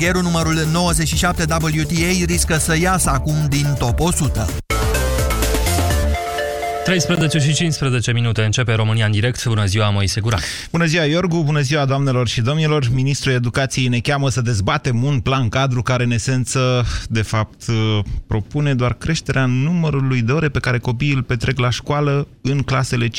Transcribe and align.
Hamburgerul 0.00 0.32
numărul 0.32 0.70
97 0.72 1.42
WTA 1.42 2.24
riscă 2.26 2.56
să 2.56 2.78
iasă 2.78 3.10
acum 3.10 3.46
din 3.48 3.74
top 3.78 4.00
100. 4.00 4.46
13 6.84 7.38
și 7.38 7.52
15 7.52 8.12
minute 8.12 8.42
începe 8.42 8.72
România 8.72 9.04
în 9.06 9.10
direct. 9.10 9.46
Bună 9.46 9.64
ziua, 9.64 9.90
Moise 9.90 10.20
Guran. 10.20 10.40
Bună 10.70 10.84
ziua, 10.84 11.04
Iorgu. 11.04 11.42
Bună 11.42 11.60
ziua, 11.60 11.84
doamnelor 11.84 12.28
și 12.28 12.40
domnilor. 12.40 12.88
Ministrul 12.92 13.32
Educației 13.32 13.88
ne 13.88 13.98
cheamă 13.98 14.28
să 14.28 14.40
dezbatem 14.40 15.02
un 15.02 15.20
plan 15.20 15.48
cadru 15.48 15.82
care, 15.82 16.04
în 16.04 16.10
esență, 16.10 16.84
de 17.08 17.22
fapt, 17.22 17.64
propune 18.26 18.74
doar 18.74 18.94
creșterea 18.94 19.44
numărului 19.46 20.22
de 20.22 20.32
ore 20.32 20.48
pe 20.48 20.58
care 20.58 20.78
copiii 20.78 21.14
îl 21.14 21.22
petrec 21.22 21.58
la 21.58 21.70
școală 21.70 22.26
în 22.42 22.62
clasele 22.62 23.08
5-8 23.08 23.10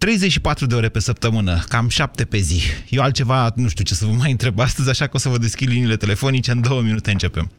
34 0.00 0.66
de 0.66 0.74
ore 0.74 0.88
pe 0.88 1.00
săptămână, 1.00 1.64
cam 1.68 1.88
7 1.88 2.24
pe 2.24 2.38
zi. 2.38 2.60
Eu 2.88 3.02
altceva 3.02 3.52
nu 3.54 3.68
știu 3.68 3.84
ce 3.84 3.94
să 3.94 4.04
vă 4.04 4.12
mai 4.12 4.30
întreb 4.30 4.58
astăzi, 4.58 4.88
așa 4.88 5.04
că 5.04 5.10
o 5.14 5.18
să 5.18 5.28
vă 5.28 5.38
deschid 5.38 5.68
liniile 5.68 5.96
telefonice. 5.96 6.50
În 6.50 6.60
două 6.60 6.80
minute 6.80 7.10
începem. 7.10 7.50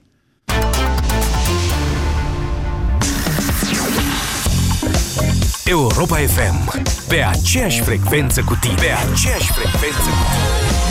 Europa 5.66 6.17
FM. 6.17 6.81
Pe 7.07 7.23
aceeași 7.23 7.81
frecvență 7.81 8.41
cu 8.41 8.58
tine. 8.61 8.73
Pe 8.73 8.91
aceeași 9.11 9.52
frecvență 9.52 10.09
cu 10.09 10.23
tine. 10.31 10.91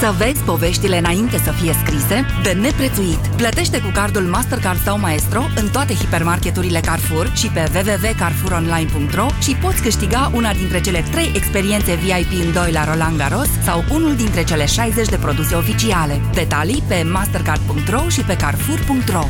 Să 0.00 0.14
vezi 0.18 0.42
poveștile 0.42 0.98
înainte 0.98 1.38
să 1.38 1.50
fie 1.50 1.72
scrise? 1.84 2.26
De 2.42 2.50
neprețuit! 2.50 3.18
Plătește 3.36 3.80
cu 3.80 3.90
cardul 3.92 4.22
Mastercard 4.22 4.80
sau 4.82 4.98
Maestro 4.98 5.42
în 5.56 5.68
toate 5.68 5.94
hipermarketurile 5.94 6.80
Carrefour 6.80 7.32
și 7.34 7.46
pe 7.48 7.70
www.carfouronline.ro 7.74 9.26
și 9.40 9.54
poți 9.54 9.82
câștiga 9.82 10.30
una 10.34 10.52
dintre 10.52 10.80
cele 10.80 11.04
3 11.10 11.32
experiențe 11.34 11.94
VIP 11.94 12.46
în 12.46 12.52
2 12.52 12.72
la 12.72 12.84
Roland 12.84 13.16
Garros 13.16 13.48
sau 13.62 13.84
unul 13.90 14.16
dintre 14.16 14.44
cele 14.44 14.66
60 14.66 15.08
de 15.08 15.16
produse 15.16 15.54
oficiale. 15.54 16.20
Detalii 16.32 16.82
pe 16.88 17.02
mastercard.ro 17.12 18.08
și 18.08 18.20
pe 18.20 18.36
carrefour.ro 18.36 19.24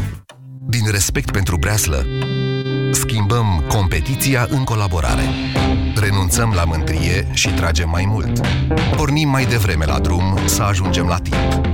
Din 0.68 0.90
respect 0.90 1.30
pentru 1.30 1.56
breaslă, 1.56 2.06
schimbăm 2.96 3.64
competiția 3.68 4.46
în 4.50 4.64
colaborare. 4.64 5.22
Renunțăm 5.94 6.52
la 6.54 6.64
mântrie 6.64 7.28
și 7.32 7.48
tragem 7.48 7.88
mai 7.88 8.04
mult. 8.08 8.46
Pornim 8.96 9.28
mai 9.28 9.46
devreme 9.46 9.84
la 9.84 9.98
drum 9.98 10.38
să 10.44 10.62
ajungem 10.62 11.06
la 11.06 11.16
timp. 11.16 11.66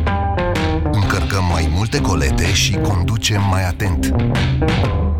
Încărcăm 0.92 1.44
mai 1.52 1.70
multe 1.74 2.00
colete 2.00 2.52
și 2.52 2.72
conducem 2.72 3.42
mai 3.50 3.64
atent. 3.64 4.14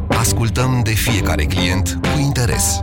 Ascultăm 0.09 0.81
de 0.85 0.91
fiecare 0.91 1.45
client 1.45 1.99
cu 2.01 2.19
interes. 2.19 2.81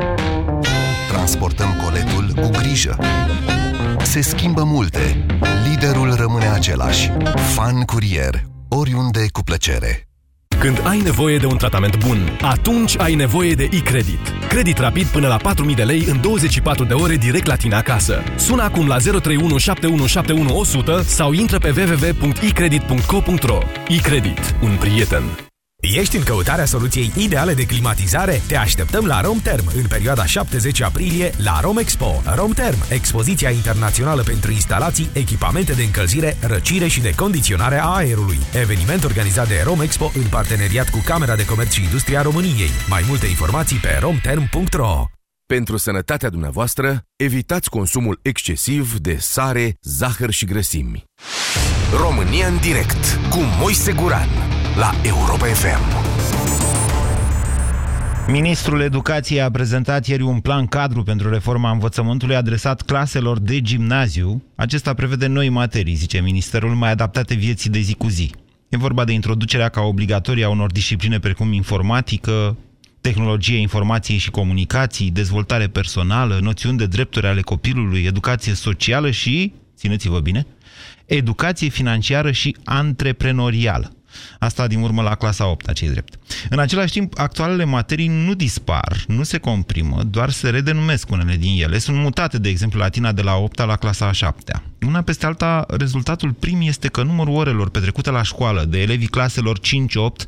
Transportăm 1.11 1.69
coletul 1.83 2.33
cu 2.41 2.49
grijă. 2.49 2.97
Se 4.03 4.21
schimbă 4.21 4.63
multe. 4.63 5.25
Liderul 5.69 6.15
rămâne 6.15 6.47
același. 6.47 7.11
Fan 7.53 7.81
Curier. 7.81 8.43
Oriunde 8.69 9.25
cu 9.31 9.41
plăcere. 9.41 10.08
Când 10.59 10.81
ai 10.83 10.99
nevoie 10.99 11.37
de 11.37 11.45
un 11.45 11.57
tratament 11.57 12.05
bun, 12.05 12.37
atunci 12.41 12.97
ai 12.97 13.15
nevoie 13.15 13.53
de 13.53 13.69
e-credit. 13.71 14.19
Credit 14.47 14.77
rapid 14.77 15.05
până 15.05 15.27
la 15.27 15.37
4.000 15.37 15.75
de 15.75 15.83
lei 15.83 16.05
în 16.09 16.21
24 16.21 16.83
de 16.83 16.93
ore 16.93 17.15
direct 17.15 17.45
la 17.45 17.55
tine 17.55 17.75
acasă. 17.75 18.23
Sună 18.35 18.63
acum 18.63 18.87
la 18.87 18.97
031 18.97 19.57
sau 21.01 21.31
intră 21.31 21.57
pe 21.57 21.73
www.ecredit.co.ro 21.77 23.59
E-credit. 23.87 24.55
Un 24.61 24.77
prieten. 24.79 25.48
Ești 25.81 26.17
în 26.17 26.23
căutarea 26.23 26.65
soluției 26.65 27.11
ideale 27.17 27.53
de 27.53 27.65
climatizare? 27.65 28.41
Te 28.47 28.57
așteptăm 28.57 29.05
la 29.05 29.21
Romterm 29.21 29.71
în 29.75 29.87
perioada 29.87 30.25
70 30.25 30.81
aprilie 30.81 31.31
la 31.37 31.59
Romexpo. 31.59 32.21
Romterm, 32.35 32.77
expoziția 32.89 33.49
internațională 33.49 34.21
pentru 34.21 34.51
instalații, 34.51 35.09
echipamente 35.13 35.73
de 35.73 35.83
încălzire, 35.83 36.37
răcire 36.41 36.87
și 36.87 37.01
de 37.01 37.15
condiționare 37.15 37.79
a 37.79 37.85
aerului. 37.85 38.37
Eveniment 38.53 39.03
organizat 39.03 39.47
de 39.47 39.61
Romexpo 39.63 40.11
în 40.15 40.27
parteneriat 40.29 40.89
cu 40.89 41.01
Camera 41.05 41.35
de 41.35 41.45
Comerț 41.45 41.71
și 41.71 41.83
Industria 41.83 42.21
României. 42.21 42.69
Mai 42.89 43.03
multe 43.07 43.25
informații 43.25 43.77
pe 43.77 43.97
romterm.ro 43.99 45.05
Pentru 45.45 45.77
sănătatea 45.77 46.29
dumneavoastră, 46.29 47.01
evitați 47.15 47.69
consumul 47.69 48.19
excesiv 48.21 48.97
de 48.97 49.17
sare, 49.19 49.77
zahăr 49.81 50.31
și 50.31 50.45
grăsimi. 50.45 51.03
România 51.97 52.47
în 52.47 52.57
direct 52.57 53.19
cu 53.29 53.39
Moise 53.59 53.91
Guran 53.91 54.48
la 54.75 54.91
Europa 55.03 55.45
FM. 55.45 56.07
Ministrul 58.31 58.81
Educației 58.81 59.41
a 59.41 59.51
prezentat 59.51 60.07
ieri 60.07 60.21
un 60.21 60.39
plan 60.39 60.65
cadru 60.65 61.03
pentru 61.03 61.29
reforma 61.29 61.71
învățământului 61.71 62.35
adresat 62.35 62.81
claselor 62.81 63.39
de 63.39 63.61
gimnaziu. 63.61 64.43
Acesta 64.55 64.93
prevede 64.93 65.27
noi 65.27 65.49
materii, 65.49 65.93
zice 65.93 66.21
ministerul, 66.21 66.69
mai 66.69 66.91
adaptate 66.91 67.33
vieții 67.33 67.69
de 67.69 67.79
zi 67.79 67.93
cu 67.93 68.07
zi. 68.07 68.31
E 68.69 68.77
vorba 68.77 69.03
de 69.03 69.11
introducerea 69.11 69.69
ca 69.69 69.81
obligatorie 69.81 70.43
a 70.43 70.49
unor 70.49 70.71
discipline 70.71 71.19
precum 71.19 71.51
informatică, 71.53 72.57
tehnologie 73.01 73.57
informației 73.57 74.17
și 74.17 74.31
comunicații, 74.31 75.11
dezvoltare 75.11 75.67
personală, 75.67 76.39
noțiuni 76.41 76.77
de 76.77 76.85
drepturi 76.85 77.27
ale 77.27 77.41
copilului, 77.41 78.03
educație 78.03 78.53
socială 78.53 79.11
și, 79.11 79.53
țineți-vă 79.75 80.19
bine, 80.19 80.47
educație 81.05 81.69
financiară 81.69 82.31
și 82.31 82.55
antreprenorială. 82.63 83.93
Asta 84.39 84.67
din 84.67 84.81
urmă 84.81 85.01
la 85.01 85.15
clasa 85.15 85.47
8, 85.47 85.73
cei 85.73 85.89
drept. 85.89 86.19
În 86.49 86.59
același 86.59 86.91
timp, 86.91 87.19
actualele 87.19 87.63
materii 87.63 88.07
nu 88.07 88.33
dispar, 88.33 89.03
nu 89.07 89.23
se 89.23 89.37
comprimă, 89.37 90.03
doar 90.03 90.29
se 90.29 90.49
redenumesc 90.49 91.09
unele 91.09 91.35
din 91.35 91.63
ele. 91.63 91.77
Sunt 91.77 91.97
mutate, 91.97 92.37
de 92.37 92.49
exemplu, 92.49 92.79
latina 92.79 93.11
de 93.11 93.21
la 93.21 93.35
8 93.35 93.57
la 93.57 93.75
clasa 93.75 94.07
a 94.07 94.11
7 94.11 94.61
Una 94.85 95.01
peste 95.01 95.25
alta, 95.25 95.65
rezultatul 95.67 96.31
prim 96.31 96.61
este 96.61 96.87
că 96.87 97.03
numărul 97.03 97.35
orelor 97.35 97.69
petrecute 97.69 98.09
la 98.09 98.23
școală 98.23 98.63
de 98.63 98.81
elevii 98.81 99.07
claselor 99.07 99.59
5-8 99.59 100.27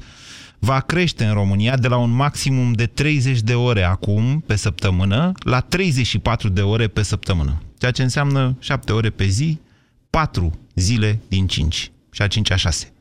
va 0.60 0.80
crește 0.80 1.26
în 1.26 1.34
România 1.34 1.78
de 1.78 1.88
la 1.88 1.98
un 1.98 2.12
maximum 2.12 2.72
de 2.72 2.86
30 2.86 3.40
de 3.40 3.54
ore 3.54 3.84
acum 3.84 4.44
pe 4.48 4.56
săptămână 4.56 5.32
la 5.40 5.60
34 5.60 6.50
de 6.50 6.62
ore 6.62 6.88
pe 6.88 7.02
săptămână. 7.02 7.62
Ceea 7.78 7.92
ce 7.92 8.04
înseamnă 8.04 8.56
7 8.60 8.92
ore 8.92 9.10
pe 9.10 9.26
zi, 9.26 9.60
4 10.10 10.60
zile 10.76 11.20
din 11.28 11.48
5 11.48 11.92
și 12.12 12.22
a 12.22 12.28
5 12.28 12.52
a 12.52 12.56
6. 12.56 12.94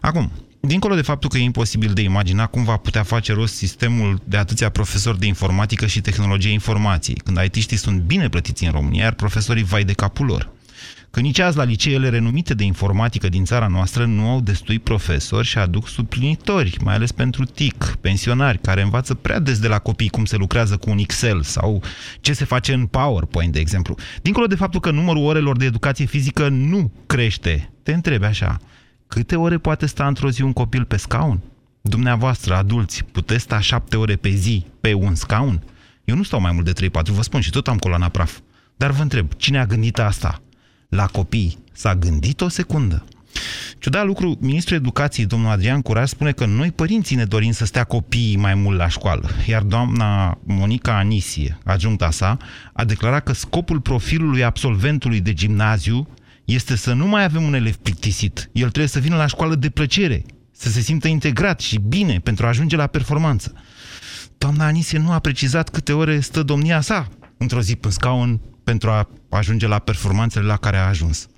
Acum, 0.00 0.32
dincolo 0.60 0.94
de 0.94 1.02
faptul 1.02 1.28
că 1.28 1.38
e 1.38 1.42
imposibil 1.42 1.92
de 1.92 2.00
imagina 2.00 2.46
cum 2.46 2.64
va 2.64 2.76
putea 2.76 3.02
face 3.02 3.32
rost 3.32 3.54
sistemul 3.54 4.20
de 4.24 4.36
atâția 4.36 4.68
profesori 4.68 5.18
de 5.18 5.26
informatică 5.26 5.86
și 5.86 6.00
tehnologie 6.00 6.52
informației, 6.52 7.20
când 7.24 7.38
IT-știi 7.44 7.76
sunt 7.76 8.00
bine 8.00 8.28
plătiți 8.28 8.64
în 8.64 8.70
România, 8.70 9.02
iar 9.02 9.12
profesorii 9.12 9.64
vai 9.64 9.84
de 9.84 9.92
capul 9.92 10.26
lor. 10.26 10.54
Că 11.16 11.22
nici 11.22 11.38
azi 11.38 11.56
la 11.56 11.64
liceele 11.64 12.08
renumite 12.08 12.54
de 12.54 12.64
informatică 12.64 13.28
din 13.28 13.44
țara 13.44 13.66
noastră 13.66 14.04
nu 14.04 14.28
au 14.28 14.40
destui 14.40 14.78
profesori 14.78 15.46
și 15.46 15.58
aduc 15.58 15.88
suplinitori, 15.88 16.76
mai 16.82 16.94
ales 16.94 17.12
pentru 17.12 17.44
TIC, 17.44 17.84
pensionari, 18.00 18.58
care 18.58 18.82
învață 18.82 19.14
prea 19.14 19.38
des 19.38 19.58
de 19.58 19.68
la 19.68 19.78
copii 19.78 20.08
cum 20.08 20.24
se 20.24 20.36
lucrează 20.36 20.76
cu 20.76 20.90
un 20.90 20.98
Excel 20.98 21.42
sau 21.42 21.82
ce 22.20 22.32
se 22.32 22.44
face 22.44 22.72
în 22.72 22.86
PowerPoint, 22.86 23.52
de 23.52 23.58
exemplu. 23.58 23.94
Dincolo 24.22 24.46
de 24.46 24.54
faptul 24.54 24.80
că 24.80 24.90
numărul 24.90 25.24
orelor 25.24 25.56
de 25.56 25.64
educație 25.64 26.04
fizică 26.04 26.48
nu 26.48 26.92
crește, 27.06 27.70
te 27.82 27.92
întrebi 27.92 28.24
așa, 28.24 28.60
Câte 29.08 29.36
ore 29.36 29.58
poate 29.58 29.86
sta 29.86 30.06
într-o 30.06 30.30
zi 30.30 30.42
un 30.42 30.52
copil 30.52 30.84
pe 30.84 30.96
scaun? 30.96 31.40
Dumneavoastră, 31.80 32.54
adulți, 32.54 33.04
puteți 33.04 33.42
sta 33.42 33.60
șapte 33.60 33.96
ore 33.96 34.16
pe 34.16 34.28
zi 34.28 34.66
pe 34.80 34.92
un 34.92 35.14
scaun? 35.14 35.62
Eu 36.04 36.16
nu 36.16 36.22
stau 36.22 36.40
mai 36.40 36.52
mult 36.52 36.64
de 36.64 36.88
3-4, 36.88 36.88
vă 37.04 37.22
spun, 37.22 37.40
și 37.40 37.50
tot 37.50 37.68
am 37.68 37.78
coloana 37.78 38.08
praf. 38.08 38.38
Dar 38.76 38.90
vă 38.90 39.02
întreb, 39.02 39.32
cine 39.32 39.58
a 39.58 39.66
gândit 39.66 39.98
asta? 39.98 40.42
La 40.88 41.06
copii 41.06 41.58
s-a 41.72 41.94
gândit 41.94 42.40
o 42.40 42.48
secundă. 42.48 43.04
Ciudat 43.78 44.06
lucru, 44.06 44.38
ministrul 44.40 44.76
educației, 44.76 45.26
domnul 45.26 45.50
Adrian 45.50 45.82
Curar, 45.82 46.06
spune 46.06 46.32
că 46.32 46.46
noi, 46.46 46.70
părinții, 46.70 47.16
ne 47.16 47.24
dorim 47.24 47.52
să 47.52 47.64
stea 47.64 47.84
copiii 47.84 48.36
mai 48.36 48.54
mult 48.54 48.78
la 48.78 48.88
școală. 48.88 49.28
Iar 49.46 49.62
doamna 49.62 50.38
Monica 50.44 50.98
Anisie, 50.98 51.58
adjuncta 51.64 52.10
sa, 52.10 52.36
a 52.72 52.84
declarat 52.84 53.22
că 53.24 53.32
scopul 53.32 53.80
profilului 53.80 54.44
absolventului 54.44 55.20
de 55.20 55.32
gimnaziu 55.32 56.08
este 56.46 56.76
să 56.76 56.92
nu 56.92 57.06
mai 57.06 57.24
avem 57.24 57.42
un 57.42 57.54
elev 57.54 57.76
plictisit. 57.76 58.48
El 58.52 58.68
trebuie 58.68 58.86
să 58.86 58.98
vină 58.98 59.16
la 59.16 59.26
școală 59.26 59.54
de 59.54 59.70
plăcere, 59.70 60.24
să 60.52 60.68
se 60.68 60.80
simtă 60.80 61.08
integrat 61.08 61.60
și 61.60 61.78
bine 61.78 62.18
pentru 62.18 62.44
a 62.44 62.48
ajunge 62.48 62.76
la 62.76 62.86
performanță. 62.86 63.52
Doamna 64.38 64.66
Anisie 64.66 64.98
nu 64.98 65.12
a 65.12 65.18
precizat 65.18 65.68
câte 65.68 65.92
ore 65.92 66.20
stă 66.20 66.42
domnia 66.42 66.80
sa 66.80 67.08
într-o 67.36 67.60
zi 67.60 67.76
pe 67.76 67.90
scaun 67.90 68.40
pentru 68.64 68.90
a 68.90 69.08
ajunge 69.30 69.66
la 69.66 69.78
performanțele 69.78 70.44
la 70.44 70.56
care 70.56 70.76
a 70.76 70.86
ajuns. 70.86 71.28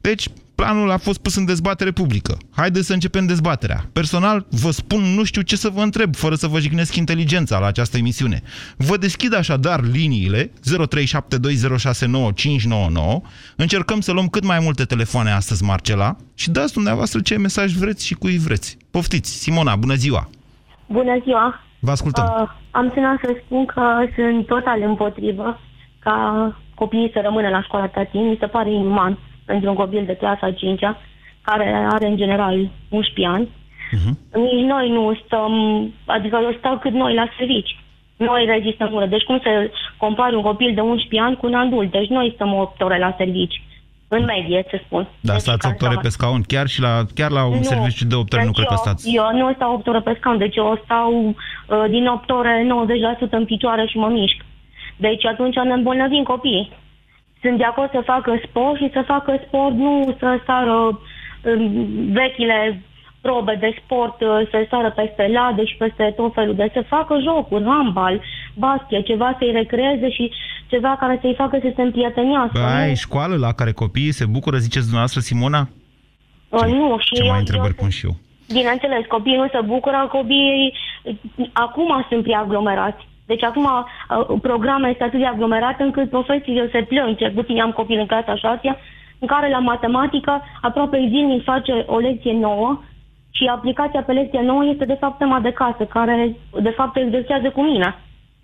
Deci, 0.00 0.28
planul 0.60 0.90
a 0.90 0.96
fost 0.96 1.22
pus 1.22 1.36
în 1.36 1.44
dezbatere 1.44 1.90
publică. 1.90 2.36
Haideți 2.56 2.86
să 2.86 2.92
începem 2.92 3.26
dezbaterea. 3.26 3.80
Personal, 3.92 4.46
vă 4.62 4.70
spun, 4.70 5.02
nu 5.16 5.24
știu 5.24 5.42
ce 5.42 5.56
să 5.56 5.68
vă 5.68 5.80
întreb, 5.80 6.14
fără 6.14 6.34
să 6.34 6.46
vă 6.46 6.58
jignesc 6.58 6.96
inteligența 6.96 7.58
la 7.58 7.66
această 7.66 7.96
emisiune. 7.96 8.38
Vă 8.76 8.96
deschid 8.96 9.34
așadar 9.34 9.80
liniile 9.92 10.42
0372069599. 10.46 10.52
Încercăm 13.56 14.00
să 14.00 14.12
luăm 14.12 14.26
cât 14.26 14.44
mai 14.44 14.58
multe 14.62 14.84
telefoane 14.84 15.30
astăzi, 15.30 15.64
Marcela, 15.64 16.16
și 16.34 16.50
dați 16.50 16.72
dumneavoastră 16.72 17.20
ce 17.20 17.38
mesaj 17.38 17.72
vreți 17.72 18.06
și 18.06 18.14
cui 18.14 18.38
vreți. 18.38 18.76
Poftiți, 18.90 19.30
Simona, 19.42 19.76
bună 19.76 19.94
ziua! 19.94 20.28
Bună 20.86 21.18
ziua! 21.22 21.60
Vă 21.78 21.90
ascultăm. 21.90 22.24
Uh, 22.24 22.48
am 22.70 22.90
sunat 22.94 23.18
să 23.22 23.36
spun 23.44 23.64
că 23.66 23.82
sunt 24.14 24.46
total 24.46 24.82
împotrivă 24.82 25.60
ca 25.98 26.16
copiii 26.74 27.10
să 27.12 27.20
rămână 27.22 27.48
la 27.48 27.62
școala 27.62 27.86
tatin. 27.86 28.28
Mi 28.28 28.36
se 28.40 28.46
pare 28.46 28.72
inuman 28.72 29.18
pentru 29.50 29.68
un 29.70 29.76
copil 29.82 30.04
de 30.06 30.20
clasa 30.22 30.50
5 30.50 30.80
care 31.48 31.68
are 31.94 32.06
în 32.06 32.16
general 32.16 32.56
11 32.88 33.34
ani. 33.36 33.48
Uh-huh. 33.48 34.12
Nici 34.32 34.66
noi 34.74 34.86
nu 34.96 35.20
stăm, 35.24 35.52
adică 36.06 36.38
eu 36.42 36.54
stau 36.58 36.78
cât 36.78 36.92
noi 36.92 37.14
la 37.14 37.26
servici. 37.38 37.72
Noi 38.16 38.44
rezistăm 38.54 38.88
mult. 38.90 39.10
Deci 39.10 39.22
cum 39.22 39.38
să 39.42 39.70
compari 39.96 40.34
un 40.34 40.42
copil 40.42 40.74
de 40.74 40.80
11 40.80 41.20
ani 41.20 41.36
cu 41.36 41.46
un 41.46 41.54
adult? 41.54 41.90
Deci 41.90 42.08
noi 42.08 42.32
stăm 42.34 42.54
8 42.54 42.80
ore 42.82 42.98
la 42.98 43.14
servici. 43.16 43.62
În 44.08 44.24
medie, 44.24 44.64
să 44.70 44.80
spun. 44.84 45.08
Da, 45.20 45.32
deci 45.32 45.40
stați 45.40 45.66
8 45.66 45.82
ore 45.82 45.98
pe 46.02 46.08
scaun, 46.08 46.42
chiar 46.42 46.66
și 46.66 46.80
la, 46.80 46.92
chiar 47.14 47.30
la 47.30 47.44
un 47.44 47.56
nu, 47.56 47.62
serviciu 47.62 48.04
de 48.06 48.14
8 48.14 48.32
ore 48.32 48.42
deci 48.42 48.50
nu 48.50 48.56
cred 48.56 48.66
că 48.66 48.74
stați. 48.74 49.14
Eu 49.14 49.24
nu 49.40 49.52
stau 49.54 49.74
8 49.74 49.86
ore 49.86 50.00
pe 50.00 50.16
scaun, 50.18 50.38
deci 50.38 50.56
eu 50.56 50.80
stau 50.84 51.10
uh, 51.28 51.84
din 51.88 52.06
8 52.06 52.30
ore 52.30 52.66
90% 53.26 53.30
în 53.30 53.44
picioare 53.44 53.86
și 53.86 53.96
mă 53.96 54.08
mișc. 54.08 54.38
Deci 54.96 55.24
atunci 55.24 55.54
ne 55.54 55.72
îmbolnăvim 55.72 56.22
copiii. 56.22 56.72
Sunt 57.42 57.56
de 57.58 57.64
acord 57.64 57.90
să 57.90 58.02
facă 58.04 58.40
sport 58.48 58.76
și 58.76 58.90
să 58.92 59.02
facă 59.06 59.40
sport, 59.46 59.74
nu 59.74 60.16
să 60.18 60.40
sară 60.46 60.76
uh, 60.86 61.70
vechile 62.20 62.82
probe 63.20 63.56
de 63.60 63.70
sport, 63.84 64.20
uh, 64.20 64.48
să 64.50 64.66
sară 64.70 64.90
peste 64.90 65.30
lade 65.32 65.64
și 65.64 65.76
peste 65.76 66.12
tot 66.16 66.32
felul 66.34 66.54
de 66.54 66.70
să 66.72 66.84
facă 66.88 67.18
jocuri, 67.22 67.64
handbal, 67.64 68.20
basket, 68.54 69.04
ceva 69.04 69.36
să-i 69.38 69.52
recreeze 69.52 70.10
și 70.10 70.32
ceva 70.66 70.96
care 71.00 71.18
să-i 71.20 71.34
facă 71.36 71.58
să 71.62 71.72
se 71.76 71.82
împrietenească. 71.82 72.58
Bă, 72.58 72.66
ai 72.82 72.94
școală 72.94 73.36
la 73.36 73.52
care 73.52 73.72
copiii 73.72 74.12
se 74.12 74.26
bucură, 74.26 74.56
ziceți 74.56 74.84
dumneavoastră, 74.88 75.20
Simona? 75.20 75.68
Uh, 76.48 76.66
nu, 76.66 76.96
și 76.98 77.14
Ce 77.14 77.22
eu, 77.22 77.28
mai 77.28 77.38
întrebări 77.38 77.74
pun 77.74 77.88
și 77.88 78.06
eu? 78.06 78.16
Bineînțeles, 78.52 79.06
copiii 79.08 79.36
nu 79.36 79.48
se 79.48 79.60
bucură, 79.64 80.08
copiii 80.10 80.74
acum 81.52 82.06
sunt 82.08 82.22
prea 82.22 82.38
aglomerați. 82.38 83.08
Deci 83.32 83.44
acum 83.50 83.64
uh, 83.64 84.38
programul 84.48 84.88
este 84.88 85.04
atât 85.04 85.20
de 85.20 85.26
aglomerat 85.26 85.80
încât 85.80 86.10
profesiile 86.10 86.68
se 86.72 86.82
plâng, 86.90 87.16
cel 87.16 87.32
puțin 87.38 87.60
am 87.60 87.72
copil 87.80 87.98
în 87.98 88.06
clasa 88.06 88.34
6 88.36 88.78
în 89.22 89.26
care 89.26 89.50
la 89.50 89.58
matematică 89.58 90.42
aproape 90.60 91.06
zilnic 91.12 91.42
face 91.44 91.74
o 91.86 91.98
lecție 91.98 92.32
nouă 92.32 92.80
și 93.30 93.44
aplicația 93.56 94.02
pe 94.02 94.12
lecție 94.12 94.40
nouă 94.40 94.64
este 94.72 94.84
de 94.84 94.96
fapt 95.02 95.18
tema 95.18 95.40
de 95.40 95.52
casă, 95.52 95.82
care 95.96 96.36
de 96.62 96.72
fapt 96.78 96.96
exersează 96.96 97.48
cu 97.50 97.62
mine. 97.62 97.88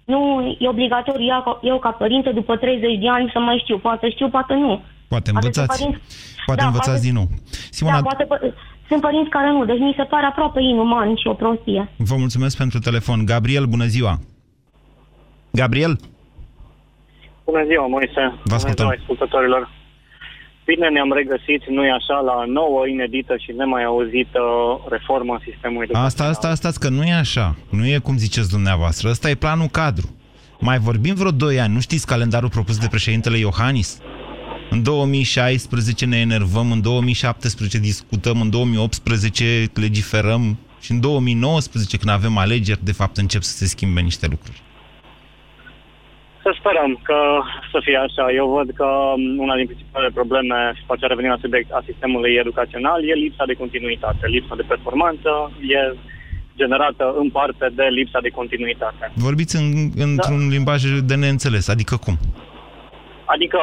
Nu 0.05 0.21
e 0.59 0.69
obligatoriu 0.69 1.27
eu, 1.35 1.59
eu 1.63 1.79
ca 1.79 1.91
părinte 1.91 2.31
după 2.31 2.57
30 2.57 2.99
de 2.99 3.09
ani 3.09 3.31
să 3.33 3.39
mai 3.39 3.61
știu. 3.63 3.79
Poate 3.79 4.11
știu, 4.11 4.29
poate 4.29 4.55
nu. 4.55 4.83
Poate 5.09 5.31
învățați. 5.35 5.79
Părinți... 5.79 6.01
Poate 6.47 6.61
da, 6.61 6.67
învățați 6.67 7.01
poate... 7.01 7.07
din 7.07 7.15
nou. 7.15 7.27
Simona... 7.71 8.01
Da, 8.01 8.03
poate... 8.03 8.55
Sunt 8.89 9.01
părinți 9.01 9.31
care 9.31 9.51
nu, 9.51 9.65
deci 9.65 9.79
mi 9.79 9.95
se 9.97 10.03
pare 10.03 10.27
aproape 10.27 10.61
inuman 10.61 11.17
și 11.17 11.27
o 11.27 11.35
prostie. 11.35 11.89
Vă 11.97 12.17
mulțumesc 12.19 12.57
pentru 12.57 12.79
telefon. 12.79 13.25
Gabriel, 13.25 13.65
bună 13.65 13.85
ziua! 13.85 14.15
Gabriel? 15.61 15.95
Bună 17.45 17.65
ziua, 17.71 17.87
Moise! 17.87 18.23
Vă 18.51 18.55
ascultăm. 18.55 18.87
Bună 18.87 18.97
ziua, 18.97 19.07
ascultătorilor! 19.07 19.63
Bine 20.65 20.89
ne-am 20.89 21.13
regăsit, 21.13 21.63
nu-i 21.77 21.91
așa, 21.99 22.17
la 22.31 22.45
nouă, 22.59 22.87
inedită 22.95 23.35
și 23.37 23.53
nemai 23.53 23.85
auzită 23.85 24.43
reformă 24.89 25.33
în 25.33 25.43
sistemul 25.51 25.83
educațional. 25.83 26.07
Asta, 26.07 26.25
asta, 26.25 26.69
asta, 26.69 26.81
că 26.81 26.89
nu 26.89 27.03
e 27.05 27.13
așa. 27.13 27.57
Nu 27.71 27.87
e 27.87 27.99
cum 27.99 28.17
ziceți 28.17 28.51
dumneavoastră. 28.51 29.09
Ăsta 29.09 29.31
e 29.31 29.35
planul 29.35 29.67
cadru. 29.67 30.09
Mai 30.61 30.79
vorbim 30.79 31.15
vreo 31.15 31.31
2 31.31 31.61
ani. 31.61 31.75
Nu 31.75 31.81
știți 31.81 32.07
calendarul 32.07 32.49
propus 32.49 32.79
de 32.79 32.87
președintele 32.91 33.37
Iohannis? 33.39 34.01
În 34.71 34.83
2016 34.83 36.05
ne 36.05 36.17
enervăm, 36.17 36.71
în 36.71 36.81
2017 36.83 37.79
discutăm, 37.79 38.41
în 38.41 38.51
2018 38.51 39.71
legiferăm 39.75 40.59
și 40.81 40.91
în 40.93 41.01
2019, 41.01 41.97
când 41.97 42.11
avem 42.11 42.37
alegeri, 42.37 42.85
de 42.85 42.93
fapt 42.93 43.17
încep 43.17 43.43
să 43.43 43.57
se 43.57 43.67
schimbe 43.67 44.01
niște 44.01 44.27
lucruri. 44.27 44.63
Să 46.47 46.53
sperăm 46.61 46.93
că 47.09 47.19
să 47.73 47.79
fie 47.87 47.99
așa. 48.07 48.25
Eu 48.41 48.47
văd 48.57 48.69
că 48.81 48.89
una 49.45 49.55
din 49.61 49.69
principalele 49.71 50.19
probleme, 50.21 50.59
și 50.77 50.89
face 50.91 51.07
revenire 51.07 51.35
la 51.37 51.45
subiect 51.45 51.71
a 51.73 51.87
sistemului 51.91 52.33
educațional, 52.45 52.99
e 53.03 53.23
lipsa 53.25 53.45
de 53.51 53.61
continuitate. 53.63 54.23
Lipsa 54.37 54.55
de 54.61 54.71
performanță 54.73 55.31
e 55.77 55.81
generată 56.61 57.05
în 57.23 57.29
parte 57.39 57.67
de 57.79 57.87
lipsa 57.99 58.21
de 58.27 58.37
continuitate. 58.41 59.05
Vorbiți 59.29 59.55
în, 59.61 59.67
într-un 60.09 60.43
da. 60.49 60.53
limbaj 60.55 60.81
de 61.11 61.17
neînțeles, 61.23 61.65
adică 61.75 61.95
cum? 62.05 62.17
Adică 63.35 63.61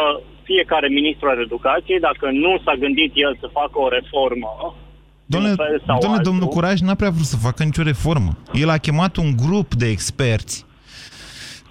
fiecare 0.49 0.87
ministru 0.99 1.25
al 1.29 1.39
educației, 1.47 1.99
dacă 2.09 2.25
nu 2.43 2.51
s-a 2.63 2.75
gândit 2.83 3.11
el 3.15 3.33
să 3.39 3.47
facă 3.59 3.77
o 3.85 3.89
reformă, 3.97 4.51
Domnule, 5.25 5.55
domnule 6.01 6.21
domnul 6.23 6.47
Curaj 6.47 6.79
n-a 6.79 6.95
prea 6.95 7.09
vrut 7.09 7.25
să 7.25 7.37
facă 7.37 7.63
nicio 7.63 7.83
reformă. 7.83 8.31
El 8.53 8.69
a 8.69 8.77
chemat 8.77 9.15
un 9.15 9.31
grup 9.45 9.73
de 9.73 9.87
experți 9.87 10.65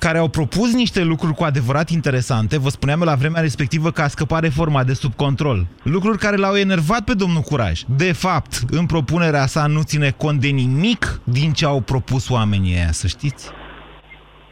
care 0.04 0.18
au 0.18 0.28
propus 0.28 0.74
niște 0.82 1.02
lucruri 1.12 1.34
cu 1.34 1.44
adevărat 1.44 1.88
interesante, 1.98 2.58
vă 2.58 2.68
spuneam 2.68 3.00
la 3.10 3.14
vremea 3.14 3.40
respectivă 3.48 3.88
că 3.90 4.02
a 4.02 4.14
scăpat 4.14 4.42
reforma 4.42 4.82
de 4.84 4.94
sub 5.02 5.14
control. 5.24 5.58
Lucruri 5.94 6.18
care 6.24 6.36
l-au 6.36 6.56
enervat 6.66 7.02
pe 7.04 7.14
domnul 7.22 7.42
Curaj. 7.50 7.76
De 8.04 8.12
fapt, 8.24 8.52
în 8.78 8.84
propunerea 8.86 9.46
sa 9.54 9.62
nu 9.66 9.82
ține 9.90 10.10
cont 10.22 10.38
de 10.40 10.50
nimic 10.62 11.02
din 11.38 11.50
ce 11.58 11.64
au 11.72 11.80
propus 11.92 12.24
oamenii 12.36 12.74
aia, 12.78 12.92
să 13.00 13.06
știți. 13.06 13.50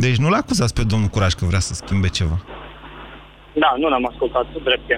Deci 0.05 0.20
nu-l 0.23 0.41
acuzați 0.43 0.75
pe 0.79 0.85
domnul 0.93 1.08
Curaj 1.14 1.32
că 1.32 1.44
vrea 1.44 1.64
să 1.69 1.75
schimbe 1.75 2.08
ceva. 2.19 2.37
Da, 3.62 3.70
nu 3.81 3.88
l-am 3.88 4.06
ascultat, 4.11 4.47
drept 4.69 4.88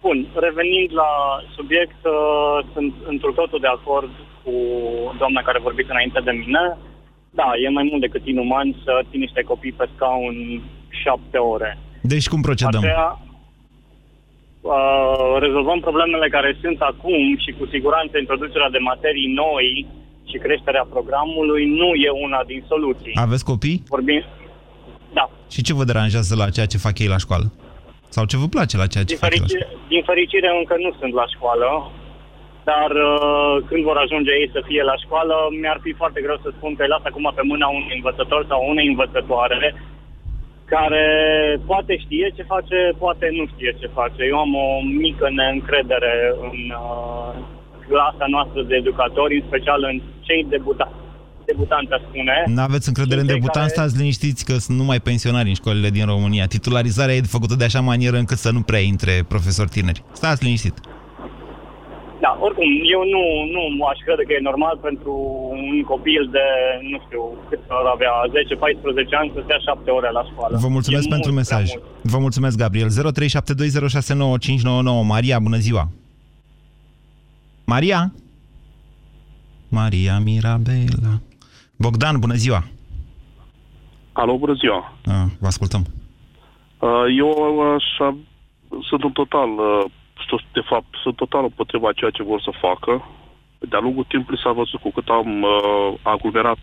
Bun, 0.00 0.18
revenind 0.46 0.90
la 1.02 1.10
subiect, 1.56 2.00
uh, 2.04 2.58
sunt 2.72 2.92
într 3.12 3.28
totul 3.40 3.60
de 3.60 3.70
acord 3.76 4.12
cu 4.42 4.52
doamna 5.18 5.40
care 5.42 5.58
a 5.58 5.66
vorbit 5.68 5.88
înainte 5.90 6.20
de 6.28 6.30
mine. 6.30 6.64
Da, 7.40 7.48
e 7.64 7.68
mai 7.68 7.86
mult 7.90 8.00
decât 8.00 8.26
inuman 8.26 8.68
să 8.84 8.92
ții 9.08 9.24
niște 9.26 9.42
copii 9.42 9.72
pe 9.72 9.86
scaun 9.94 10.36
șapte 11.02 11.38
ore. 11.38 11.78
Deci 12.02 12.28
cum 12.28 12.40
procedăm? 12.40 12.82
Aceea, 12.82 13.18
uh, 14.60 15.36
rezolvăm 15.46 15.80
problemele 15.80 16.28
care 16.28 16.56
sunt 16.62 16.80
acum 16.80 17.38
și 17.44 17.50
cu 17.58 17.64
siguranță 17.66 18.18
introducerea 18.18 18.70
de 18.70 18.78
materii 18.78 19.32
noi 19.32 19.86
și 20.30 20.36
creșterea 20.38 20.86
programului 20.90 21.64
nu 21.80 21.90
e 22.06 22.10
una 22.26 22.40
din 22.46 22.64
soluții. 22.68 23.12
Aveți 23.14 23.44
copii? 23.44 23.82
Vorbim... 23.88 24.24
Da. 25.12 25.30
Și 25.50 25.62
ce 25.62 25.74
vă 25.74 25.84
deranjează 25.84 26.34
la 26.36 26.50
ceea 26.50 26.66
ce 26.66 26.84
fac 26.86 26.98
ei 26.98 27.14
la 27.14 27.18
școală? 27.24 27.52
Sau 28.08 28.24
ce 28.24 28.36
vă 28.36 28.46
place 28.46 28.76
la 28.76 28.86
ceea 28.86 29.04
ce 29.04 29.14
din 29.14 29.22
fac 29.22 29.28
fericire, 29.28 29.58
la 29.58 29.64
școală? 29.64 29.86
Din 29.88 30.02
fericire 30.10 30.48
încă 30.58 30.74
nu 30.84 30.90
sunt 31.00 31.12
la 31.12 31.26
școală 31.34 31.68
dar 32.70 32.90
uh, 33.10 33.54
când 33.68 33.82
vor 33.90 33.96
ajunge 34.04 34.32
ei 34.40 34.48
să 34.54 34.60
fie 34.68 34.82
la 34.90 34.96
școală, 35.04 35.34
mi-ar 35.60 35.78
fi 35.84 35.92
foarte 36.00 36.20
greu 36.24 36.38
să 36.42 36.50
spun 36.50 36.72
că 36.74 36.82
îi 36.82 36.92
las 36.94 37.04
acum 37.06 37.26
pe 37.34 37.44
mâna 37.52 37.68
unui 37.68 37.98
învățător 38.00 38.42
sau 38.50 38.60
unei 38.72 38.86
învățătoare 38.92 39.74
care 40.74 41.06
poate 41.70 41.92
știe 42.04 42.26
ce 42.36 42.42
face, 42.42 42.78
poate 42.98 43.26
nu 43.38 43.44
știe 43.52 43.76
ce 43.80 43.88
face. 43.98 44.22
Eu 44.32 44.38
am 44.44 44.52
o 44.66 44.68
mică 45.04 45.26
neîncredere 45.38 46.14
în 46.48 46.58
uh, 46.84 47.30
clasa 47.88 48.26
noastră 48.34 48.60
de 48.62 48.74
educatori, 48.82 49.38
în 49.38 49.44
special 49.46 49.80
în 49.90 49.96
cei 50.26 50.46
debutați 50.54 51.00
debutanți, 51.46 51.90
spune. 52.08 52.44
Nu 52.46 52.62
aveți 52.62 52.88
încredere 52.88 53.20
în 53.20 53.26
debutanți, 53.26 53.74
care... 53.74 53.88
stați 53.88 53.98
liniștiți 54.00 54.44
că 54.44 54.52
sunt 54.52 54.76
numai 54.78 55.00
pensionari 55.00 55.48
în 55.48 55.54
școlile 55.54 55.90
din 55.90 56.06
România. 56.06 56.46
Titularizarea 56.46 57.14
e 57.14 57.36
făcută 57.36 57.54
de 57.54 57.64
așa 57.64 57.80
manieră 57.80 58.16
încât 58.16 58.36
să 58.36 58.50
nu 58.50 58.60
prea 58.60 58.78
intre 58.78 59.12
profesori 59.28 59.68
tineri. 59.68 60.02
Stați 60.12 60.44
liniștit. 60.44 60.74
Da, 62.42 62.48
oricum, 62.48 62.68
eu 62.94 63.02
nu, 63.14 63.22
nu 63.56 63.84
aș 63.84 63.98
crede 64.04 64.22
că 64.22 64.32
e 64.32 64.48
normal 64.50 64.76
pentru 64.82 65.12
un 65.50 65.82
copil 65.82 66.28
de, 66.30 66.46
nu 66.90 66.98
știu, 67.06 67.22
cât 67.48 67.60
ar 67.68 67.86
avea, 67.94 68.12
10-14 68.28 69.18
ani 69.20 69.32
să 69.34 69.40
stea 69.44 69.58
7 69.58 69.90
ore 69.90 70.10
la 70.10 70.24
școală. 70.30 70.56
Vă 70.60 70.68
mulțumesc 70.68 71.06
e 71.06 71.14
pentru 71.16 71.32
mesaj. 71.32 71.70
Vă 72.02 72.18
mulțumesc, 72.18 72.56
Gabriel. 72.56 72.88
0372069599. 72.88 72.92
Maria, 75.06 75.38
bună 75.38 75.56
ziua! 75.56 75.88
Maria? 77.64 78.12
Maria 79.68 80.18
Mirabela. 80.18 81.14
Bogdan, 81.76 82.18
bună 82.18 82.34
ziua! 82.34 82.64
Alo, 84.12 84.36
bună 84.38 84.52
ziua! 84.52 84.92
Ah, 85.04 85.24
vă 85.40 85.46
ascultăm. 85.46 85.82
Uh, 86.78 87.04
eu 87.18 87.60
așa, 87.74 88.16
sunt 88.88 89.02
în 89.02 89.12
total 89.12 89.48
uh, 89.48 89.84
de 90.52 90.60
fapt, 90.70 90.86
sunt 91.02 91.16
total 91.16 91.42
împotriva 91.44 91.92
ceea 91.92 92.10
ce 92.10 92.22
vor 92.22 92.40
să 92.40 92.52
facă. 92.60 92.92
De-a 93.58 93.78
lungul 93.78 94.04
timpului 94.08 94.40
s-a 94.42 94.52
văzut 94.52 94.80
cu 94.80 94.90
cât 94.90 95.08
am 95.08 95.42
uh, 95.42 95.94
aglomerat 96.02 96.58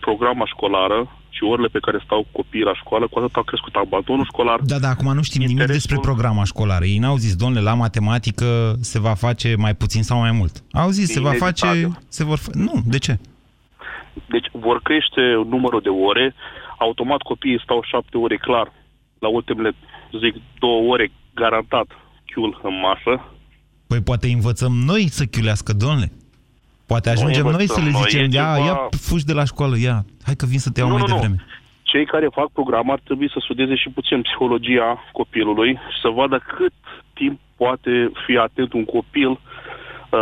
programa 0.00 0.46
școlară 0.46 0.98
și 1.36 1.44
orele 1.44 1.68
pe 1.68 1.78
care 1.78 1.98
stau 2.04 2.26
copiii 2.32 2.64
la 2.70 2.74
școală, 2.74 3.06
cu 3.06 3.18
atât 3.18 3.36
a 3.36 3.42
crescut 3.42 3.74
abandonul 3.74 4.24
școlar. 4.24 4.58
Da, 4.60 4.78
da, 4.78 4.88
acum 4.88 5.14
nu 5.14 5.22
știm 5.22 5.42
nimic 5.42 5.66
despre 5.66 5.98
programa 6.00 6.44
școlară. 6.44 6.84
Ei 6.84 6.98
n-au 6.98 7.16
zis, 7.16 7.36
domnule, 7.36 7.62
la 7.62 7.74
matematică 7.74 8.74
se 8.80 8.98
va 9.00 9.14
face 9.14 9.54
mai 9.58 9.74
puțin 9.74 10.02
sau 10.02 10.18
mai 10.18 10.32
mult. 10.32 10.54
Au 10.72 10.88
zis, 10.88 11.12
se 11.12 11.20
va 11.20 11.32
face... 11.32 11.66
Se 12.08 12.24
vor 12.24 12.38
fa... 12.38 12.50
Nu, 12.54 12.82
de 12.84 12.98
ce? 12.98 13.18
Deci 14.28 14.48
vor 14.52 14.80
crește 14.82 15.22
numărul 15.48 15.80
de 15.80 15.88
ore, 15.88 16.34
automat 16.78 17.22
copiii 17.22 17.60
stau 17.62 17.80
șapte 17.90 18.16
ore 18.16 18.36
clar, 18.36 18.72
la 19.18 19.28
ultimele, 19.28 19.72
zic, 20.22 20.34
două 20.58 20.92
ore 20.92 21.10
garantat 21.34 21.86
chiul 22.36 22.60
în 22.62 22.78
masă. 22.86 23.12
Păi 23.86 24.00
poate 24.08 24.26
învățăm 24.28 24.72
noi 24.90 25.02
să 25.18 25.24
chiulească, 25.24 25.72
domnule. 25.72 26.08
Poate 26.86 27.10
ajungem 27.10 27.42
noi, 27.42 27.52
noi 27.52 27.68
să 27.68 27.80
le 27.80 27.90
zicem, 28.02 28.20
ia, 28.20 28.28
ceva... 28.28 28.66
ia, 28.66 28.74
fugi 29.08 29.24
de 29.30 29.32
la 29.32 29.44
școală, 29.44 29.76
ia, 29.78 30.04
hai 30.26 30.36
că 30.36 30.46
vin 30.46 30.58
să 30.58 30.70
te 30.70 30.80
iau 30.80 30.88
nu, 30.88 30.94
mai 30.94 31.02
nu, 31.06 31.12
devreme. 31.12 31.34
Nu. 31.38 31.54
Cei 31.82 32.06
care 32.06 32.36
fac 32.40 32.48
program 32.52 32.90
ar 32.90 33.00
trebui 33.04 33.30
să 33.30 33.38
studieze 33.40 33.74
și 33.74 33.88
puțin 33.88 34.22
psihologia 34.22 35.04
copilului 35.12 35.70
și 35.72 35.98
să 36.02 36.08
vadă 36.08 36.38
cât 36.56 36.72
timp 37.14 37.40
poate 37.56 38.10
fi 38.26 38.36
atent 38.36 38.72
un 38.72 38.84
copil 38.84 39.30
uh, 39.30 39.38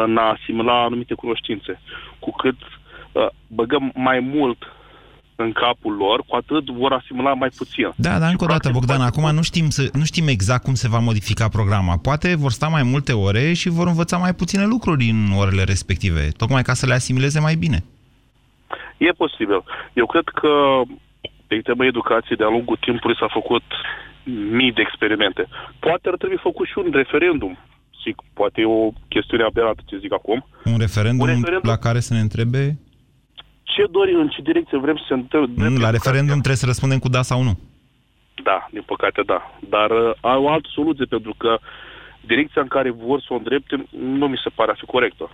în 0.06 0.16
a 0.16 0.37
asimila 0.37 0.85
anumite 0.85 1.14
cunoștințe. 1.14 1.80
Cu 2.18 2.30
cât 2.30 2.59
uh, 3.12 3.26
băgăm 3.47 3.92
mai 3.94 4.21
mult 4.21 4.61
în 5.36 5.52
capul 5.52 5.94
lor, 5.96 6.22
cu 6.26 6.36
atât 6.36 6.64
vor 6.66 6.92
asimila 6.92 7.34
mai 7.34 7.48
puțin. 7.56 7.92
Da, 7.96 8.18
dar 8.18 8.30
încă 8.30 8.44
o 8.44 8.46
dată, 8.46 8.70
Bogdan, 8.72 9.00
acum 9.00 9.34
nu 9.34 9.42
știm, 9.42 9.68
să, 9.68 9.88
nu 9.92 10.04
știm 10.04 10.28
exact 10.28 10.62
cum 10.64 10.74
se 10.74 10.88
va 10.88 10.98
modifica 10.98 11.48
programa. 11.48 11.96
Poate 11.96 12.34
vor 12.34 12.50
sta 12.50 12.68
mai 12.68 12.82
multe 12.82 13.12
ore 13.12 13.52
și 13.52 13.68
vor 13.68 13.86
învăța 13.86 14.16
mai 14.16 14.34
puține 14.34 14.64
lucruri 14.66 15.04
în 15.08 15.32
orele 15.38 15.62
respective, 15.62 16.28
tocmai 16.36 16.62
ca 16.62 16.74
să 16.74 16.86
le 16.86 16.94
asimileze 16.94 17.40
mai 17.40 17.54
bine. 17.54 17.84
E 18.96 19.10
posibil. 19.10 19.64
Eu 19.92 20.06
cred 20.06 20.24
că 20.24 20.50
pe 21.46 21.60
tema 21.62 21.86
educației 21.86 22.36
de-a 22.36 22.48
lungul 22.48 22.78
timpului 22.80 23.16
s-a 23.20 23.28
făcut 23.32 23.62
mii 24.50 24.72
de 24.72 24.80
experimente. 24.80 25.48
Poate 25.78 26.08
ar 26.08 26.16
trebui 26.16 26.38
făcut 26.42 26.66
și 26.66 26.78
un 26.78 26.90
referendum. 26.92 27.58
Zic, 28.02 28.16
poate 28.32 28.60
e 28.60 28.64
o 28.64 28.90
chestiune 29.08 29.44
aberată 29.44 29.80
ce 29.86 29.96
zic 29.98 30.12
acum. 30.12 30.46
Un 30.64 30.78
referendum, 30.78 31.20
un 31.20 31.34
referendum 31.34 31.70
la 31.70 31.76
care 31.76 32.00
să 32.00 32.14
ne 32.14 32.20
întrebe 32.20 32.78
ce 33.73 33.85
dorim, 33.90 34.18
în 34.18 34.28
ce 34.28 34.42
direcție 34.42 34.78
vrem 34.78 34.97
să 34.97 35.04
se 35.09 35.14
întâmple. 35.14 35.68
La 35.78 35.90
referendum 35.90 36.38
trebuie 36.44 36.62
să 36.64 36.66
răspundem 36.66 36.99
cu 36.99 37.09
da 37.09 37.23
sau 37.23 37.42
nu. 37.42 37.59
Da, 38.42 38.68
din 38.71 38.83
păcate 38.87 39.23
da. 39.26 39.40
Dar 39.68 39.90
uh, 39.90 40.12
au 40.21 40.42
o 40.44 40.50
altă 40.50 40.68
soluție, 40.73 41.04
pentru 41.04 41.35
că 41.38 41.59
direcția 42.21 42.62
în 42.62 42.68
care 42.68 42.90
vor 42.90 43.21
să 43.21 43.26
o 43.30 43.37
îndrepte 43.37 43.87
nu 43.90 44.26
mi 44.28 44.40
se 44.44 44.50
pare 44.54 44.71
a 44.71 44.75
fi 44.78 44.85
corectă. 44.85 45.30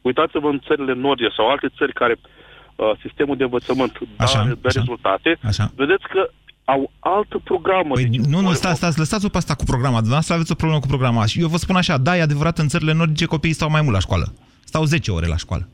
Uitați-vă 0.00 0.48
în 0.48 0.60
țările 0.66 0.92
nordice 0.92 1.34
sau 1.36 1.48
alte 1.48 1.68
țări 1.76 1.92
care 1.92 2.16
uh, 2.20 2.92
sistemul 3.00 3.36
de 3.36 3.44
învățământ 3.44 3.98
așa, 4.16 4.42
dă, 4.42 4.56
dă 4.60 4.68
așa, 4.68 4.80
rezultate, 4.80 5.38
așa. 5.42 5.72
vedeți 5.76 6.06
că 6.08 6.30
au 6.64 6.90
altă 6.98 7.40
programă. 7.44 7.94
Păi, 7.94 8.04
deci, 8.04 8.26
nu, 8.26 8.40
nu, 8.40 8.52
stați, 8.52 8.76
stați, 8.76 8.98
lăsați-o 8.98 9.28
pe 9.28 9.36
asta 9.36 9.54
cu 9.54 9.64
programa. 9.64 9.96
Dumneavoastră 9.96 10.34
aveți 10.34 10.52
o 10.52 10.54
problemă 10.54 10.80
cu 10.80 10.86
programa. 10.86 11.26
Și 11.26 11.40
eu 11.40 11.48
vă 11.48 11.56
spun 11.56 11.76
așa, 11.76 11.96
da, 11.98 12.16
e 12.16 12.22
adevărat, 12.22 12.58
în 12.58 12.68
țările 12.68 12.92
nordice 12.92 13.24
copiii 13.24 13.54
stau 13.54 13.70
mai 13.70 13.82
mult 13.82 13.94
la 13.94 14.00
școală. 14.00 14.32
Stau 14.64 14.84
10 14.84 15.10
ore 15.10 15.26
la 15.26 15.36
școală. 15.36 15.68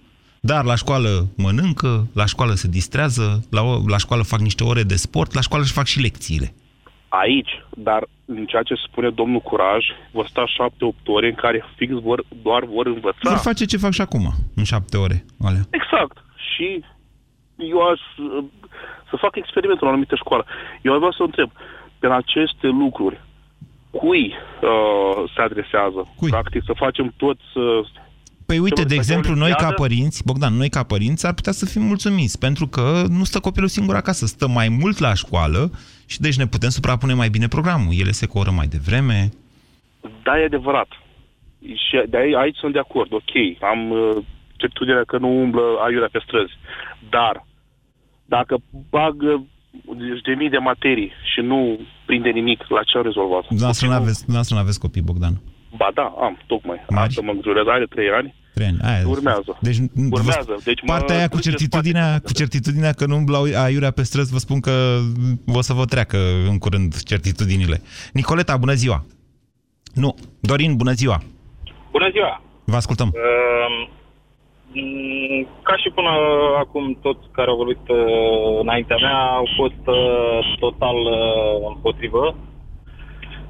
Dar 0.50 0.64
la 0.64 0.74
școală 0.74 1.10
mănâncă, 1.36 2.06
la 2.14 2.26
școală 2.26 2.52
se 2.52 2.68
distrează, 2.68 3.26
la, 3.50 3.62
la 3.86 3.98
școală 3.98 4.22
fac 4.22 4.40
niște 4.40 4.64
ore 4.64 4.82
de 4.82 4.94
sport, 4.94 5.34
la 5.34 5.40
școală 5.40 5.62
își 5.62 5.72
fac 5.72 5.86
și 5.86 6.00
lecțiile. 6.00 6.54
Aici, 7.08 7.52
dar 7.70 8.02
în 8.24 8.46
ceea 8.46 8.62
ce 8.62 8.74
spune 8.74 9.10
domnul 9.10 9.40
Curaj, 9.40 9.84
vor 10.10 10.26
sta 10.26 10.46
șapte-opt 10.46 11.08
ore 11.08 11.28
în 11.28 11.34
care 11.34 11.64
fix 11.76 11.92
vor, 11.92 12.24
doar 12.42 12.64
vor 12.64 12.86
învăța. 12.86 13.30
Vor 13.34 13.36
face 13.36 13.64
ce 13.64 13.76
fac 13.76 13.92
și 13.92 14.00
acum, 14.00 14.32
în 14.54 14.64
șapte 14.64 14.96
ore. 14.96 15.24
Alea. 15.46 15.64
Exact. 15.70 16.16
Și 16.50 16.84
eu 17.56 17.80
aș 17.90 18.00
să 19.10 19.16
fac 19.16 19.36
experimentul 19.36 19.86
în 19.86 19.88
o 19.88 19.92
anumită 19.92 20.14
școală. 20.14 20.44
Eu 20.82 20.92
aș 20.92 20.98
vrea 20.98 21.14
să 21.16 21.22
întreb, 21.22 21.50
pe 21.98 22.06
aceste 22.06 22.66
lucruri, 22.66 23.20
cui 23.90 24.24
uh, 24.32 25.30
se 25.34 25.40
adresează? 25.40 26.00
Cui? 26.16 26.30
Practic 26.30 26.62
să 26.64 26.72
facem 26.84 27.14
tot 27.16 27.36
să 27.52 27.62
Păi 28.46 28.58
uite, 28.58 28.82
de 28.82 28.94
exemplu, 28.94 29.34
noi 29.34 29.52
ca 29.52 29.72
părinți, 29.72 30.24
Bogdan, 30.24 30.54
noi 30.54 30.68
ca 30.68 30.82
părinți 30.82 31.26
ar 31.26 31.34
putea 31.34 31.52
să 31.52 31.66
fim 31.66 31.82
mulțumiți, 31.82 32.38
pentru 32.38 32.66
că 32.66 33.04
nu 33.08 33.24
stă 33.24 33.40
copilul 33.40 33.68
singur 33.68 33.94
acasă, 33.94 34.26
stă 34.26 34.48
mai 34.48 34.68
mult 34.68 34.98
la 34.98 35.14
școală 35.14 35.70
și 36.06 36.20
deci 36.20 36.36
ne 36.36 36.46
putem 36.46 36.68
suprapune 36.68 37.14
mai 37.14 37.28
bine 37.28 37.48
programul. 37.48 37.92
Ele 37.98 38.10
se 38.10 38.26
coră 38.26 38.50
mai 38.50 38.66
devreme. 38.66 39.28
Da, 40.22 40.38
e 40.38 40.44
adevărat. 40.44 40.88
Și 41.60 42.02
de 42.08 42.16
aici, 42.16 42.34
aici 42.34 42.56
sunt 42.56 42.72
de 42.72 42.78
acord, 42.78 43.12
ok, 43.12 43.62
am 43.62 43.90
uh, 43.90 44.16
certitudinea 44.56 45.04
că 45.06 45.18
nu 45.18 45.40
umblă 45.40 45.62
aiurea 45.84 46.08
pe 46.12 46.22
străzi. 46.26 46.52
Dar, 47.10 47.46
dacă 48.24 48.56
bag 48.90 49.16
deci 49.98 50.20
de 50.22 50.34
mii 50.34 50.50
de 50.50 50.58
materii 50.58 51.12
și 51.32 51.40
nu 51.40 51.78
prinde 52.06 52.30
nimic, 52.30 52.64
la 52.68 52.82
ce 52.82 52.96
am 52.98 53.04
rezolvat? 53.04 53.46
Dumneavoastră 53.46 54.54
nu 54.54 54.60
aveți 54.60 54.80
copii, 54.80 55.02
Bogdan. 55.02 55.40
Ba 55.76 55.90
da, 55.94 56.14
am, 56.20 56.38
tocmai. 56.46 56.84
Mari? 56.88 57.08
Asta 57.08 57.20
mă 57.20 57.30
îngrijorează. 57.30 57.70
Are 57.70 57.86
trei 57.86 58.08
ani. 58.10 58.34
Trei 58.54 58.66
ani. 58.66 58.78
Aia, 58.82 59.08
urmează. 59.08 59.58
Deci, 59.60 59.76
urmează. 60.10 60.56
Deci 60.64 60.80
partea 60.86 61.16
aia 61.16 61.28
cu 61.28 61.40
certitudinea, 61.40 62.18
cu 62.18 62.32
certitudinea 62.32 62.92
că 62.92 63.06
nu 63.06 63.16
umblau 63.16 63.42
aiurea 63.64 63.90
pe 63.90 64.02
străzi, 64.02 64.32
vă 64.32 64.38
spun 64.38 64.60
că 64.60 64.98
o 65.46 65.60
să 65.60 65.72
vă 65.72 65.84
treacă 65.84 66.18
în 66.48 66.58
curând 66.58 67.02
certitudinile. 67.02 67.82
Nicoleta, 68.12 68.56
bună 68.56 68.72
ziua! 68.72 69.04
Nu, 69.94 70.14
Dorin, 70.40 70.76
bună 70.76 70.92
ziua! 70.92 71.22
Bună 71.90 72.08
ziua! 72.12 72.42
Vă 72.64 72.76
ascultăm. 72.76 73.12
Uh, 73.14 73.88
ca 75.62 75.76
și 75.76 75.88
până 75.94 76.10
acum 76.58 76.98
toți 77.02 77.24
care 77.32 77.50
au 77.50 77.56
vorbit 77.56 77.88
uh, 77.88 78.60
înaintea 78.60 78.96
mea 78.96 79.18
au 79.40 79.48
fost 79.56 79.82
uh, 79.86 80.56
total 80.58 80.96
uh, 80.96 81.74
împotrivă. 81.74 82.36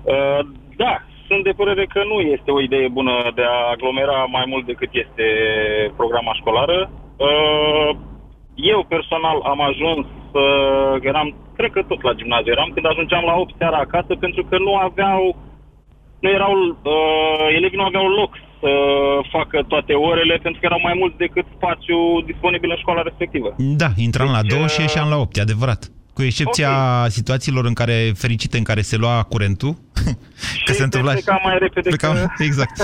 Uh, 0.02 0.40
da, 0.76 1.02
sunt 1.35 1.47
de 1.50 1.61
părere 1.62 1.85
că 1.95 2.00
nu 2.12 2.19
este 2.35 2.50
o 2.57 2.61
idee 2.69 2.88
bună 2.99 3.14
de 3.38 3.45
a 3.55 3.59
aglomera 3.75 4.19
mai 4.37 4.45
mult 4.53 4.64
decât 4.71 4.91
este 5.05 5.26
programa 6.00 6.33
școlară. 6.41 6.79
Uh, 7.29 7.91
eu 8.73 8.81
personal 8.95 9.38
am 9.53 9.61
ajuns 9.71 10.05
să 10.33 10.45
eram, 11.11 11.29
cred 11.59 11.71
că 11.73 11.83
tot 11.83 12.00
la 12.03 12.17
gimnaziu 12.19 12.53
eram, 12.57 12.71
când 12.75 12.87
ajungeam 12.87 13.25
la 13.31 13.35
8 13.35 13.55
seara 13.61 13.79
acasă 13.87 14.12
pentru 14.25 14.43
că 14.49 14.57
nu 14.67 14.75
aveau, 14.88 15.23
nu 16.23 16.29
erau, 16.38 16.53
uh, 16.95 17.47
elevii 17.59 17.81
nu 17.83 17.88
aveau 17.91 18.07
loc 18.21 18.33
să 18.61 18.71
facă 19.37 19.59
toate 19.73 19.93
orele 20.11 20.35
pentru 20.43 20.61
că 20.61 20.67
erau 20.71 20.81
mai 20.88 20.97
mult 21.00 21.14
decât 21.25 21.47
spațiu 21.57 21.99
disponibil 22.31 22.71
în 22.71 22.81
școala 22.85 23.03
respectivă. 23.09 23.49
Da, 23.83 23.91
intram 24.07 24.31
deci, 24.33 24.53
la 24.53 24.59
2 24.59 24.69
și 24.75 24.81
ieșeam 24.81 25.09
la 25.09 25.17
8, 25.17 25.37
e 25.37 25.41
adevărat. 25.49 25.83
Cu 26.14 26.23
excepția 26.23 26.71
okay. 26.71 27.11
situațiilor 27.11 27.64
în 27.64 27.73
care, 27.73 28.12
fericite, 28.14 28.56
în 28.56 28.62
care 28.62 28.80
se 28.80 28.97
lua 28.97 29.23
curentul, 29.23 29.73
că 30.66 30.73
se 30.73 30.83
întâmpla... 30.83 31.12
Pleca 31.12 31.40
mai 31.44 31.56
repede 31.59 31.88
plecam, 31.88 32.14
că... 32.14 32.26
Exact. 32.49 32.76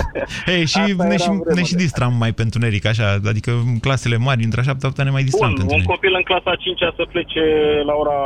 Hey, 0.47 0.67
și 0.73 0.79
ne, 0.99 1.17
și, 1.17 1.31
ne 1.55 1.63
și 1.63 1.75
distram 1.75 2.15
mai 2.19 2.33
pentru 2.33 2.59
neric, 2.59 2.87
așa, 2.87 3.07
adică 3.33 3.51
în 3.51 3.79
clasele 3.79 4.17
mari, 4.17 4.45
între 4.45 4.63
7 4.63 4.87
8 4.87 5.03
ne 5.03 5.11
mai 5.11 5.23
distram 5.23 5.55
Bun, 5.59 5.67
un 5.79 5.83
copil 5.83 6.15
în 6.15 6.23
clasa 6.23 6.55
5 6.55 6.79
să 6.79 7.05
plece 7.13 7.43
la 7.85 7.95
ora 8.03 8.19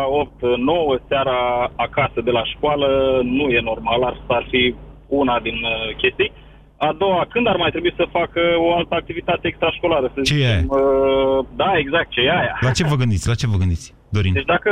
8-9 0.98 1.08
seara 1.08 1.38
acasă 1.76 2.20
de 2.24 2.30
la 2.30 2.44
școală, 2.44 2.88
nu 3.24 3.48
e 3.48 3.60
normal, 3.60 4.02
ar, 4.02 4.16
ar 4.26 4.46
fi 4.50 4.74
una 5.06 5.40
din 5.40 5.54
uh, 5.54 5.96
chestii. 5.96 6.32
A 6.76 6.94
doua, 6.98 7.26
când 7.32 7.46
ar 7.48 7.56
mai 7.56 7.70
trebui 7.70 7.92
să 7.96 8.14
facă 8.18 8.40
o 8.66 8.74
altă 8.76 8.94
activitate 8.94 9.48
extrașcolară? 9.48 10.12
Să 10.14 10.20
ce 10.20 10.34
zicem, 10.34 10.50
e? 10.50 10.66
Uh, 10.68 11.46
da, 11.56 11.72
exact, 11.76 12.08
ce 12.10 12.20
e 12.20 12.30
aia. 12.30 12.58
La 12.60 12.70
ce 12.70 12.84
vă 12.84 12.96
gândiți? 13.02 13.28
La 13.28 13.34
ce 13.34 13.46
vă 13.46 13.56
gândiți, 13.56 13.94
Dorin? 14.16 14.32
Deci 14.38 14.52
dacă 14.56 14.70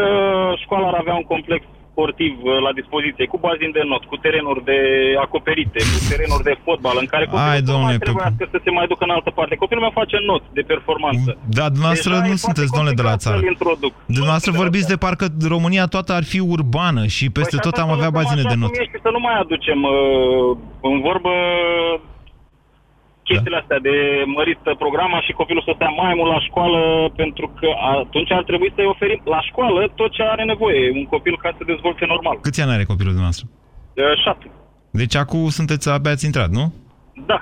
școala 0.65 0.87
ar 0.89 0.97
avea 1.03 1.15
un 1.21 1.27
complex 1.35 1.63
sportiv 1.93 2.35
uh, 2.43 2.51
la 2.67 2.73
dispoziție, 2.81 3.25
cu 3.33 3.39
bazin 3.47 3.71
de 3.77 3.83
not, 3.91 4.03
cu 4.11 4.17
terenuri 4.25 4.63
de 4.71 4.79
acoperite, 5.25 5.81
cu 5.93 5.99
terenuri 6.11 6.45
de 6.51 6.55
fotbal, 6.65 6.97
în 7.03 7.09
care 7.13 7.25
copilul 7.31 7.55
Ai, 7.55 7.63
domnule, 7.71 7.97
nu 8.07 8.13
mai 8.21 8.31
pe... 8.39 8.47
să 8.55 8.59
se 8.65 8.71
mai 8.79 8.87
ducă 8.93 9.03
în 9.09 9.15
altă 9.17 9.31
parte. 9.39 9.55
Copilul 9.63 9.83
meu 9.87 9.95
face 10.01 10.17
not 10.31 10.43
de 10.59 10.63
performanță. 10.73 11.31
Da, 11.59 11.67
dumneavoastră 11.75 12.13
Deja 12.13 12.27
nu 12.29 12.37
sunteți, 12.47 12.73
domnule, 12.77 12.99
de 13.01 13.07
la 13.11 13.17
țară. 13.25 13.39
Dumneavoastră 14.17 14.51
vorbiți 14.63 14.91
de 14.93 14.99
parcă 15.05 15.27
România 15.55 15.85
toată 15.95 16.11
ar 16.19 16.25
fi 16.33 16.41
urbană 16.57 17.03
și 17.17 17.25
peste 17.39 17.57
păi 17.57 17.65
tot 17.67 17.77
am 17.85 17.91
avea 17.97 18.11
bazine 18.19 18.45
de 18.53 18.57
not. 18.61 18.73
Să 19.07 19.11
nu 19.17 19.21
mai 19.27 19.37
aducem 19.43 19.79
uh, 19.83 19.93
în 20.91 20.97
vorbă 21.07 21.33
chestiile 23.33 23.59
da. 23.59 23.63
astea 23.63 23.81
de 23.89 23.97
mărit 24.39 24.63
programa 24.85 25.19
și 25.27 25.39
copilul 25.41 25.67
să 25.67 25.73
stea 25.75 25.93
mai 26.03 26.13
mult 26.19 26.31
la 26.35 26.41
școală, 26.49 26.81
pentru 27.23 27.47
că 27.59 27.69
atunci 28.03 28.33
ar 28.39 28.45
trebui 28.51 28.73
să-i 28.75 28.93
oferim 28.95 29.21
la 29.25 29.41
școală 29.51 29.81
tot 30.01 30.11
ce 30.17 30.23
are 30.23 30.45
nevoie, 30.53 30.83
un 30.99 31.07
copil 31.15 31.35
ca 31.43 31.51
să 31.57 31.71
dezvolte 31.73 32.05
normal. 32.15 32.37
Câți 32.41 32.61
ani 32.63 32.75
are 32.77 32.91
copilul 32.93 33.15
dumneavoastră? 33.17 33.47
Uh, 33.49 34.23
șapte. 34.25 34.47
Deci 35.01 35.17
acum 35.17 35.49
sunteți, 35.59 35.91
abia 35.91 36.11
ați 36.11 36.29
intrat, 36.31 36.51
nu? 36.59 36.65
Da. 37.31 37.41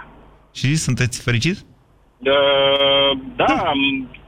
Și 0.58 0.68
sunteți 0.86 1.22
fericit? 1.28 1.56
Uh, 2.36 3.10
da, 3.40 3.44
da. 3.48 3.72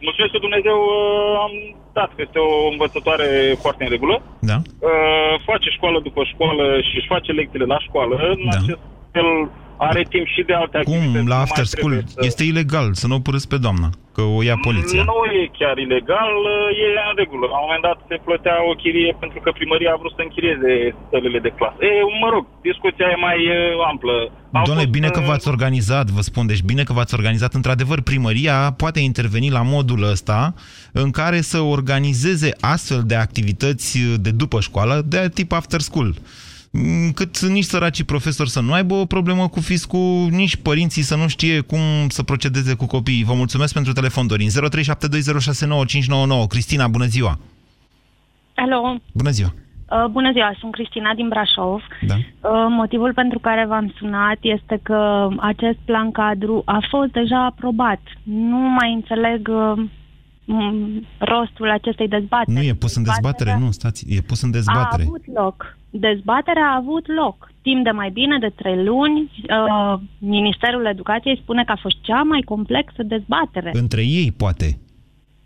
mulțumesc 0.07 0.33
Dumnezeu, 0.47 0.79
uh, 0.97 1.45
am 1.47 1.53
dat 1.93 2.11
că 2.15 2.21
este 2.27 2.39
o 2.39 2.69
învățătoare 2.73 3.29
foarte 3.63 3.85
în 3.85 3.91
regulă. 3.91 4.23
Da. 4.41 4.59
Uh, 4.89 5.35
face 5.51 5.69
școală 5.71 5.99
după 6.01 6.23
școală 6.33 6.65
și 6.89 6.97
își 6.97 7.13
face 7.15 7.33
lecțiile 7.33 7.65
la 7.65 7.79
școală. 7.87 8.15
În 8.17 8.41
da. 8.51 8.57
acest 8.59 8.83
fel 9.13 9.29
are 9.77 10.03
timp 10.15 10.27
și 10.35 10.43
de 10.49 10.55
alte 10.55 10.77
activități. 10.77 11.13
Cum? 11.13 11.21
Nu 11.23 11.29
La 11.29 11.35
mai 11.35 11.45
after 11.47 11.65
school? 11.65 11.93
trebuie 11.93 12.15
să- 12.17 12.27
Este 12.31 12.45
ilegal 12.53 12.89
să 13.01 13.07
nu 13.07 13.15
o 13.15 13.25
părâți 13.27 13.49
pe 13.53 13.59
doamna, 13.67 13.89
că 14.17 14.23
o 14.37 14.43
ia 14.49 14.57
poliția. 14.69 15.03
Nu 15.13 15.19
e 15.41 15.43
chiar 15.61 15.77
ilegal, 15.87 16.35
e 16.85 16.89
în 17.11 17.17
regulă. 17.23 17.45
La 17.53 17.59
un 17.59 17.65
moment 17.67 17.85
dat 17.89 17.99
se 18.11 18.17
plătea 18.27 18.57
o 18.71 18.73
chirie 18.83 19.17
pentru 19.23 19.39
că 19.45 19.49
primăria 19.59 19.91
a 19.93 20.01
vrut 20.03 20.15
să 20.19 20.23
închirieze 20.25 20.73
sălile 21.11 21.39
de 21.47 21.53
clasă. 21.59 21.79
E, 21.89 21.91
mă 22.25 22.29
rog, 22.35 22.45
discuția 22.71 23.07
e 23.15 23.25
mai 23.27 23.37
e, 23.55 23.57
amplă. 23.93 24.15
Am 24.59 24.63
Doamne, 24.69 24.83
fost, 24.85 24.97
bine 24.97 25.09
că 25.17 25.21
uh, 25.21 25.27
v-ați 25.29 25.49
organizat, 25.55 26.07
vă 26.17 26.21
spun, 26.31 26.45
deci 26.47 26.63
bine 26.71 26.83
că 26.89 26.93
v-ați 26.93 27.15
organizat. 27.19 27.53
Într-adevăr, 27.61 27.99
primăria 28.01 28.57
poate 28.83 29.01
interveni 29.01 29.51
la 29.59 29.63
modul 29.63 30.03
ăsta 30.15 30.55
în 30.93 31.11
care 31.11 31.41
să 31.41 31.59
organizeze 31.61 32.51
astfel 32.61 33.03
de 33.07 33.15
activități 33.15 33.99
de 34.27 34.31
după 34.31 34.61
școală, 34.61 34.95
de 35.07 35.31
tip 35.35 35.53
after 35.53 35.81
school. 35.81 36.15
Cât 37.15 37.39
nici 37.39 37.65
săracii 37.65 38.05
profesori 38.05 38.51
să 38.51 38.61
nu 38.61 38.73
aibă 38.73 38.95
o 38.95 39.05
problemă 39.05 39.49
cu 39.49 39.61
fiscul, 39.61 40.29
nici 40.31 40.57
părinții 40.57 41.03
să 41.03 41.17
nu 41.17 41.29
știe 41.29 41.61
cum 41.61 41.79
să 42.09 42.23
procedeze 42.23 42.75
cu 42.75 42.87
copiii. 42.87 43.25
Vă 43.25 43.35
mulțumesc 43.35 43.73
pentru 43.75 43.93
telefon, 43.93 44.27
Dorin. 44.27 44.49
0372069599. 44.49 44.53
Cristina, 46.49 46.89
bună 46.89 47.05
ziua! 47.05 47.39
Alo, 48.55 48.97
Bună 49.13 49.31
ziua! 49.31 49.55
uh, 49.91 50.05
bună 50.11 50.33
ziua, 50.33 50.55
sunt 50.59 50.73
Cristina 50.73 51.15
din 51.15 51.29
Brașov. 51.29 51.83
Da. 52.07 52.15
Uh, 52.15 52.67
motivul 52.69 53.13
pentru 53.15 53.39
care 53.39 53.65
v-am 53.69 53.95
sunat 53.99 54.39
este 54.41 54.81
că 54.83 55.29
acest 55.41 55.79
plan 55.85 56.11
cadru 56.11 56.63
a 56.65 56.79
fost 56.91 57.13
deja 57.13 57.45
aprobat. 57.45 58.01
Nu 58.23 58.57
mai 58.59 58.93
înțeleg 58.93 59.49
uh, 59.49 59.73
m- 59.77 59.91
rostul 61.19 61.71
acestei 61.71 62.09
dezbateri. 62.09 62.57
Nu 62.57 62.63
e 62.63 62.75
pus 62.75 62.95
în 62.97 63.03
dezbatere, 63.03 63.57
nu, 63.61 63.71
stați, 63.71 64.05
e 64.09 64.21
pus 64.21 64.43
în 64.43 64.49
A 64.49 64.53
dezbatere. 64.53 65.03
avut 65.03 65.23
loc. 65.35 65.77
Dezbaterea 65.91 66.67
a 66.67 66.77
avut 66.77 67.07
loc. 67.23 67.51
Timp 67.63 67.85
de 67.85 67.91
mai 67.91 68.11
bine 68.11 68.39
de 68.39 68.53
trei 68.57 68.85
luni, 68.85 69.31
uh, 69.49 70.01
Ministerul 70.19 70.87
Educației 70.87 71.39
spune 71.43 71.65
că 71.65 71.73
a 71.73 71.79
fost 71.83 71.97
cea 72.01 72.23
mai 72.23 72.41
complexă 72.41 73.03
dezbatere. 73.03 73.71
Între 73.75 74.03
ei, 74.05 74.33
poate. 74.37 74.77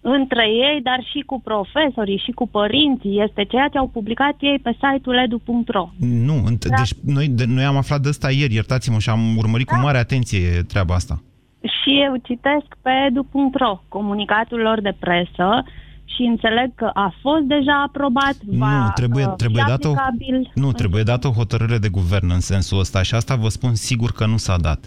între 0.01 0.45
ei, 0.49 0.81
dar 0.83 1.01
și 1.13 1.21
cu 1.27 1.41
profesorii 1.41 2.23
și 2.25 2.31
cu 2.31 2.49
părinții. 2.49 3.23
Este 3.29 3.45
ceea 3.45 3.69
ce 3.69 3.79
au 3.79 3.89
publicat 3.89 4.35
ei 4.41 4.59
pe 4.63 4.71
site-ul 4.73 5.17
edu.ro. 5.25 5.89
Nu, 5.99 6.35
înt- 6.51 6.65
Da. 6.69 6.75
deci 6.77 6.95
noi, 7.05 7.29
de, 7.29 7.45
noi 7.45 7.65
am 7.65 7.77
aflat 7.77 8.01
de 8.01 8.09
asta 8.09 8.31
ieri, 8.31 8.55
iertați-mă, 8.55 8.99
și 8.99 9.11
am 9.11 9.37
urmărit 9.37 9.67
cu 9.67 9.77
mare 9.83 9.99
atenție 9.99 10.63
treaba 10.69 10.95
asta. 10.95 11.23
Și 11.67 12.03
eu 12.07 12.17
citesc 12.17 12.67
pe 12.83 12.91
edu.ro 13.07 13.81
comunicatul 13.89 14.59
lor 14.59 14.81
de 14.81 14.95
presă 14.99 15.65
și 16.05 16.23
înțeleg 16.23 16.75
că 16.75 16.91
a 16.95 17.15
fost 17.21 17.43
deja 17.43 17.83
aprobat, 17.83 18.37
va 18.45 18.85
nu, 18.85 18.91
trebuie, 18.95 19.25
uh, 19.27 19.35
trebuie 19.37 19.63
fi 19.63 19.69
dată 19.69 19.89
o, 19.89 19.91
aplicabil. 19.91 20.51
nu, 20.55 20.73
trebuie 20.73 21.03
dată 21.03 21.27
o 21.27 21.31
hotărâre 21.31 21.79
de 21.79 21.89
guvern 21.89 22.31
în 22.31 22.41
sensul 22.41 22.79
ăsta 22.79 23.03
și 23.03 23.15
asta 23.15 23.35
vă 23.35 23.49
spun 23.49 23.75
sigur 23.75 24.11
că 24.13 24.27
nu 24.27 24.37
s-a 24.37 24.57
dat. 24.57 24.81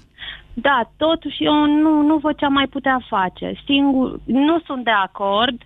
Da, 0.53 0.91
totuși 0.97 1.43
eu 1.43 1.65
nu, 1.65 2.01
nu 2.01 2.17
văd 2.17 2.35
ce 2.35 2.45
am 2.45 2.53
mai 2.53 2.67
putea 2.67 2.99
face. 3.09 3.53
Singur, 3.65 4.19
nu 4.25 4.59
sunt 4.65 4.83
de 4.83 4.91
acord. 4.91 5.61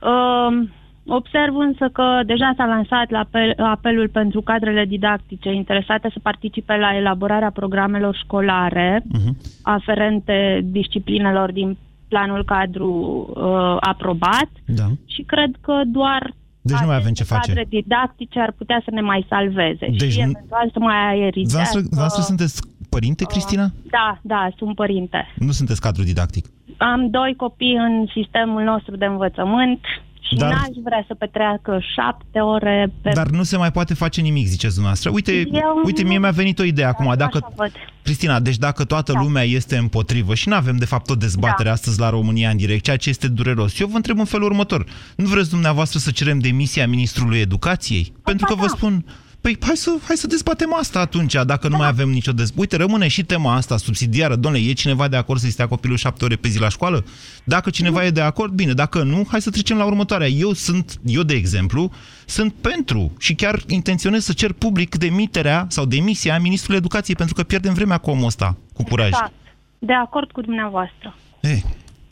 Uh, 0.00 0.68
observ 1.06 1.56
însă 1.56 1.88
că 1.92 2.20
deja 2.26 2.52
s-a 2.56 2.64
lansat 2.64 3.10
la 3.10 3.18
apel, 3.18 3.54
apelul 3.56 4.08
pentru 4.08 4.40
cadrele 4.42 4.84
didactice 4.84 5.52
interesate 5.52 6.10
să 6.12 6.18
participe 6.22 6.76
la 6.76 6.96
elaborarea 6.96 7.50
programelor 7.50 8.14
școlare 8.16 9.02
uh-huh. 9.02 9.60
aferente 9.62 10.60
disciplinelor 10.64 11.52
din 11.52 11.76
planul 12.08 12.44
cadru 12.44 12.90
uh, 13.36 13.76
aprobat 13.80 14.48
Da. 14.66 14.86
și 15.06 15.22
cred 15.22 15.50
că 15.60 15.80
doar 15.86 16.32
Deci 16.62 16.78
nu 16.78 16.86
mai 16.86 16.96
avem 16.96 17.12
ce 17.12 17.24
cadre 17.28 17.52
face. 17.52 17.66
didactice 17.68 18.40
ar 18.40 18.52
putea 18.58 18.80
să 18.84 18.90
ne 18.90 19.00
mai 19.00 19.26
salveze 19.28 19.86
Deci 19.98 20.12
și 20.12 20.18
nu- 20.22 20.30
eventual 20.30 20.70
să 20.72 20.78
mai 20.78 20.96
aerizească. 21.08 21.42
Dumneavoastră, 21.42 21.80
dumneavoastră 21.80 22.22
sunteți 22.22 22.62
părinte, 22.88 23.24
Cristina? 23.24 23.66
Da, 23.90 24.18
da, 24.22 24.48
sunt 24.56 24.74
părinte. 24.74 25.26
Nu 25.38 25.50
sunteți 25.50 25.80
cadru 25.80 26.02
didactic. 26.02 26.44
Am 26.76 27.10
doi 27.10 27.34
copii 27.36 27.74
în 27.76 28.06
sistemul 28.12 28.62
nostru 28.62 28.96
de 28.96 29.04
învățământ 29.04 29.80
și 30.20 30.34
Dar- 30.34 30.50
n-aș 30.52 30.68
vrea 30.84 31.04
să 31.06 31.14
petreacă 31.14 31.80
șapte 31.94 32.38
ore 32.38 32.92
pe... 33.02 33.10
Dar 33.14 33.28
nu 33.28 33.42
se 33.42 33.56
mai 33.56 33.70
poate 33.72 33.94
face 33.94 34.20
nimic, 34.20 34.46
ziceți 34.46 34.72
dumneavoastră. 34.74 35.10
Uite, 35.10 35.32
Eu 35.52 35.80
uite 35.84 36.02
nu- 36.02 36.08
mie 36.08 36.18
mi-a 36.18 36.30
venit 36.30 36.58
o 36.58 36.62
idee 36.62 36.84
acum. 36.84 37.06
Așa 37.06 37.16
Dacă, 37.16 37.52
văd. 37.56 37.70
Cristina, 38.02 38.40
deci 38.40 38.56
dacă 38.56 38.84
toată 38.84 39.12
lumea 39.12 39.42
este 39.42 39.76
împotrivă 39.76 40.34
și 40.34 40.48
nu 40.48 40.54
avem 40.54 40.76
de 40.76 40.84
fapt 40.84 41.10
o 41.10 41.14
dezbatere 41.14 41.68
Da. 41.68 41.74
astăzi 41.74 42.00
la 42.00 42.10
România 42.10 42.50
în 42.50 42.56
direct, 42.56 42.84
ceea 42.84 42.96
ce 42.96 43.08
este 43.08 43.28
dureros, 43.28 43.80
eu 43.80 43.86
vă 43.86 43.96
întreb 43.96 44.18
în 44.18 44.24
felul 44.24 44.46
următor. 44.46 44.84
Nu 45.16 45.26
vreți 45.26 45.50
dumneavoastră 45.50 45.98
să 45.98 46.10
cerem 46.10 46.38
demisia 46.38 46.86
ministrului 46.88 47.38
educației? 47.38 48.12
Pentru 48.24 48.46
că 48.46 48.54
vă 48.54 48.66
spun... 48.66 49.04
Păi 49.40 49.56
hai 49.60 49.76
să, 49.76 49.90
hai 50.06 50.16
să 50.16 50.26
dezbatem 50.26 50.74
asta 50.74 51.00
atunci, 51.00 51.34
dacă 51.46 51.68
nu 51.68 51.76
mai 51.76 51.88
avem 51.88 52.08
nicio 52.08 52.32
dezbatere. 52.32 52.60
Uite, 52.60 52.76
rămâne 52.76 53.08
și 53.08 53.24
tema 53.24 53.54
asta 53.54 53.76
subsidiară. 53.76 54.36
Domnule, 54.36 54.64
e 54.64 54.72
cineva 54.72 55.08
de 55.08 55.16
acord 55.16 55.40
să-i 55.40 55.50
stea 55.50 55.68
copilul 55.68 55.96
șapte 55.96 56.24
ore 56.24 56.36
pe 56.36 56.48
zi 56.48 56.60
la 56.60 56.68
școală? 56.68 57.04
Dacă 57.44 57.70
cineva 57.70 58.04
e 58.04 58.10
de 58.10 58.20
acord, 58.20 58.52
bine. 58.52 58.72
Dacă 58.72 59.02
nu, 59.02 59.26
hai 59.30 59.40
să 59.40 59.50
trecem 59.50 59.76
la 59.76 59.84
următoarea. 59.84 60.26
Eu 60.26 60.52
sunt, 60.52 61.00
eu 61.04 61.22
de 61.22 61.34
exemplu, 61.34 61.92
sunt 62.26 62.54
pentru 62.54 63.12
și 63.18 63.34
chiar 63.34 63.60
intenționez 63.66 64.24
să 64.24 64.32
cer 64.32 64.52
public 64.52 64.96
demiterea 64.96 65.66
sau 65.68 65.84
demisia 65.84 66.38
ministrului 66.38 66.78
educației 66.78 67.16
pentru 67.16 67.34
că 67.34 67.42
pierdem 67.42 67.74
vremea 67.74 67.98
cu 67.98 68.10
omul 68.10 68.26
ăsta, 68.26 68.56
cu 68.74 68.82
curaj. 68.82 69.06
Exact. 69.06 69.32
De 69.78 69.92
acord 69.92 70.30
cu 70.30 70.40
dumneavoastră. 70.40 71.16
Eh, 71.40 71.62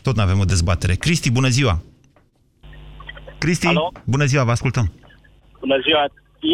tot 0.03 0.17
nu 0.17 0.23
avem 0.23 0.39
o 0.39 0.45
dezbatere. 0.45 0.95
Cristi, 0.95 1.31
bună 1.31 1.49
ziua! 1.49 1.83
Cristi, 3.39 3.67
Alo? 3.67 3.93
bună 4.05 4.25
ziua, 4.25 4.45
vă 4.45 4.51
ascultăm. 4.51 4.93
Bună 5.61 5.77
ziua. 5.83 6.07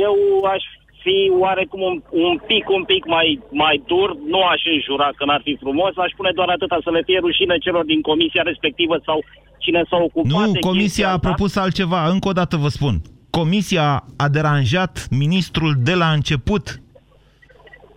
Eu 0.07 0.15
aș 0.55 0.63
fi 1.05 1.17
oarecum 1.45 1.81
un, 1.91 1.97
un 2.27 2.37
pic, 2.51 2.65
un 2.79 2.85
pic 2.93 3.03
mai, 3.17 3.29
mai 3.65 3.77
dur, 3.91 4.09
nu 4.33 4.41
aș 4.53 4.63
înjura 4.75 5.09
că 5.17 5.25
n-ar 5.25 5.43
fi 5.47 5.55
frumos, 5.65 5.93
aș 5.97 6.11
spune 6.13 6.33
doar 6.39 6.49
atâta 6.49 6.79
să 6.87 6.91
le 6.91 7.03
fie 7.09 7.19
rușine 7.27 7.57
celor 7.67 7.85
din 7.93 8.01
comisia 8.11 8.43
respectivă 8.51 8.97
sau 9.09 9.19
cine 9.65 9.83
s-a 9.91 9.97
ocupat 10.09 10.47
Nu, 10.47 10.53
de 10.53 10.59
comisia 10.59 10.83
chestia 10.83 11.09
a 11.09 11.17
asta. 11.17 11.27
propus 11.29 11.57
altceva. 11.57 12.01
Încă 12.15 12.29
o 12.29 12.33
dată 12.41 12.57
vă 12.57 12.69
spun. 12.69 12.95
Comisia 13.31 14.05
a 14.17 14.29
deranjat 14.29 15.07
ministrul 15.11 15.73
de 15.79 15.95
la 15.95 16.09
început. 16.13 16.65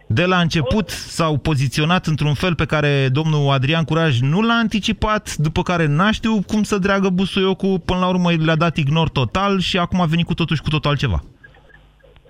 De 0.09 0.25
la 0.25 0.39
început 0.39 0.89
s-au 0.89 1.37
poziționat 1.37 2.05
într-un 2.05 2.33
fel 2.33 2.55
pe 2.55 2.65
care 2.65 3.09
domnul 3.11 3.49
Adrian 3.49 3.83
Curaj 3.83 4.19
nu 4.19 4.41
l-a 4.41 4.53
anticipat, 4.53 5.35
după 5.35 5.61
care 5.61 5.85
n-a 5.87 6.11
știut 6.11 6.45
cum 6.45 6.63
să 6.63 6.77
dreagă 6.77 7.09
busuiocul, 7.09 7.79
până 7.79 7.99
la 7.99 8.07
urmă 8.07 8.31
le-a 8.31 8.55
dat 8.55 8.77
ignor 8.77 9.09
total 9.09 9.59
și 9.59 9.77
acum 9.77 10.01
a 10.01 10.05
venit 10.05 10.25
cu 10.25 10.33
totul 10.33 10.55
și 10.55 10.61
cu 10.61 10.69
totul 10.69 10.89
altceva. 10.89 11.23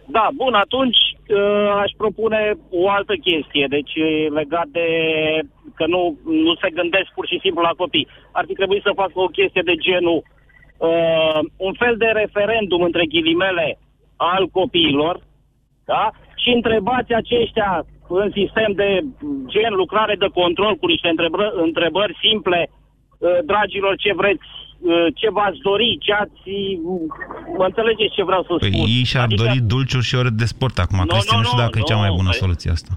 Da, 0.10 0.30
bun, 0.36 0.54
atunci 0.54 0.98
uh, 1.28 1.70
aș 1.84 1.92
propune 1.98 2.54
o 2.70 2.90
altă 2.90 3.14
chestie, 3.16 3.66
deci 3.70 3.94
e 3.96 4.28
legat 4.30 4.68
de 4.68 4.88
că 5.76 5.86
nu, 5.88 6.18
nu 6.26 6.56
se 6.56 6.70
gândesc 6.70 7.08
pur 7.14 7.28
și 7.28 7.40
simplu 7.42 7.62
la 7.62 7.78
copii. 7.78 8.08
Ar 8.32 8.44
fi 8.48 8.54
trebuit 8.54 8.82
să 8.82 8.92
facă 8.96 9.20
o 9.20 9.34
chestie 9.38 9.62
de 9.66 9.76
genul 9.76 10.22
uh, 10.78 11.40
un 11.58 11.74
fel 11.74 11.96
de 11.98 12.06
referendum 12.06 12.82
între 12.82 13.06
ghilimele 13.06 13.80
al 14.16 14.48
copiilor, 14.48 15.20
da? 15.86 16.12
Și 16.36 16.50
întrebați 16.50 17.14
aceștia 17.14 17.86
în 18.08 18.32
sistem 18.32 18.72
de 18.72 19.00
gen 19.48 19.74
lucrare 19.74 20.16
de 20.16 20.28
control 20.34 20.76
cu 20.76 20.86
niște 20.88 21.08
întrebări, 21.08 21.52
întrebări 21.56 22.18
simple, 22.22 22.70
uh, 22.70 23.38
dragilor, 23.46 23.96
ce 23.96 24.14
vreți, 24.14 24.42
uh, 24.44 24.67
ce 25.20 25.28
v-ați 25.38 25.60
dori, 25.70 25.90
ce 26.06 26.12
ați... 26.24 26.50
Mă 27.60 27.66
înțelegeți 27.72 28.14
ce 28.18 28.24
vreau 28.30 28.42
să 28.48 28.54
Păi 28.60 28.72
spun? 28.74 28.86
ei 28.98 29.04
și-ar 29.12 29.24
Adică- 29.24 29.44
dori 29.44 29.58
dulciuri 29.74 30.06
și 30.10 30.16
ore 30.22 30.30
de 30.42 30.46
sport 30.54 30.78
acum. 30.84 30.98
Nu, 30.98 31.06
Cristi, 31.06 31.34
nu, 31.34 31.38
nu 31.40 31.44
știu 31.48 31.58
nu, 31.58 31.64
dacă 31.64 31.76
e 31.80 31.90
cea 31.92 32.02
mai 32.04 32.10
nu, 32.14 32.16
bună 32.22 32.32
păi- 32.34 32.42
soluție 32.44 32.70
asta. 32.78 32.92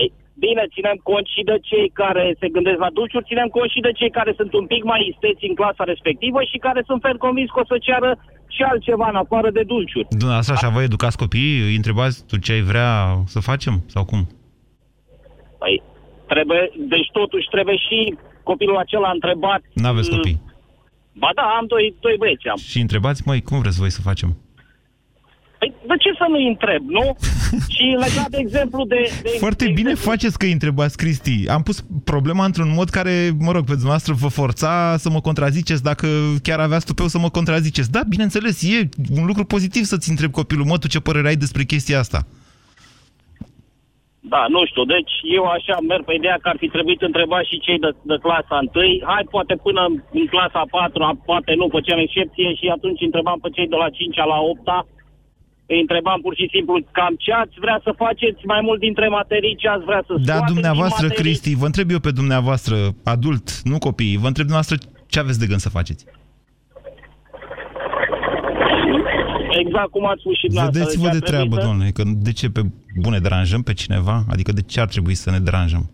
Ei, 0.00 0.10
Bine, 0.46 0.64
ținem 0.74 0.98
cont 1.10 1.26
și 1.34 1.42
de 1.50 1.56
cei 1.70 1.88
care 2.02 2.24
se 2.40 2.48
gândesc 2.56 2.78
la 2.84 2.90
dulciuri, 2.96 3.24
ținem 3.30 3.48
cont 3.56 3.70
și 3.74 3.80
de 3.86 3.92
cei 3.98 4.10
care 4.18 4.32
sunt 4.36 4.52
un 4.60 4.66
pic 4.72 4.82
mai 4.92 5.00
isteți 5.10 5.44
în 5.48 5.54
clasa 5.60 5.84
respectivă 5.92 6.38
și 6.50 6.58
care 6.66 6.80
sunt 6.88 7.00
ferm 7.04 7.18
convins 7.26 7.48
că 7.50 7.60
o 7.60 7.64
să 7.72 7.76
ceară 7.88 8.10
și 8.54 8.62
altceva 8.62 9.06
în 9.12 9.18
afară 9.24 9.50
de 9.50 9.62
dulciuri. 9.72 10.06
Dumneavoastră 10.10 10.54
așa 10.54 10.68
vă 10.76 10.82
educați 10.82 11.16
copiii? 11.24 11.60
Îi 11.68 11.74
întrebați 11.80 12.16
tu 12.28 12.36
ce 12.44 12.52
ai 12.52 12.60
vrea 12.72 12.90
să 13.34 13.38
facem? 13.50 13.74
Sau 13.94 14.04
cum? 14.10 14.20
Păi, 15.58 15.82
trebuie, 16.32 16.70
deci 16.94 17.08
totuși 17.12 17.46
trebuie 17.54 17.76
și 17.76 17.98
copilul 18.42 18.76
acela 18.76 19.10
întrebat... 19.10 19.60
N-aveți 19.74 20.10
uh, 20.10 20.16
copii. 20.16 20.40
Ba 21.12 21.30
da, 21.34 21.42
am 21.42 21.66
doi, 21.66 21.94
doi 22.00 22.16
băieți 22.18 22.48
am. 22.48 22.56
Și 22.56 22.80
întrebați, 22.80 23.22
măi, 23.24 23.42
cum 23.42 23.60
vreți 23.60 23.78
voi 23.78 23.90
să 23.90 24.00
facem? 24.00 24.36
Păi, 25.58 25.74
de 25.86 25.94
ce 25.98 26.10
să 26.18 26.26
nu-i 26.28 26.46
întreb, 26.46 26.82
nu? 26.88 27.16
și 27.74 27.82
legat 27.82 28.28
de 28.30 28.36
exemplu 28.40 28.84
de... 28.84 29.10
de 29.22 29.28
Foarte 29.38 29.64
de 29.64 29.70
bine 29.70 29.94
faceți 29.94 30.38
că 30.38 30.44
îi 30.44 30.52
întrebați, 30.52 30.96
Cristi. 30.96 31.48
Am 31.48 31.62
pus 31.62 31.84
problema 32.04 32.44
într-un 32.44 32.72
mod 32.74 32.88
care, 32.88 33.30
mă 33.38 33.52
rog, 33.52 33.64
pe 33.64 33.70
dumneavoastră 33.70 34.12
vă 34.12 34.28
forța 34.28 34.96
să 34.98 35.10
mă 35.10 35.20
contraziceți 35.20 35.82
dacă 35.82 36.06
chiar 36.42 36.60
aveați 36.60 36.86
tupeu 36.86 37.06
să 37.06 37.18
mă 37.18 37.30
contraziceți. 37.30 37.90
Da, 37.90 38.00
bineînțeles, 38.08 38.62
e 38.62 38.88
un 39.10 39.26
lucru 39.26 39.44
pozitiv 39.44 39.84
să-ți 39.84 40.10
întrebi 40.10 40.32
copilul, 40.32 40.64
mă, 40.64 40.78
tu 40.78 40.88
ce 40.88 41.00
părere 41.00 41.28
ai 41.28 41.36
despre 41.36 41.64
chestia 41.64 41.98
asta? 41.98 42.26
Da, 44.20 44.42
nu 44.54 44.60
știu, 44.70 44.84
deci 44.84 45.12
eu 45.36 45.44
așa 45.56 45.76
merg 45.90 46.04
pe 46.04 46.14
ideea 46.14 46.38
că 46.42 46.48
ar 46.48 46.56
fi 46.62 46.68
trebuit 46.68 47.00
întrebat 47.02 47.44
și 47.50 47.64
cei 47.66 47.78
de, 47.78 47.90
de 48.10 48.16
clasa 48.24 48.58
1. 48.60 48.68
Hai, 49.10 49.24
poate 49.34 49.54
până 49.66 49.82
în 50.18 50.26
clasa 50.34 50.62
4, 50.70 51.20
poate 51.24 51.52
nu, 51.60 51.66
făceam 51.76 51.98
excepție 51.98 52.54
și 52.54 52.66
atunci 52.76 53.00
întrebam 53.08 53.38
pe 53.40 53.48
cei 53.56 53.68
de 53.72 53.76
la 53.82 53.88
5 53.88 54.16
la 54.16 54.38
8 54.40 54.68
Îi 55.72 55.80
întrebam 55.80 56.18
pur 56.20 56.34
și 56.40 56.46
simplu 56.54 56.74
cam 56.98 57.14
ce 57.24 57.32
ați 57.32 57.56
vrea 57.64 57.78
să 57.86 58.00
faceți 58.04 58.40
mai 58.52 58.60
mult 58.66 58.80
dintre 58.80 59.08
materii, 59.08 59.56
ce 59.62 59.68
ați 59.68 59.84
vrea 59.90 60.02
să 60.06 60.12
Da, 60.12 60.20
scoateți 60.22 60.52
dumneavoastră, 60.52 61.06
din 61.06 61.08
materii. 61.08 61.22
Cristi, 61.22 61.60
vă 61.62 61.66
întreb 61.70 61.88
eu 61.90 62.00
pe 62.06 62.10
dumneavoastră, 62.20 62.76
adult, 63.14 63.46
nu 63.70 63.78
copii, 63.78 64.20
vă 64.22 64.28
întreb 64.30 64.46
dumneavoastră 64.48 64.76
ce 65.12 65.18
aveți 65.18 65.40
de 65.42 65.46
gând 65.50 65.60
să 65.66 65.76
faceți. 65.78 66.02
Exact 69.64 69.90
cum 69.94 70.04
ați 70.06 70.20
spus 70.20 70.36
și 70.40 70.46
dumneavoastră. 70.46 70.80
Vedeți-vă 70.82 71.08
Deci 71.08 71.12
de 71.12 71.18
ar 71.18 71.22
trebui 71.22 71.38
treabă, 71.48 71.54
să- 71.60 71.66
domnule, 71.66 71.90
că 71.96 72.02
de 72.28 72.32
ce 72.38 72.46
pe 72.56 72.62
bune 73.04 73.18
deranjăm 73.26 73.62
pe 73.68 73.74
cineva? 73.82 74.16
Adică 74.32 74.50
de 74.58 74.62
ce 74.72 74.78
ar 74.80 74.88
trebui 74.94 75.14
să 75.22 75.30
ne 75.30 75.38
deranjăm? 75.48 75.84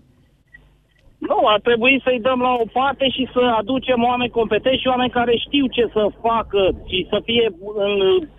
Nu, 1.30 1.38
ar 1.54 1.60
trebui 1.68 1.94
să-i 2.04 2.24
dăm 2.28 2.40
la 2.48 2.52
o 2.64 2.66
parte 2.80 3.06
și 3.16 3.24
să 3.34 3.42
aducem 3.60 4.00
oameni 4.10 4.36
competenți 4.40 4.82
și 4.82 4.92
oameni 4.94 5.16
care 5.18 5.32
știu 5.46 5.64
ce 5.76 5.84
să 5.96 6.02
facă 6.26 6.62
și 6.90 6.98
să 7.12 7.18
fie 7.28 7.46
în 7.86 7.94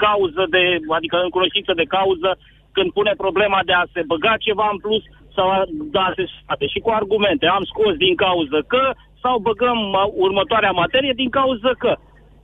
cauză 0.05 0.43
de, 0.55 0.63
adică 0.97 1.15
în 1.25 1.29
cunoștință 1.35 1.71
de 1.79 1.85
cauză 1.97 2.29
când 2.75 2.89
pune 2.97 3.13
problema 3.23 3.59
de 3.69 3.73
a 3.81 3.83
se 3.93 4.01
băga 4.11 4.33
ceva 4.47 4.67
în 4.71 4.79
plus 4.85 5.03
sau 5.35 5.47
a 5.57 5.59
da 5.97 6.05
se 6.15 6.23
sfate. 6.41 6.65
Și 6.73 6.79
cu 6.85 6.89
argumente. 6.99 7.45
Am 7.57 7.63
scos 7.71 7.93
din 8.05 8.15
cauză 8.25 8.57
că 8.73 8.83
sau 9.23 9.35
băgăm 9.49 9.77
ma- 9.95 10.11
următoarea 10.25 10.79
materie 10.83 11.13
din 11.21 11.29
cauză 11.39 11.69
că. 11.83 11.91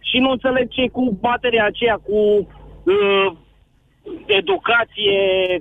Și 0.10 0.18
nu 0.24 0.30
înțeleg 0.32 0.66
ce 0.76 0.84
cu 0.98 1.04
materia 1.22 1.66
aceea, 1.66 1.98
cu 2.08 2.18
uh, 2.84 3.36
educație, 4.26 5.18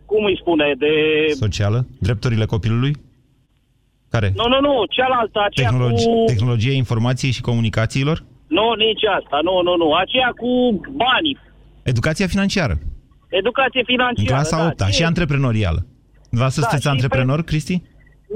cum 0.06 0.24
îi 0.24 0.38
spune, 0.40 0.74
de... 0.78 0.92
Socială? 1.34 1.86
Drepturile 2.00 2.44
copilului? 2.44 2.92
Care? 4.10 4.32
Nu, 4.36 4.48
nu, 4.48 4.60
nu, 4.60 4.84
cealaltă, 4.90 5.40
aceea 5.44 5.68
Tehnologi- 5.70 6.04
cu... 6.04 6.24
Tehnologia 6.26 6.72
informației 6.72 7.32
și 7.32 7.40
comunicațiilor? 7.40 8.24
Nu, 8.46 8.72
nici 8.72 9.04
asta, 9.18 9.38
nu, 9.42 9.62
nu, 9.62 9.76
nu. 9.76 9.92
Aceea 9.94 10.32
cu 10.36 10.80
banii. 11.04 11.38
Educația 11.82 12.26
financiară. 12.26 12.74
Educație 13.28 13.80
În 13.80 13.84
financiară. 13.86 14.28
clasa 14.32 14.56
da, 14.56 14.84
8 14.84 14.92
și 14.92 15.04
antreprenorială. 15.04 15.86
Vă 16.30 16.46
să 16.48 16.60
Da, 16.60 16.66
sunteți 16.66 16.82
și 16.82 16.88
antreprenor, 16.88 17.42
Cristi? 17.42 17.82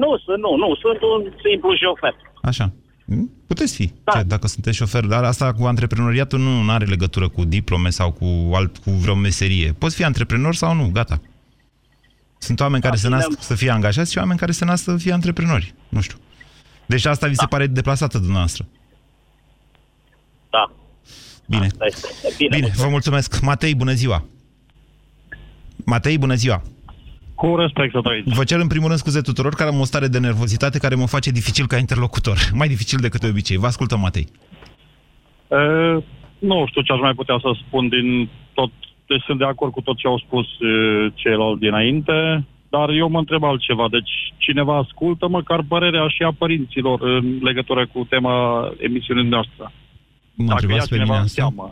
Nu, 0.03 0.19
sunt, 0.25 0.39
nu, 0.39 0.57
nu, 0.57 0.75
sunt 0.75 1.01
un 1.03 1.33
simplu 1.45 1.71
șofer. 1.83 2.15
Așa. 2.43 2.73
Mm, 3.09 3.31
Puteți 3.47 3.75
fi, 3.75 3.93
da. 4.05 4.23
dacă 4.23 4.47
sunteți 4.47 4.77
șofer, 4.77 5.05
dar 5.05 5.25
asta 5.25 5.53
cu 5.53 5.65
antreprenoriatul 5.65 6.39
nu 6.39 6.71
are 6.71 6.85
legătură 6.85 7.29
cu 7.29 7.45
diplome 7.45 7.91
sau 7.91 8.13
cu, 8.13 8.51
alt, 8.55 8.77
cu 8.77 8.91
vreo 8.91 9.15
meserie. 9.15 9.73
Poți 9.73 9.95
fi 9.97 10.05
antreprenor 10.05 10.55
sau 10.55 10.75
nu, 10.75 10.91
gata. 10.93 11.21
Sunt 12.39 12.61
oameni 12.61 12.83
care 12.83 12.97
se 12.97 13.09
nasc 13.09 13.29
să 13.39 13.55
fie 13.55 13.71
angajați 13.71 14.13
și 14.13 14.19
oameni 14.19 14.39
care 14.39 14.53
se 14.53 14.65
nasc 14.65 14.83
să 14.83 14.97
fie 14.97 15.13
antreprenori. 15.13 15.75
Nu 15.89 16.01
știu. 16.01 16.19
Deci 16.87 17.05
asta 17.05 17.27
vi 17.27 17.35
se 17.35 17.47
pare 17.47 17.67
deplasată 17.67 18.19
dumneavoastră. 18.19 18.67
Da. 20.51 20.73
Bine. 21.47 21.65
Asta 21.67 21.85
este. 21.87 22.09
Bine, 22.37 22.57
Bine, 22.57 22.73
vă 22.77 22.89
mulțumesc. 22.89 23.41
Matei, 23.41 23.75
bună 23.75 23.93
ziua. 23.93 24.25
Matei, 25.77 26.19
bună 26.19 26.35
ziua. 26.35 26.63
Cu 27.37 27.57
respect 27.57 27.93
să 27.93 28.01
trăiți. 28.01 28.35
Vă 28.35 28.45
cer 28.45 28.61
în 28.61 28.67
primul 28.67 28.87
rând 28.87 28.99
scuze 28.99 29.21
tuturor 29.21 29.55
care 29.55 29.71
am 29.71 29.81
o 29.81 29.85
stare 29.85 30.09
de 30.09 30.19
nervozitate 30.19 30.79
care 30.79 30.95
mă 30.95 31.07
face 31.07 31.31
dificil 31.31 31.67
ca 31.67 31.77
interlocutor. 31.77 32.39
Mai 32.61 32.69
dificil 32.69 32.99
decât 33.01 33.21
de 33.21 33.29
obicei. 33.29 33.57
Vă 33.57 33.67
ascultăm, 33.67 34.01
Matei. 34.01 34.27
E, 35.51 35.57
nu 36.39 36.65
știu 36.69 36.83
ce 36.83 36.93
aș 36.93 37.01
mai 37.01 37.15
putea 37.15 37.39
să 37.41 37.51
spun 37.67 37.89
din 37.89 38.29
tot... 38.55 38.71
Deci 39.07 39.23
sunt 39.27 39.39
de 39.39 39.45
acord 39.45 39.73
cu 39.73 39.81
tot 39.81 39.97
ce 39.97 40.07
au 40.07 40.19
spus 40.19 40.47
e, 40.47 40.69
ceilalți 41.15 41.61
dinainte, 41.61 42.47
dar 42.69 42.89
eu 42.91 43.09
mă 43.09 43.19
întreb 43.19 43.43
altceva. 43.45 43.87
Deci 43.91 44.13
cineva 44.37 44.77
ascultă 44.77 45.29
măcar 45.29 45.61
părerea 45.69 46.09
și 46.09 46.23
a 46.23 46.33
părinților 46.39 47.03
în 47.03 47.39
legătură 47.43 47.87
cu 47.93 48.07
tema 48.09 48.37
emisiunii 48.79 49.29
noastre. 49.29 49.73
Mă 50.35 50.51
întrebați 50.51 50.89
pe 50.89 50.99
mine 50.99 51.15
asta? 51.15 51.27
Seamă. 51.27 51.71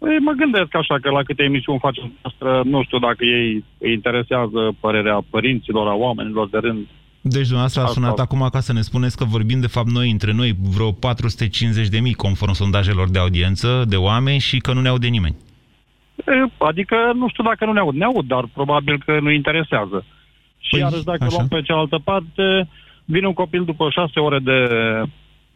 Păi, 0.00 0.18
mă 0.18 0.32
gândesc 0.32 0.74
așa 0.74 0.96
că 1.02 1.10
la 1.10 1.22
câte 1.22 1.42
emisiuni 1.42 1.78
facem 1.78 2.12
noastră, 2.22 2.62
nu 2.72 2.82
știu 2.82 2.98
dacă 2.98 3.24
ei 3.24 3.64
îi 3.78 3.92
interesează 3.92 4.60
părerea 4.80 5.18
părinților, 5.30 5.86
a 5.88 5.94
oamenilor 5.94 6.48
de 6.48 6.58
rând. 6.58 6.86
Deci 7.20 7.42
dumneavoastră 7.50 7.80
a 7.80 7.84
Asta. 7.84 8.00
sunat 8.00 8.18
acum 8.18 8.48
ca 8.52 8.60
să 8.60 8.72
ne 8.72 8.80
spuneți 8.80 9.16
că 9.16 9.24
vorbim 9.24 9.60
de 9.60 9.66
fapt 9.66 9.90
noi 9.90 10.10
între 10.10 10.32
noi 10.32 10.50
vreo 10.76 10.90
450 10.92 11.88
de 11.88 12.00
mii 12.00 12.14
conform 12.14 12.52
sondajelor 12.52 13.10
de 13.10 13.18
audiență 13.18 13.84
de 13.88 13.96
oameni 13.96 14.38
și 14.38 14.58
că 14.58 14.72
nu 14.72 14.80
ne 14.80 14.88
aude 14.88 15.06
nimeni. 15.06 15.36
E, 16.26 16.32
Adică 16.58 16.96
nu 17.14 17.28
știu 17.28 17.44
dacă 17.44 17.64
nu 17.64 17.72
ne 17.72 17.80
aud. 17.80 17.94
Ne 17.94 18.04
aud, 18.04 18.26
dar 18.26 18.44
probabil 18.54 19.02
că 19.04 19.20
nu 19.20 19.30
interesează. 19.30 20.04
Și 20.58 20.70
Păi, 20.70 20.80
iarăși 20.80 21.04
dacă 21.04 21.24
așa. 21.24 21.34
luăm 21.36 21.48
pe 21.48 21.62
cealaltă 21.62 21.98
parte, 22.04 22.68
vine 23.04 23.26
un 23.26 23.32
copil 23.32 23.64
după 23.64 23.88
șase 23.90 24.20
ore 24.20 24.38
de 24.38 24.58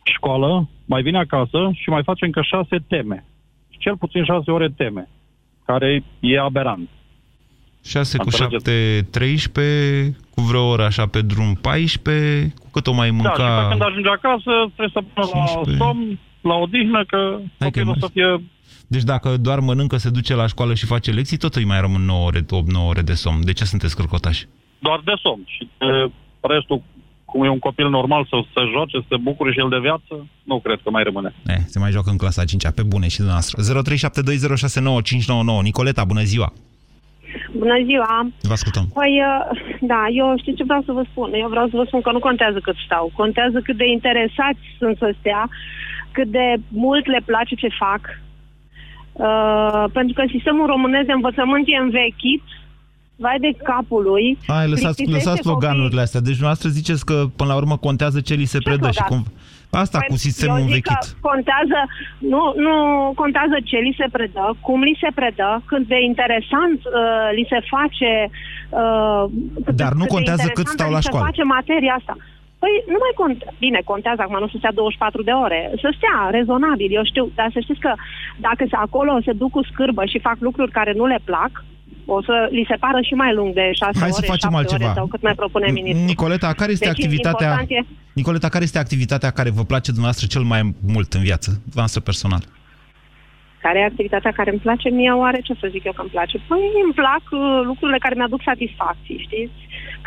școală, 0.02 0.68
mai 0.84 1.02
vine 1.02 1.18
acasă 1.18 1.70
și 1.72 1.88
mai 1.88 2.02
face 2.02 2.24
încă 2.24 2.40
șase 2.42 2.76
teme. 2.88 3.24
Cel 3.78 3.96
puțin 3.96 4.24
șase 4.24 4.50
ore 4.50 4.68
teme, 4.76 5.08
care 5.64 6.04
e 6.20 6.40
aberant. 6.40 6.88
6 7.84 8.16
cu 8.16 8.24
Înțelegeți? 8.24 8.70
7, 8.70 9.06
13, 9.10 10.16
cu 10.30 10.40
vreo 10.40 10.68
oră 10.68 10.84
așa 10.84 11.06
pe 11.06 11.22
drum 11.22 11.54
14, 11.54 12.54
cu 12.58 12.68
cât 12.72 12.86
o 12.86 12.92
mai 12.92 13.10
Da, 13.10 13.16
și 13.16 13.22
pe 13.22 13.42
mânca... 13.42 13.66
când 13.68 13.82
ajunge 13.82 14.08
acasă, 14.08 14.52
trebuie 14.74 14.92
să 14.92 15.02
pună 15.14 15.26
la 15.32 15.44
15. 15.44 15.84
somn, 15.84 16.18
la 16.40 16.54
odihnă, 16.54 17.04
că 17.04 17.38
copilul 17.58 17.96
să 18.00 18.08
fie 18.12 18.42
Deci 18.86 19.02
dacă 19.02 19.36
doar 19.36 19.58
mănâncă, 19.58 19.96
se 19.96 20.10
duce 20.10 20.34
la 20.34 20.46
școală 20.46 20.74
și 20.74 20.86
face 20.86 21.10
lecții, 21.10 21.36
tot 21.36 21.54
îi 21.54 21.64
mai 21.64 21.80
rămân 21.80 22.04
9 22.04 22.26
ore, 22.26 22.40
8-9 22.42 22.46
ore 22.88 23.02
de 23.02 23.14
somn. 23.14 23.44
De 23.44 23.52
ce 23.52 23.64
sunteți 23.64 23.96
cârcotași? 23.96 24.46
doar 24.86 25.00
de 25.04 25.14
somn. 25.22 25.44
Și 25.46 25.68
de 25.78 26.10
restul, 26.40 26.82
cum 27.34 27.44
e 27.44 27.56
un 27.58 27.66
copil 27.68 27.88
normal 27.88 28.22
să 28.30 28.36
se 28.54 28.62
joace, 28.72 28.96
să 29.02 29.06
se 29.08 29.16
bucure 29.28 29.50
și 29.52 29.62
el 29.64 29.70
de 29.74 29.84
viață, 29.88 30.12
nu 30.50 30.56
cred 30.64 30.78
că 30.82 30.90
mai 30.90 31.02
rămâne. 31.08 31.30
Eh, 31.54 31.62
se 31.72 31.78
mai 31.78 31.90
joacă 31.94 32.10
în 32.10 32.20
clasa 32.22 32.44
5 32.44 32.64
pe 32.78 32.84
bune 32.92 33.08
și 33.08 33.20
dumneavoastră. 33.22 33.56
0372069599. 35.60 35.62
Nicoleta, 35.70 36.02
bună 36.12 36.24
ziua! 36.32 36.48
Bună 37.62 37.78
ziua! 37.88 38.12
Vă 38.50 38.56
ascultăm. 38.58 38.84
Păi, 38.98 39.12
uh, 39.30 39.34
da, 39.92 40.02
eu 40.20 40.26
știu 40.42 40.54
ce 40.58 40.68
vreau 40.70 40.82
să 40.88 40.92
vă 40.98 41.04
spun. 41.10 41.28
Eu 41.42 41.48
vreau 41.54 41.66
să 41.70 41.76
vă 41.80 41.84
spun 41.86 42.00
că 42.00 42.10
nu 42.12 42.26
contează 42.28 42.58
cât 42.66 42.76
stau. 42.86 43.04
Contează 43.20 43.58
cât 43.66 43.76
de 43.76 43.88
interesați 43.96 44.62
sunt 44.78 44.96
să 45.02 45.08
stea, 45.18 45.42
cât 46.16 46.28
de 46.38 46.46
mult 46.68 47.04
le 47.14 47.20
place 47.30 47.54
ce 47.54 47.68
fac. 47.84 48.02
Uh, 49.12 49.84
pentru 49.92 50.12
că 50.16 50.22
sistemul 50.34 50.66
românesc 50.66 51.06
de 51.06 51.18
învățământ 51.18 51.64
e 51.66 51.76
învechit, 51.86 52.46
vai 53.16 53.38
de 53.38 53.52
capul 53.64 54.02
lui. 54.02 54.38
Hai, 54.46 54.68
lăsați, 54.68 54.96
plictisește 54.96 55.28
lăsați 55.28 55.46
sloganurile 55.46 56.00
astea. 56.00 56.20
Deci 56.20 56.38
dumneavoastră 56.38 56.68
ziceți 56.68 57.04
că 57.04 57.24
până 57.36 57.50
la 57.52 57.56
urmă 57.56 57.76
contează 57.76 58.20
ce 58.20 58.34
li 58.34 58.44
se 58.44 58.58
predă 58.58 58.90
și 58.90 59.02
slogan? 59.02 59.22
cum... 59.22 59.32
Asta 59.84 59.98
cu 60.08 60.16
sistemul 60.26 60.54
Păi, 60.54 60.64
eu 60.64 60.74
zic 60.74 60.86
învechit. 60.86 61.12
Că 61.12 61.28
contează, 61.30 61.78
nu, 62.32 62.42
nu 62.64 62.74
contează 63.22 63.56
ce 63.70 63.76
li 63.86 63.94
se 64.00 64.06
predă, 64.16 64.44
cum 64.66 64.78
li 64.88 64.98
se 65.02 65.10
predă, 65.14 65.62
cât 65.70 65.82
de 65.92 65.98
interesant 66.10 66.78
uh, 66.84 67.28
li 67.36 67.44
se 67.52 67.60
face. 67.74 68.12
Uh, 68.80 69.24
cât, 69.64 69.74
Dar 69.82 69.92
nu 69.92 70.04
cât 70.04 70.08
de 70.08 70.14
contează 70.14 70.46
cât 70.46 70.50
interesantă 70.50 70.76
stau 70.76 70.90
la 70.90 71.00
li 71.00 71.06
școală. 71.06 71.24
Se 71.24 71.30
face 71.30 71.44
materia 71.58 71.94
asta. 72.00 72.14
Păi 72.64 72.74
nu 72.94 72.98
mai 73.04 73.14
contează. 73.22 73.54
Bine, 73.66 73.80
contează 73.92 74.20
acum, 74.22 74.38
nu 74.44 74.48
să 74.52 74.56
stea 74.58 74.74
24 74.74 75.22
de 75.28 75.34
ore. 75.44 75.60
Să 75.82 75.88
stea 75.98 76.18
rezonabil, 76.36 76.90
eu 76.98 77.04
știu. 77.10 77.24
Dar 77.38 77.48
să 77.54 77.60
știți 77.66 77.82
că 77.86 77.92
dacă 78.46 78.62
se 78.70 78.76
acolo 78.86 79.12
se 79.26 79.32
duc 79.42 79.50
cu 79.56 79.62
scârbă 79.70 80.02
și 80.12 80.24
fac 80.28 80.36
lucruri 80.48 80.76
care 80.78 80.92
nu 81.00 81.06
le 81.12 81.20
plac, 81.28 81.52
o 82.16 82.22
să 82.28 82.34
li 82.56 82.64
se 82.70 82.76
pară 82.84 83.00
și 83.08 83.14
mai 83.22 83.32
lung 83.38 83.50
de 83.60 83.66
6 83.72 83.98
Hai 84.04 84.10
ore, 84.12 84.20
să 84.20 84.30
facem 84.32 84.50
7 84.50 84.56
altceva. 84.60 84.84
ore 84.84 84.98
sau 84.98 85.06
cât 85.06 85.22
mai 85.22 85.34
propune 85.34 85.70
ministrul. 85.70 86.06
Nicoleta, 86.06 86.48
care 86.60 86.72
este 86.72 86.84
deci, 86.84 86.94
activitatea... 86.94 87.48
important 87.48 87.70
E, 87.70 87.80
Nicoleta, 88.20 88.48
care 88.48 88.64
este 88.64 88.78
activitatea 88.78 89.30
care 89.38 89.50
vă 89.58 89.64
place 89.72 89.90
dumneavoastră 89.96 90.26
cel 90.34 90.42
mai 90.52 90.60
mult 90.94 91.10
în 91.12 91.22
viață, 91.28 91.50
dumneavoastră 91.50 92.00
personal? 92.00 92.42
Care 93.64 93.78
e 93.78 93.90
activitatea 93.92 94.32
care 94.38 94.50
îmi 94.50 94.64
place 94.66 94.88
mie, 94.88 95.12
oare 95.22 95.40
ce 95.46 95.54
să 95.60 95.66
zic 95.74 95.82
eu 95.84 95.94
că 95.96 96.02
îmi 96.02 96.14
place? 96.16 96.36
Păi 96.48 96.64
îmi 96.84 96.96
plac 97.00 97.24
uh, 97.30 97.40
lucrurile 97.70 97.98
care 98.04 98.14
mi-aduc 98.16 98.42
satisfacții, 98.50 99.24
știți? 99.26 99.58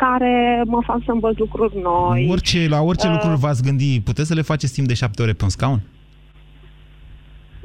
Care 0.04 0.32
mă 0.72 0.80
fac 0.88 1.00
să 1.06 1.12
învăț 1.12 1.36
lucruri 1.44 1.74
noi. 1.90 2.26
Orice, 2.34 2.60
la 2.74 2.80
orice 2.90 3.06
Uh, 3.06 3.14
lucruri 3.14 3.42
v-ați 3.44 3.64
gândi, 3.66 4.00
puteți 4.08 4.28
să 4.30 4.34
le 4.34 4.50
faceți 4.50 4.74
timp 4.76 4.86
de 4.88 5.00
șapte 5.02 5.22
ore 5.22 5.34
pe 5.38 5.44
un 5.48 5.54
scaun? 5.56 5.80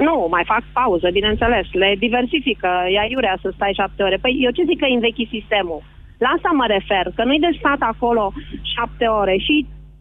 Nu, 0.08 0.27
mai 0.36 0.43
fac 0.53 0.63
pauză, 0.79 1.08
bineînțeles. 1.19 1.65
Le 1.82 1.89
diversifică, 2.06 2.71
e 2.93 2.99
aiurea 3.06 3.36
să 3.41 3.47
stai 3.56 3.79
șapte 3.79 4.03
ore. 4.03 4.17
Păi 4.23 4.34
eu 4.45 4.51
ce 4.58 4.63
zic 4.69 4.79
că 4.79 4.88
învechi 4.89 5.34
sistemul? 5.36 5.82
La 6.23 6.29
asta 6.36 6.49
mă 6.60 6.65
refer, 6.75 7.06
că 7.15 7.23
nu-i 7.23 7.45
de 7.45 7.51
stat 7.60 7.82
acolo 7.93 8.34
șapte 8.73 9.06
ore 9.21 9.36
și 9.45 9.56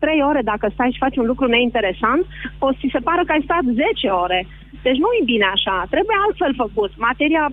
trei 0.05 0.21
ore 0.31 0.43
dacă 0.53 0.67
stai 0.73 0.95
și 0.95 1.05
faci 1.05 1.21
un 1.21 1.27
lucru 1.33 1.47
neinteresant, 1.47 2.23
o 2.65 2.69
să 2.73 2.79
ți 2.81 2.93
se 2.95 3.05
pară 3.09 3.23
că 3.25 3.33
ai 3.33 3.47
stat 3.49 3.65
10 3.65 4.09
ore. 4.25 4.41
Deci 4.87 5.03
nu 5.05 5.09
e 5.19 5.31
bine 5.33 5.47
așa, 5.55 5.77
trebuie 5.95 6.17
altfel 6.27 6.53
făcut. 6.63 6.91
Materia 7.09 7.45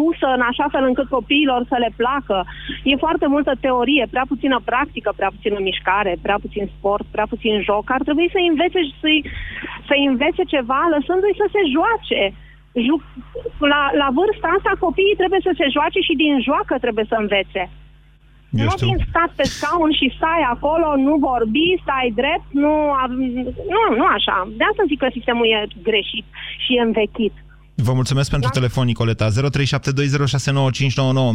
pusă 0.00 0.28
în 0.36 0.42
așa 0.50 0.66
fel 0.74 0.84
încât 0.86 1.08
copiilor 1.16 1.60
să 1.70 1.76
le 1.84 1.90
placă. 2.00 2.38
E 2.90 3.04
foarte 3.06 3.26
multă 3.34 3.52
teorie, 3.64 4.04
prea 4.10 4.26
puțină 4.32 4.58
practică, 4.70 5.10
prea 5.16 5.30
puțină 5.34 5.58
mișcare, 5.68 6.12
prea 6.26 6.38
puțin 6.44 6.64
sport, 6.76 7.06
prea 7.14 7.26
puțin 7.32 7.54
joc. 7.68 7.84
Ar 7.96 8.02
trebui 8.06 8.28
să 8.34 8.38
învețe 8.50 8.80
și 8.88 8.94
să-i, 9.02 9.20
să 9.88 9.94
învețe 10.10 10.42
ceva, 10.54 10.80
lăsându-i 10.94 11.40
să 11.42 11.46
se 11.54 11.62
joace. 11.74 12.22
Ju- 12.86 13.06
la, 13.72 13.82
la 14.02 14.08
vârsta 14.18 14.48
asta 14.56 14.72
copiii 14.86 15.20
trebuie 15.20 15.42
să 15.46 15.52
se 15.58 15.66
joace 15.76 16.00
și 16.06 16.14
din 16.22 16.34
joacă 16.48 16.74
trebuie 16.84 17.06
să 17.08 17.16
învețe. 17.18 17.62
Eu 18.58 18.64
nu 18.68 18.70
știu. 18.76 18.86
din 18.90 19.00
stat 19.10 19.30
pe 19.38 19.44
scaun 19.54 19.90
și 19.98 20.06
stai 20.16 20.42
acolo, 20.54 20.88
nu 21.06 21.14
vorbi, 21.30 21.66
stai 21.84 22.08
drept, 22.20 22.48
nu, 22.64 22.72
av- 23.02 23.20
nu, 23.74 23.80
nu 23.98 24.04
așa. 24.16 24.36
De 24.58 24.64
asta 24.70 24.82
zic 24.90 24.98
că 25.02 25.08
sistemul 25.16 25.46
e 25.56 25.58
greșit 25.88 26.26
și 26.64 26.70
e 26.78 26.80
învechit. 26.90 27.34
Vă 27.86 27.92
mulțumesc 28.00 28.28
pentru 28.30 28.50
telefon, 28.58 28.84
Nicoleta. 28.86 29.26
0372069599. 29.28 29.32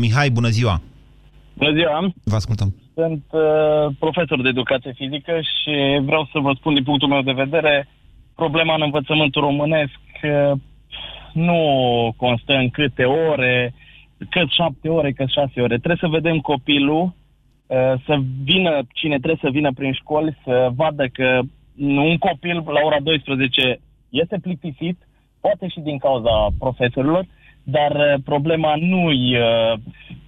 Mihai, 0.03 0.29
bună 0.29 0.47
ziua! 0.57 0.75
Bună 1.53 1.73
ziua! 1.77 1.97
Vă 2.23 2.35
ascultăm. 2.35 2.69
Sunt 2.93 3.23
uh, 3.31 3.41
profesor 3.99 4.41
de 4.41 4.47
educație 4.55 4.93
fizică 4.95 5.33
și 5.51 5.73
vreau 6.09 6.29
să 6.31 6.39
vă 6.39 6.51
spun 6.59 6.73
din 6.73 6.83
punctul 6.83 7.07
meu 7.07 7.21
de 7.21 7.31
vedere, 7.43 7.87
problema 8.35 8.73
în 8.75 8.81
învățământul 8.81 9.41
românesc 9.41 9.99
uh, 10.23 10.51
nu 11.33 11.59
constă 12.17 12.53
în 12.53 12.69
câte 12.69 13.03
ore, 13.03 13.73
cât 14.29 14.49
șapte 14.49 14.89
ore, 14.89 15.11
cât 15.11 15.29
șase 15.29 15.61
ore. 15.61 15.77
Trebuie 15.77 15.97
să 15.99 16.07
vedem 16.07 16.37
copilul, 16.37 17.03
uh, 17.03 17.93
să 18.05 18.19
vină 18.43 18.81
cine 18.93 19.17
trebuie 19.17 19.39
să 19.41 19.49
vină 19.49 19.71
prin 19.73 19.93
școli, 19.93 20.37
să 20.43 20.69
vadă 20.75 21.07
că 21.07 21.39
un 21.77 22.17
copil 22.17 22.63
la 22.65 22.79
ora 22.83 22.99
12 22.99 23.79
este 24.09 24.39
plictisit, 24.41 24.97
poate 25.41 25.67
și 25.67 25.79
din 25.79 25.97
cauza 25.97 26.47
profesorilor, 26.59 27.25
dar 27.63 27.91
uh, 27.91 28.21
problema 28.25 28.75
nu 28.75 29.11
e, 29.11 29.39
uh, 29.39 29.79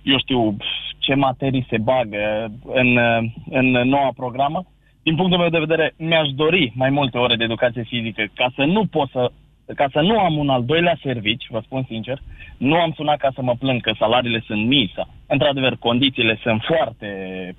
eu 0.04 0.18
știu, 0.18 0.58
ce 0.98 1.14
materii 1.14 1.66
se 1.70 1.78
bagă 1.78 2.52
în, 2.74 2.98
uh, 2.98 3.32
în 3.50 3.72
noua 3.72 4.12
programă. 4.16 4.66
Din 5.04 5.16
punctul 5.16 5.40
meu 5.40 5.50
de 5.50 5.60
vedere, 5.60 5.94
mi-aș 5.98 6.30
dori 6.30 6.72
mai 6.76 6.90
multe 6.90 7.18
ore 7.18 7.36
de 7.36 7.44
educație 7.44 7.84
fizică 7.84 8.24
ca 8.36 8.52
să 8.56 8.64
nu 8.64 8.86
pot 8.86 9.10
să 9.10 9.32
ca 9.76 9.88
să 9.91 9.99
nu 9.99 10.19
am 10.19 10.38
un 10.38 10.49
al 10.49 10.65
doilea 10.65 10.99
servici, 11.04 11.47
vă 11.49 11.62
spun 11.63 11.84
sincer, 11.88 12.21
nu 12.58 12.76
am 12.76 12.93
sunat 12.95 13.17
ca 13.17 13.32
să 13.34 13.41
mă 13.41 13.56
plâng 13.60 13.82
că 13.82 13.91
salariile 13.97 14.43
sunt 14.45 14.67
mici. 14.67 14.93
Într-adevăr, 15.28 15.76
condițiile 15.80 16.39
sunt 16.43 16.62
foarte 16.67 17.08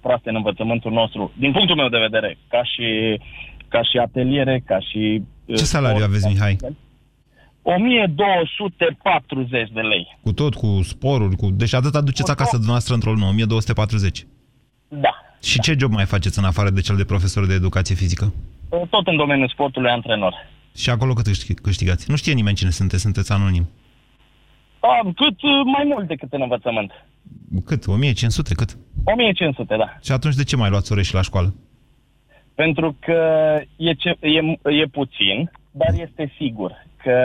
proaste 0.01 0.29
în 0.29 0.37
învățământul 0.37 0.93
nostru, 0.93 1.33
din 1.39 1.53
punctul 1.53 1.77
meu 1.77 1.89
de 1.89 1.99
vedere, 1.99 2.39
ca 2.49 2.63
și, 2.63 3.21
ca 3.69 3.83
și 3.83 3.99
ateliere, 3.99 4.63
ca 4.67 4.79
și... 4.79 5.23
Ce 5.47 5.65
salariu 5.65 6.05
aveți, 6.05 6.29
Mihai? 6.29 6.57
1240 7.63 9.71
de 9.71 9.81
lei. 9.81 10.19
Cu 10.23 10.33
tot, 10.33 10.55
cu 10.55 10.81
sporuri, 10.83 11.37
cu... 11.37 11.51
Deci 11.51 11.75
atât 11.75 11.95
aduceți 11.95 12.31
acasă 12.31 12.51
dumneavoastră 12.51 12.95
într-o 12.95 13.11
lună, 13.11 13.25
1240. 13.25 14.27
Da. 14.89 15.15
Și 15.43 15.61
ce 15.61 15.75
job 15.79 15.93
mai 15.93 16.05
faceți 16.05 16.39
în 16.39 16.45
afară 16.45 16.71
de 16.71 16.81
cel 16.81 16.97
de 16.97 17.05
profesor 17.05 17.47
de 17.47 17.55
educație 17.55 17.95
fizică? 17.95 18.33
Tot 18.91 19.07
în 19.07 19.17
domeniul 19.17 19.49
sportului 19.49 19.91
antrenor. 19.91 20.35
Și 20.77 20.91
acolo 20.91 21.13
cât 21.13 21.27
câștigați? 21.63 22.11
Nu 22.11 22.17
știe 22.17 22.33
nimeni 22.33 22.57
cine 22.57 22.71
sunteți, 22.71 23.03
sunteți 23.03 23.33
anonim. 23.33 23.69
A, 24.81 25.01
cât 25.03 25.43
uh, 25.43 25.51
mai 25.65 25.85
mult 25.85 26.07
decât 26.07 26.33
în 26.33 26.41
învățământ. 26.43 26.91
Cât? 27.65 27.87
1500? 27.87 28.55
Cât? 28.55 28.77
1500, 29.05 29.77
da. 29.77 29.97
Și 30.03 30.13
atunci 30.13 30.35
de 30.35 30.45
ce 30.45 30.57
mai 30.57 30.71
luați 30.71 30.93
ore 30.93 31.03
și 31.03 31.15
la 31.15 31.23
școală? 31.23 31.55
Pentru 32.55 32.97
că 33.01 33.19
e, 33.77 33.93
ce, 33.93 34.17
e, 34.21 34.41
e 34.71 34.87
puțin, 34.87 35.51
dar 35.71 35.95
este 35.97 36.33
sigur 36.37 36.87
că, 36.97 37.17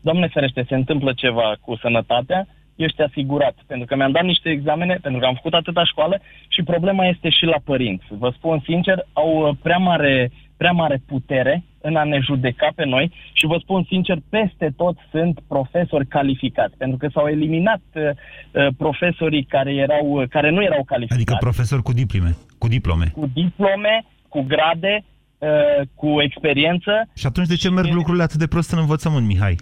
Doamne 0.00 0.28
ferește, 0.28 0.64
se 0.68 0.74
întâmplă 0.74 1.12
ceva 1.12 1.56
cu 1.60 1.76
sănătatea, 1.76 2.46
ești 2.76 3.02
asigurat. 3.02 3.54
Pentru 3.66 3.86
că 3.86 3.96
mi-am 3.96 4.12
dat 4.12 4.24
niște 4.24 4.50
examene, 4.50 4.98
pentru 5.02 5.20
că 5.20 5.26
am 5.26 5.34
făcut 5.34 5.54
atâta 5.54 5.84
școală 5.84 6.20
și 6.48 6.62
problema 6.62 7.06
este 7.06 7.28
și 7.28 7.44
la 7.44 7.56
părinți. 7.64 8.04
Vă 8.08 8.32
spun 8.36 8.62
sincer, 8.64 9.06
au 9.12 9.48
uh, 9.48 9.56
prea 9.62 9.76
mare, 9.78 10.30
prea 10.56 10.72
mare 10.72 11.02
putere 11.06 11.64
în 11.88 11.96
a 11.96 12.04
ne 12.04 12.18
judeca 12.20 12.68
pe 12.74 12.84
noi 12.84 13.12
și 13.32 13.46
vă 13.46 13.56
spun 13.60 13.84
sincer, 13.88 14.18
peste 14.28 14.72
tot 14.76 14.96
sunt 15.10 15.40
profesori 15.48 16.06
calificați, 16.06 16.76
pentru 16.76 16.96
că 16.96 17.08
s-au 17.12 17.26
eliminat 17.26 17.82
uh, 17.94 18.02
uh 18.02 18.66
profesorii 18.76 19.44
care, 19.44 19.72
erau, 19.74 20.06
uh, 20.10 20.28
care 20.28 20.50
nu 20.50 20.62
erau 20.62 20.82
calificați. 20.84 21.20
Adică 21.20 21.36
profesori 21.40 21.82
cu 21.82 21.92
diplome. 21.92 22.36
Cu 22.58 22.68
diplome. 22.68 23.06
Cu 23.12 23.30
diplome, 23.34 24.04
cu 24.28 24.40
grade, 24.42 25.04
uh, 25.38 25.48
cu 25.94 26.22
experiență. 26.22 26.92
Și 27.14 27.26
atunci 27.26 27.46
de 27.46 27.56
ce 27.56 27.70
merg 27.70 27.92
lucrurile 27.92 28.22
atât 28.22 28.38
de 28.38 28.46
prost 28.46 28.72
în 28.72 28.78
învățământ, 28.78 29.26
Mihai? 29.26 29.56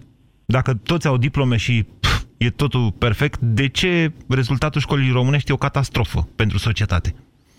Dacă 0.47 0.73
toți 0.75 1.07
au 1.07 1.17
diplome 1.17 1.57
și 1.57 1.87
pf, 2.01 2.23
e 2.39 2.51
totul 2.51 2.93
perfect, 2.99 3.41
de 3.41 3.69
ce 3.69 4.13
rezultatul 4.29 4.81
școlii 4.81 5.11
românești 5.13 5.51
e 5.51 5.55
o 5.55 5.67
catastrofă 5.67 6.29
pentru 6.37 6.59
societate? 6.59 7.15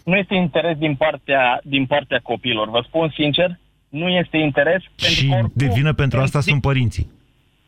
Nu 0.06 0.16
este 0.16 0.36
interes 0.36 0.78
din 0.78 0.96
partea, 0.96 1.60
din 1.64 1.86
partea 1.86 2.20
copiilor. 2.24 2.70
Vă 2.70 2.84
spun 2.88 3.12
sincer, 3.16 3.60
nu 3.94 4.08
este 4.08 4.38
interes. 4.38 4.82
Și 4.96 5.28
pentru 5.28 5.52
de 5.56 5.68
vină 5.74 5.94
pentru 5.94 6.20
asta 6.20 6.40
din, 6.40 6.48
sunt 6.48 6.62
părinții. 6.62 7.12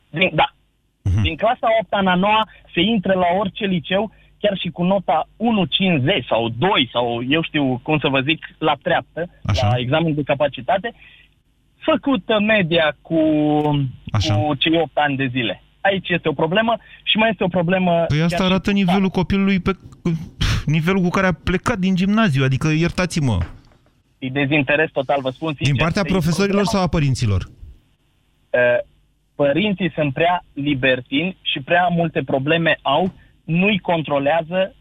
Din, 0.09 0.31
da. 0.33 0.47
Uh-huh. 0.51 1.21
Din 1.21 1.35
clasa 1.35 1.67
8 1.81 2.03
la 2.03 2.15
9 2.15 2.33
se 2.73 2.81
intră 2.81 3.13
la 3.13 3.27
orice 3.39 3.65
liceu, 3.65 4.11
chiar 4.39 4.57
și 4.57 4.69
cu 4.69 4.83
nota 4.83 5.29
1,50 5.38 6.27
sau 6.29 6.49
2 6.49 6.89
sau 6.91 7.23
eu 7.29 7.41
știu 7.43 7.79
cum 7.83 7.97
să 7.99 8.07
vă 8.07 8.19
zic, 8.19 8.39
la 8.57 8.75
treaptă, 8.81 9.29
Așa. 9.45 9.67
la 9.67 9.77
examen 9.77 10.13
de 10.15 10.23
capacitate, 10.23 10.93
făcută 11.77 12.39
media 12.39 12.97
cu, 13.01 13.19
cu 14.11 14.55
cei 14.57 14.77
8 14.77 14.91
ani 14.93 15.15
de 15.15 15.27
zile. 15.31 15.63
Aici 15.81 16.09
este 16.09 16.29
o 16.29 16.33
problemă 16.33 16.77
și 17.03 17.17
mai 17.17 17.29
este 17.29 17.43
o 17.43 17.47
problemă... 17.47 18.05
Păi 18.07 18.21
asta 18.21 18.43
arată 18.43 18.71
nivelul 18.71 19.09
copilului 19.09 19.59
pe 19.59 19.71
nivelul 20.65 21.01
cu 21.01 21.09
care 21.09 21.27
a 21.27 21.31
plecat 21.31 21.77
din 21.77 21.95
gimnaziu, 21.95 22.43
adică 22.43 22.67
iertați-mă. 22.67 23.38
E 24.25 24.29
dezinteres 24.29 24.89
total, 24.91 25.19
vă 25.21 25.29
spun 25.29 25.53
sincer. 25.53 25.73
Din 25.73 25.83
partea 25.83 26.03
profesorilor 26.03 26.65
sau 26.65 26.81
a 26.81 26.88
părinților? 26.88 27.41
Uh, 27.43 28.59
părinții 29.35 29.91
sunt 29.95 30.13
prea 30.13 30.43
libertini 30.53 31.38
și 31.41 31.59
prea 31.59 31.88
multe 31.88 32.21
probleme 32.25 32.79
au, 32.81 33.13
nu-i 33.43 33.79
controlează, 33.79 34.75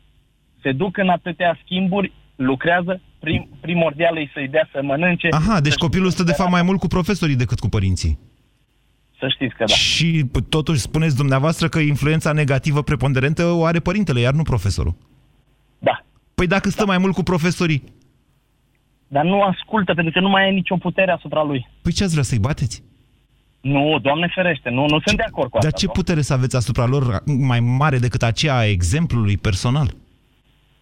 se 0.62 0.72
duc 0.72 0.96
în 0.96 1.08
atâtea 1.08 1.58
schimburi, 1.64 2.12
lucrează, 2.36 3.00
prim, 3.18 3.48
primordial 3.60 4.16
e 4.16 4.30
să-i 4.34 4.48
dea 4.48 4.68
să 4.72 4.82
mănânce. 4.82 5.28
Aha, 5.30 5.60
deci 5.60 5.74
copilul 5.74 6.10
stă 6.10 6.22
de 6.22 6.32
fapt 6.32 6.50
mai 6.50 6.62
mult 6.62 6.78
cu 6.78 6.86
profesorii 6.86 7.36
decât 7.36 7.58
cu 7.58 7.68
părinții. 7.68 8.18
Să 9.18 9.28
știți 9.28 9.54
că 9.54 9.64
da. 9.66 9.74
Și 9.74 10.24
totuși 10.48 10.80
spuneți 10.80 11.16
dumneavoastră 11.16 11.68
că 11.68 11.78
influența 11.78 12.32
negativă 12.32 12.82
preponderentă 12.82 13.44
o 13.44 13.64
are 13.64 13.80
părintele, 13.80 14.20
iar 14.20 14.32
nu 14.32 14.42
profesorul. 14.42 14.96
Da. 15.78 16.04
Păi 16.34 16.46
dacă 16.46 16.68
stă 16.68 16.84
da. 16.84 16.86
mai 16.86 16.98
mult 16.98 17.14
cu 17.14 17.22
profesorii? 17.22 17.82
Dar 19.14 19.24
nu 19.24 19.42
ascultă, 19.42 19.94
pentru 19.94 20.12
că 20.12 20.20
nu 20.20 20.28
mai 20.28 20.42
are 20.42 20.50
nicio 20.50 20.76
putere 20.76 21.10
asupra 21.10 21.42
lui. 21.42 21.68
Păi 21.82 21.92
ce 21.92 22.02
ați 22.02 22.12
vrea 22.12 22.22
să-i 22.30 22.38
bateți? 22.48 22.82
Nu, 23.60 23.98
Doamne 24.02 24.30
ferește, 24.34 24.70
nu, 24.70 24.86
nu 24.86 24.98
ce, 24.98 25.02
sunt 25.06 25.16
de 25.16 25.22
acord 25.26 25.50
cu 25.50 25.56
asta. 25.56 25.68
Dar 25.68 25.78
ce 25.78 25.86
putere 25.86 26.20
să 26.20 26.32
aveți 26.32 26.56
asupra 26.56 26.86
lor 26.86 27.22
mai 27.24 27.60
mare 27.60 27.98
decât 27.98 28.22
aceea 28.22 28.56
a 28.56 28.66
exemplului 28.66 29.36
personal? 29.36 29.88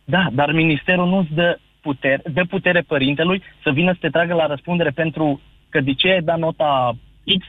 Da, 0.04 0.28
dar 0.32 0.52
ministerul 0.52 1.08
nu-ți 1.08 1.32
dă 1.34 1.58
putere, 1.80 2.22
dă 2.32 2.44
putere 2.44 2.80
părintelui 2.80 3.42
să 3.62 3.70
vină 3.70 3.92
să 3.92 3.98
te 4.00 4.08
tragă 4.08 4.34
la 4.34 4.46
răspundere 4.46 4.90
pentru 4.90 5.40
că 5.68 5.80
de 5.80 5.92
ce 5.92 6.08
ai 6.08 6.22
dat 6.22 6.38
nota 6.38 6.96
X, 7.38 7.44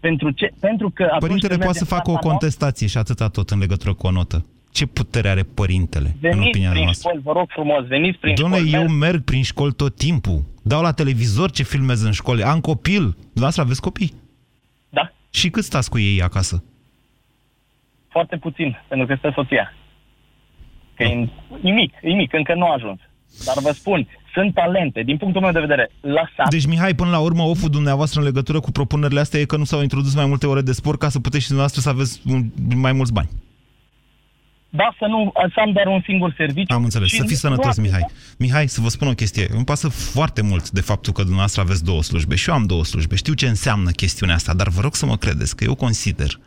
pentru, 0.00 0.30
ce, 0.30 0.52
pentru 0.60 0.90
că... 0.90 1.16
Părintele 1.18 1.56
poate 1.56 1.78
să 1.78 1.84
facă 1.84 2.10
o 2.10 2.16
contestație 2.16 2.86
și 2.86 2.98
atâta 2.98 3.28
tot 3.28 3.50
în 3.50 3.58
legătură 3.58 3.94
cu 3.94 4.06
o 4.06 4.10
notă. 4.10 4.44
Ce 4.78 4.86
putere 4.86 5.28
are 5.28 5.42
părintele, 5.42 6.16
veniți 6.20 6.40
în 6.40 6.46
opinia 6.46 6.70
prin 6.70 6.82
noastră? 6.82 7.08
Școli, 7.08 7.22
vă 7.24 7.32
rog 7.32 7.46
frumos, 7.48 7.86
veniți 7.86 8.18
prin 8.18 8.34
Doamne, 8.34 8.56
școli. 8.56 8.74
eu 8.74 8.88
merg 8.88 9.24
prin 9.24 9.42
școli 9.42 9.72
tot 9.72 9.96
timpul. 9.96 10.42
Dau 10.62 10.82
la 10.82 10.92
televizor 10.92 11.50
ce 11.50 11.62
filmez 11.62 12.02
în 12.02 12.12
școli. 12.12 12.42
Am 12.42 12.60
copil. 12.60 13.02
Dumneavoastră 13.02 13.62
aveți 13.62 13.80
copii? 13.80 14.12
Da. 14.88 15.12
Și 15.30 15.50
cât 15.50 15.64
stați 15.64 15.90
cu 15.90 15.98
ei 15.98 16.22
acasă? 16.22 16.64
Foarte 18.08 18.36
puțin, 18.36 18.76
pentru 18.88 19.06
că 19.06 19.12
este 19.12 19.32
soția. 19.34 19.74
Că 20.94 21.02
e, 21.02 21.28
e 21.62 21.70
mic, 21.70 21.92
e 22.02 22.12
mic, 22.14 22.32
încă 22.32 22.54
nu 22.54 22.66
a 22.66 22.72
ajuns. 22.72 23.00
Dar 23.44 23.56
vă 23.62 23.70
spun, 23.70 24.08
sunt 24.32 24.54
talente, 24.54 25.02
din 25.02 25.16
punctul 25.16 25.40
meu 25.42 25.52
de 25.52 25.60
vedere, 25.60 25.90
la 26.00 26.28
sat. 26.36 26.50
Deci, 26.50 26.66
Mihai, 26.66 26.94
până 26.94 27.10
la 27.10 27.18
urmă, 27.18 27.42
oful 27.42 27.70
dumneavoastră 27.70 28.20
în 28.20 28.26
legătură 28.26 28.60
cu 28.60 28.70
propunerile 28.70 29.20
astea 29.20 29.40
e 29.40 29.44
că 29.44 29.56
nu 29.56 29.64
s-au 29.64 29.82
introdus 29.82 30.14
mai 30.14 30.26
multe 30.26 30.46
ore 30.46 30.60
de 30.60 30.72
sport 30.72 30.98
ca 30.98 31.08
să 31.08 31.20
puteți 31.20 31.42
și 31.42 31.48
dumneavoastră 31.48 31.80
să 31.80 31.88
aveți 31.88 32.22
mai 32.74 32.92
mulți 32.92 33.12
bani. 33.12 33.28
Da, 34.70 34.94
să 34.98 35.06
nu 35.06 35.32
să 35.34 35.60
am 35.60 35.72
doar 35.72 35.86
un 35.86 36.02
singur 36.04 36.34
serviciu. 36.36 36.74
Am 36.74 36.84
înțeles. 36.84 37.10
Să 37.10 37.24
fii 37.26 37.36
sănătos, 37.36 37.76
nu 37.76 37.82
Mihai. 37.82 38.06
Mihai, 38.38 38.68
să 38.68 38.80
vă 38.80 38.88
spun 38.88 39.08
o 39.08 39.12
chestie. 39.12 39.46
Îmi 39.50 39.64
pasă 39.64 39.88
foarte 39.88 40.42
mult 40.42 40.70
de 40.70 40.80
faptul 40.80 41.12
că 41.12 41.20
dumneavoastră 41.20 41.60
aveți 41.60 41.84
două 41.84 42.02
slujbe. 42.02 42.34
Și 42.34 42.48
eu 42.48 42.54
am 42.54 42.66
două 42.66 42.84
slujbe. 42.84 43.16
Știu 43.16 43.32
ce 43.32 43.46
înseamnă 43.46 43.90
chestiunea 43.90 44.34
asta, 44.34 44.54
dar 44.54 44.68
vă 44.68 44.80
rog 44.80 44.94
să 44.94 45.06
mă 45.06 45.16
credeți 45.16 45.56
că 45.56 45.64
eu 45.64 45.74
consider 45.74 46.40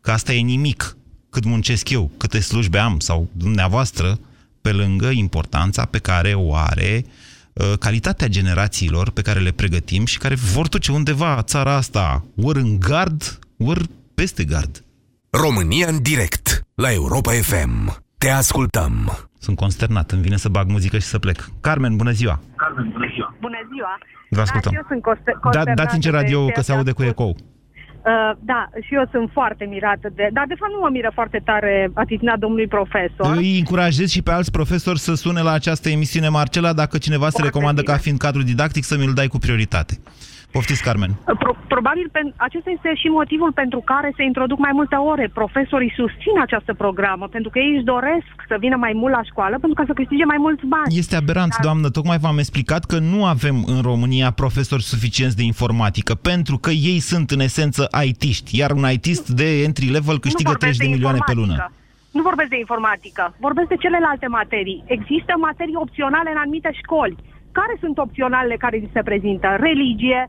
că 0.00 0.10
asta 0.10 0.32
e 0.32 0.40
nimic 0.40 0.96
cât 1.30 1.44
muncesc 1.44 1.90
eu, 1.90 2.10
câte 2.16 2.40
slujbe 2.40 2.78
am 2.78 2.98
sau 2.98 3.28
dumneavoastră, 3.32 4.18
pe 4.62 4.72
lângă 4.72 5.08
importanța 5.08 5.84
pe 5.84 5.98
care 5.98 6.34
o 6.34 6.54
are 6.54 7.04
uh, 7.52 7.72
calitatea 7.78 8.28
generațiilor 8.28 9.10
pe 9.10 9.22
care 9.22 9.40
le 9.40 9.50
pregătim 9.50 10.06
și 10.06 10.18
care 10.18 10.34
vor 10.34 10.68
duce 10.68 10.92
undeva 10.92 11.42
țara 11.42 11.74
asta, 11.74 12.24
ori 12.42 12.58
în 12.58 12.80
gard, 12.80 13.38
ori 13.58 13.84
peste 14.14 14.44
gard. 14.44 14.84
România 15.44 15.86
în 15.88 16.02
direct, 16.02 16.46
la 16.74 16.92
Europa 16.92 17.30
FM. 17.30 17.74
Te 18.18 18.30
ascultăm. 18.30 18.92
Sunt 19.38 19.56
consternat, 19.56 20.10
îmi 20.10 20.22
vine 20.22 20.36
să 20.36 20.48
bag 20.48 20.68
muzică 20.68 20.96
și 20.98 21.06
să 21.06 21.18
plec. 21.18 21.48
Carmen, 21.60 21.96
bună 21.96 22.10
ziua! 22.10 22.40
Carmen, 22.56 22.88
bună 22.92 23.06
ziua! 23.14 23.34
Bună 23.40 23.58
ziua! 23.72 23.98
Vă 24.30 24.40
ascultăm. 24.40 24.72
Da, 24.72 24.78
eu 24.78 24.86
sunt 24.88 25.02
consternată 25.02 25.72
da, 25.74 25.82
dați 25.82 25.98
ce 25.98 26.10
radio 26.10 26.46
că 26.46 26.60
se 26.60 26.72
aude 26.72 26.92
cu 26.92 27.02
ecou. 27.02 27.28
Uh, 27.28 28.36
da, 28.40 28.68
și 28.80 28.94
eu 28.94 29.08
sunt 29.10 29.30
foarte 29.32 29.64
mirată 29.64 30.08
de... 30.14 30.28
Dar, 30.32 30.44
de 30.48 30.54
fapt, 30.58 30.72
nu 30.72 30.78
mă 30.80 30.88
miră 30.92 31.10
foarte 31.14 31.40
tare 31.44 31.90
atitudinea 31.94 32.36
domnului 32.36 32.66
profesor. 32.66 33.36
Îi 33.36 33.58
încurajez 33.58 34.08
și 34.10 34.22
pe 34.22 34.30
alți 34.30 34.50
profesori 34.50 34.98
să 34.98 35.14
sune 35.14 35.40
la 35.42 35.52
această 35.52 35.88
emisiune, 35.88 36.28
Marcela, 36.28 36.72
dacă 36.72 36.98
cineva 36.98 37.28
se 37.28 37.42
recomandă 37.42 37.80
bine. 37.80 37.92
ca 37.92 37.98
fiind 38.02 38.18
cadru 38.18 38.42
didactic, 38.42 38.84
să 38.84 38.96
mi-l 38.96 39.12
dai 39.12 39.28
cu 39.28 39.38
prioritate. 39.38 39.98
Poftiți, 40.56 40.82
Carmen. 40.88 41.10
Pro- 41.42 41.56
probabil 41.74 42.06
pen- 42.16 42.34
acesta 42.48 42.70
este 42.76 42.90
și 43.02 43.08
motivul 43.20 43.52
pentru 43.52 43.80
care 43.92 44.08
se 44.16 44.22
introduc 44.30 44.58
mai 44.58 44.70
multe 44.78 44.94
ore. 45.12 45.26
Profesorii 45.40 45.92
susțin 46.00 46.36
această 46.46 46.72
programă 46.74 47.24
pentru 47.36 47.50
că 47.50 47.58
ei 47.58 47.74
își 47.76 47.84
doresc 47.94 48.34
să 48.50 48.56
vină 48.64 48.76
mai 48.76 48.92
mult 49.00 49.12
la 49.18 49.22
școală 49.30 49.54
pentru 49.62 49.78
ca 49.78 49.84
să 49.86 49.92
câștige 50.00 50.24
mai 50.24 50.40
mulți 50.46 50.64
bani. 50.74 50.96
Este 51.02 51.16
aberant, 51.16 51.50
Dar- 51.50 51.64
doamnă. 51.66 51.86
Tocmai 51.90 52.18
v-am 52.18 52.38
explicat 52.38 52.82
că 52.84 52.98
nu 52.98 53.20
avem 53.34 53.56
în 53.74 53.80
România 53.90 54.28
profesori 54.42 54.82
suficienți 54.92 55.36
de 55.40 55.42
informatică, 55.52 56.12
pentru 56.14 56.56
că 56.64 56.70
ei 56.70 56.98
sunt 57.10 57.26
în 57.30 57.40
esență 57.48 57.82
IT-ști, 58.08 58.58
iar 58.60 58.70
un 58.78 58.84
IT-ist 58.96 59.26
de 59.40 59.48
entry 59.66 59.88
level 59.96 60.18
câștigă 60.26 60.50
Nu 60.50 60.56
30 60.56 60.60
vorbesc 60.60 60.78
de 60.84 60.88
milioane 60.94 61.18
pe 61.26 61.34
lună. 61.40 61.52
informatică. 61.52 61.84
Nu 62.16 62.22
vorbesc 62.22 62.50
de 62.54 62.58
informatică, 62.64 63.24
vorbesc 63.46 63.68
de 63.68 63.82
celelalte 63.84 64.26
materii. 64.38 64.78
Există 64.96 65.32
materii 65.48 65.82
opționale 65.84 66.30
în 66.34 66.40
anumite 66.44 66.70
școli. 66.82 67.16
Care 67.58 67.74
sunt 67.82 67.96
opționalele 68.06 68.56
care 68.64 68.76
li 68.76 68.90
se 68.96 69.02
prezintă? 69.10 69.46
Religie, 69.68 70.20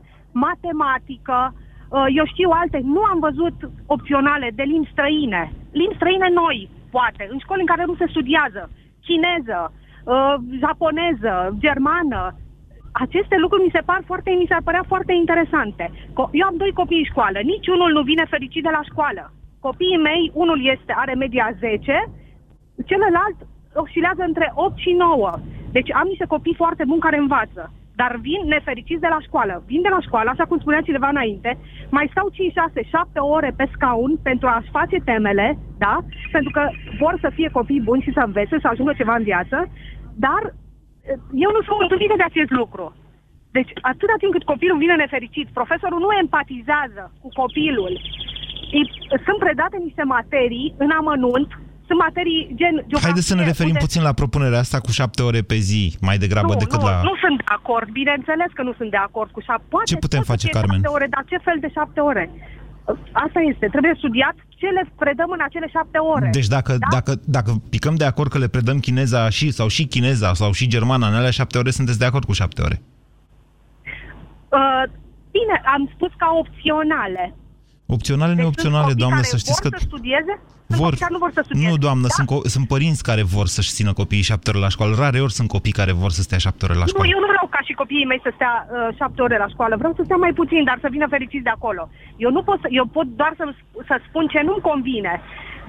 matematică, 0.46 1.38
uh, 1.54 2.06
eu 2.18 2.24
știu 2.26 2.50
alte. 2.50 2.80
Nu 2.94 3.02
am 3.12 3.18
văzut 3.28 3.56
opționale 3.86 4.48
de 4.54 4.62
limbi 4.62 4.92
străine. 4.94 5.42
Limbi 5.80 5.94
străine 5.94 6.28
noi, 6.42 6.58
poate, 6.90 7.22
în 7.32 7.38
școli 7.38 7.60
în 7.64 7.70
care 7.72 7.84
nu 7.86 7.94
se 7.94 8.06
studiază. 8.08 8.70
Chineză, 9.06 9.60
uh, 9.72 10.34
japoneză, 10.62 11.34
germană, 11.64 12.22
aceste 12.92 13.36
lucruri 13.38 13.64
mi 13.64 13.74
se 13.76 13.82
par 13.90 14.02
foarte, 14.06 14.30
mi 14.30 14.50
se 14.50 14.56
părea 14.64 14.84
foarte 14.86 15.12
interesante. 15.12 15.84
Co- 16.18 16.30
Eu 16.32 16.46
am 16.46 16.56
doi 16.56 16.72
copii 16.80 16.98
în 16.98 17.10
școală, 17.12 17.38
niciunul 17.54 17.90
nu 17.92 18.02
vine 18.02 18.24
fericit 18.34 18.62
de 18.62 18.72
la 18.72 18.82
școală. 18.90 19.32
Copiii 19.60 20.04
mei, 20.08 20.30
unul 20.34 20.60
este, 20.74 20.92
are 20.96 21.14
media 21.14 21.48
10, 21.58 22.04
celălalt 22.86 23.38
oscilează 23.74 24.22
între 24.26 24.52
8 24.54 24.78
și 24.78 24.90
9. 24.90 25.32
Deci 25.72 25.92
am 25.92 26.06
niște 26.06 26.24
copii 26.24 26.54
foarte 26.62 26.84
buni 26.86 27.00
care 27.00 27.18
învață. 27.18 27.72
Dar 28.00 28.12
vin 28.28 28.42
nefericiți 28.54 29.04
de 29.06 29.10
la 29.14 29.20
școală. 29.26 29.54
Vin 29.70 29.82
de 29.86 29.92
la 29.96 30.00
școală, 30.06 30.28
așa 30.30 30.44
cum 30.48 30.58
spunea 30.58 30.86
cineva 30.88 31.08
înainte, 31.08 31.50
mai 31.96 32.06
stau 32.10 32.26
5, 32.28 32.52
6, 32.52 32.82
7 32.82 33.18
ore 33.36 33.50
pe 33.56 33.66
scaun 33.74 34.12
pentru 34.28 34.46
a-și 34.48 34.74
face 34.78 34.96
temele, 35.10 35.46
da? 35.84 35.94
Pentru 36.36 36.50
că 36.56 36.62
vor 37.02 37.14
să 37.24 37.28
fie 37.36 37.48
copii 37.58 37.86
buni 37.88 38.04
și 38.06 38.14
să 38.16 38.22
învețe, 38.24 38.56
să 38.60 38.68
ajungă 38.70 38.92
ceva 38.96 39.14
în 39.16 39.22
viață, 39.30 39.56
dar 40.26 40.42
eh, 40.48 41.18
eu 41.44 41.50
nu 41.56 41.60
sunt 41.66 41.78
mulțumită 41.80 42.14
de 42.16 42.26
acest 42.30 42.50
lucru. 42.60 42.84
Deci, 43.56 43.72
atâta 43.90 44.16
timp 44.18 44.32
cât 44.32 44.44
copilul 44.52 44.78
vine 44.84 44.96
nefericit, 44.96 45.46
profesorul 45.58 46.00
nu 46.06 46.10
empatizează 46.24 47.02
cu 47.22 47.28
copilul. 47.40 47.92
Îi- 48.78 48.92
Sunt 49.26 49.38
predate 49.44 49.76
niște 49.86 50.04
materii 50.16 50.74
în 50.84 50.90
amănunt, 51.00 51.48
sunt 51.88 51.98
materii 52.06 52.40
gen 52.60 52.74
geografie. 52.74 53.06
Haideți 53.08 53.28
să 53.30 53.34
ne 53.34 53.44
referim 53.52 53.74
unde- 53.76 53.84
puțin 53.86 54.02
la 54.08 54.12
propunerea 54.20 54.58
asta 54.64 54.78
cu 54.86 54.90
șapte 54.98 55.22
ore 55.28 55.40
pe 55.52 55.58
zi, 55.68 55.82
mai 56.08 56.16
degrabă 56.24 56.52
nu, 56.52 56.62
decât 56.64 56.80
nu, 56.80 56.86
la... 56.88 56.94
nu 57.08 57.14
sunt 57.22 57.36
de 57.42 57.48
acord. 57.58 57.88
Bineînțeles 58.00 58.50
că 58.54 58.62
nu 58.68 58.72
sunt 58.78 58.90
de 58.96 59.00
acord 59.08 59.30
cu 59.36 59.40
șapte. 59.48 59.66
Poate, 59.74 59.90
Ce 59.92 59.96
putem 60.06 60.18
pot 60.18 60.26
să 60.26 60.32
face, 60.32 60.44
fie 60.46 60.54
Carmen? 60.58 60.76
Șapte 60.80 60.94
ore, 60.96 61.06
dar 61.14 61.24
ce 61.30 61.36
fel 61.46 61.58
de 61.64 61.70
șapte 61.78 62.00
ore? 62.10 62.24
Asta 63.24 63.40
este. 63.52 63.66
Trebuie 63.74 63.94
studiat 64.02 64.36
ce 64.60 64.66
le 64.66 64.84
predăm 65.02 65.30
în 65.36 65.42
acele 65.48 65.68
șapte 65.76 65.98
ore. 65.98 66.28
Deci 66.32 66.46
dacă, 66.56 66.72
Da? 66.72 66.86
dacă, 66.96 67.12
dacă 67.24 67.50
picăm 67.70 67.94
de 67.94 68.04
acord 68.04 68.30
că 68.30 68.38
le 68.38 68.48
predăm 68.48 68.78
chineza 68.86 69.28
și 69.28 69.50
sau 69.58 69.68
și 69.76 69.84
chineza 69.86 70.30
sau 70.34 70.50
și 70.52 70.66
germana 70.74 71.06
în 71.08 71.14
alea 71.14 71.30
șapte 71.38 71.58
ore, 71.58 71.70
sunteți 71.70 71.98
de 71.98 72.04
acord 72.04 72.24
cu 72.24 72.32
șapte 72.32 72.60
ore? 72.62 72.78
Uh, 74.58 74.82
bine, 75.36 75.56
am 75.74 75.90
spus 75.94 76.10
ca 76.16 76.28
opționale. 76.42 77.34
Opționale, 77.96 78.32
Deci 78.32 78.40
neopționale, 78.42 78.84
sunt 78.88 78.92
copii 78.92 79.02
doamnă, 79.04 79.20
care 79.22 79.34
să 79.34 79.42
știți 79.44 79.60
că... 79.64 79.68
vor 79.70 79.78
să 79.82 79.88
studieze? 79.92 80.32
Sunt 80.68 80.78
Vor. 80.82 80.88
copii 80.90 81.04
care 81.04 81.14
nu 81.16 81.22
vor 81.26 81.32
să 81.38 81.42
studieze. 81.44 81.68
Nu, 81.70 81.76
doamnă, 81.86 82.06
Da? 82.10 82.14
sunt, 82.18 82.28
co- 82.32 82.44
sunt 82.54 82.64
părinți 82.74 83.02
care 83.10 83.22
vor 83.36 83.46
să-și 83.56 83.72
țină 83.78 83.92
copiii 84.02 84.28
șapte 84.30 84.46
ore 84.50 84.60
la 84.66 84.72
școală. 84.74 84.92
Rare 85.04 85.18
ori 85.26 85.36
sunt 85.38 85.48
copii 85.56 85.78
care 85.80 85.92
vor 86.02 86.10
să 86.16 86.20
stea 86.26 86.40
șapte 86.46 86.62
ore 86.66 86.74
la 86.82 86.86
Nu, 86.86 86.92
școală. 86.92 87.10
eu 87.14 87.20
nu 87.24 87.28
vreau 87.32 87.46
ca 87.54 87.60
și 87.66 87.72
copiii 87.82 88.10
mei 88.10 88.20
să 88.26 88.30
stea 88.38 88.54
uh, 88.66 88.70
șapte 89.00 89.20
ore 89.26 89.36
la 89.44 89.48
școală. 89.54 89.74
Vreau 89.82 89.94
să 89.96 90.02
stea 90.04 90.20
mai 90.24 90.32
puțin, 90.40 90.62
dar 90.70 90.78
să 90.84 90.88
vină 90.94 91.06
fericiți 91.14 91.46
de 91.48 91.54
acolo. 91.58 91.82
Eu 92.24 92.30
nu 92.36 92.42
pot, 92.48 92.58
să, 92.62 92.68
eu 92.80 92.86
pot 92.96 93.06
doar 93.20 93.32
să, 93.40 93.44
să 93.88 93.94
spun 94.08 94.24
ce 94.32 94.40
nu-mi 94.48 94.66
convine. 94.70 95.12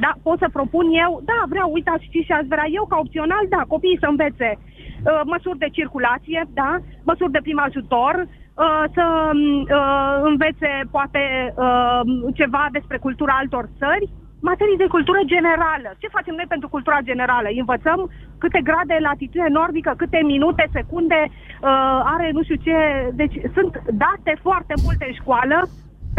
Da, 0.03 0.11
pot 0.27 0.37
să 0.43 0.47
propun 0.57 0.85
eu, 1.03 1.11
da, 1.31 1.39
vreau, 1.53 1.67
uitați, 1.77 2.07
știți 2.09 2.27
și 2.29 2.35
aș 2.39 2.45
vrea 2.53 2.67
eu 2.77 2.85
ca 2.91 2.97
opțional, 3.05 3.43
da, 3.55 3.61
copiii 3.73 4.01
să 4.03 4.07
învețe 4.09 4.49
uh, 4.57 5.21
măsuri 5.33 5.61
de 5.63 5.69
circulație, 5.77 6.39
da, 6.61 6.71
măsuri 7.09 7.31
de 7.35 7.41
prim 7.45 7.59
ajutor, 7.67 8.13
uh, 8.59 8.83
să 8.95 9.05
uh, 9.33 10.15
învețe 10.31 10.71
poate 10.95 11.23
uh, 11.55 12.01
ceva 12.39 12.63
despre 12.71 12.97
cultura 12.97 13.33
altor 13.39 13.65
țări, 13.79 14.09
materii 14.41 14.83
de 14.83 14.93
cultură 14.95 15.21
generală. 15.25 15.89
Ce 16.01 16.15
facem 16.17 16.35
noi 16.35 16.51
pentru 16.53 16.69
cultura 16.69 16.99
generală? 17.09 17.47
Învățăm 17.63 17.99
câte 18.37 18.59
grade 18.69 18.97
latitudine 18.99 19.49
nordică, 19.59 19.93
câte 19.97 20.19
minute, 20.33 20.63
secunde 20.71 21.21
uh, 21.29 21.99
are 22.13 22.29
nu 22.31 22.43
știu 22.43 22.55
ce. 22.67 22.77
Deci 23.21 23.35
sunt 23.55 23.71
date 24.05 24.33
foarte 24.41 24.73
multe 24.83 25.05
în 25.07 25.15
școală 25.21 25.57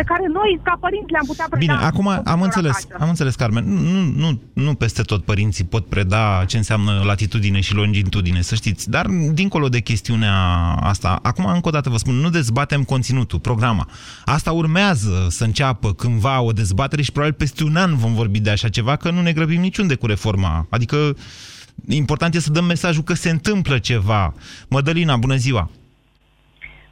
pe 0.00 0.06
care 0.06 0.26
noi, 0.32 0.60
ca 0.62 0.76
părinți, 0.80 1.10
le-am 1.10 1.26
putea 1.26 1.46
preda. 1.50 1.64
Bine, 1.64 1.86
acum 1.86 2.06
am 2.08 2.20
copiilor 2.22 2.44
înțeles, 2.44 2.76
acasă. 2.84 3.02
am 3.02 3.08
înțeles, 3.08 3.34
Carmen. 3.34 3.64
Nu, 3.64 3.80
nu, 3.80 4.02
nu, 4.16 4.40
nu 4.52 4.74
peste 4.74 5.02
tot 5.02 5.24
părinții 5.24 5.64
pot 5.64 5.86
preda 5.86 6.44
ce 6.46 6.56
înseamnă 6.56 7.02
latitudine 7.04 7.60
și 7.60 7.74
longitudine, 7.74 8.40
să 8.40 8.54
știți. 8.54 8.90
Dar, 8.90 9.06
dincolo 9.32 9.68
de 9.68 9.80
chestiunea 9.80 10.36
asta, 10.92 11.18
acum, 11.22 11.44
încă 11.44 11.68
o 11.68 11.70
dată 11.70 11.90
vă 11.90 11.96
spun, 11.96 12.14
nu 12.14 12.28
dezbatem 12.28 12.82
conținutul, 12.82 13.38
programa. 13.38 13.86
Asta 14.24 14.52
urmează 14.52 15.26
să 15.28 15.44
înceapă 15.44 15.92
cândva 15.92 16.40
o 16.40 16.52
dezbatere 16.52 17.02
și 17.02 17.12
probabil 17.12 17.36
peste 17.36 17.64
un 17.64 17.76
an 17.76 17.96
vom 17.96 18.14
vorbi 18.14 18.40
de 18.40 18.50
așa 18.50 18.68
ceva, 18.68 18.96
că 18.96 19.10
nu 19.10 19.20
ne 19.20 19.32
grăbim 19.32 19.60
niciunde 19.60 19.94
cu 19.94 20.06
reforma. 20.06 20.66
Adică, 20.70 21.16
important 21.88 22.34
e 22.34 22.40
să 22.40 22.52
dăm 22.52 22.64
mesajul 22.64 23.02
că 23.02 23.14
se 23.14 23.30
întâmplă 23.30 23.78
ceva. 23.78 24.34
Mădălina, 24.68 25.16
bună 25.16 25.36
ziua! 25.36 25.70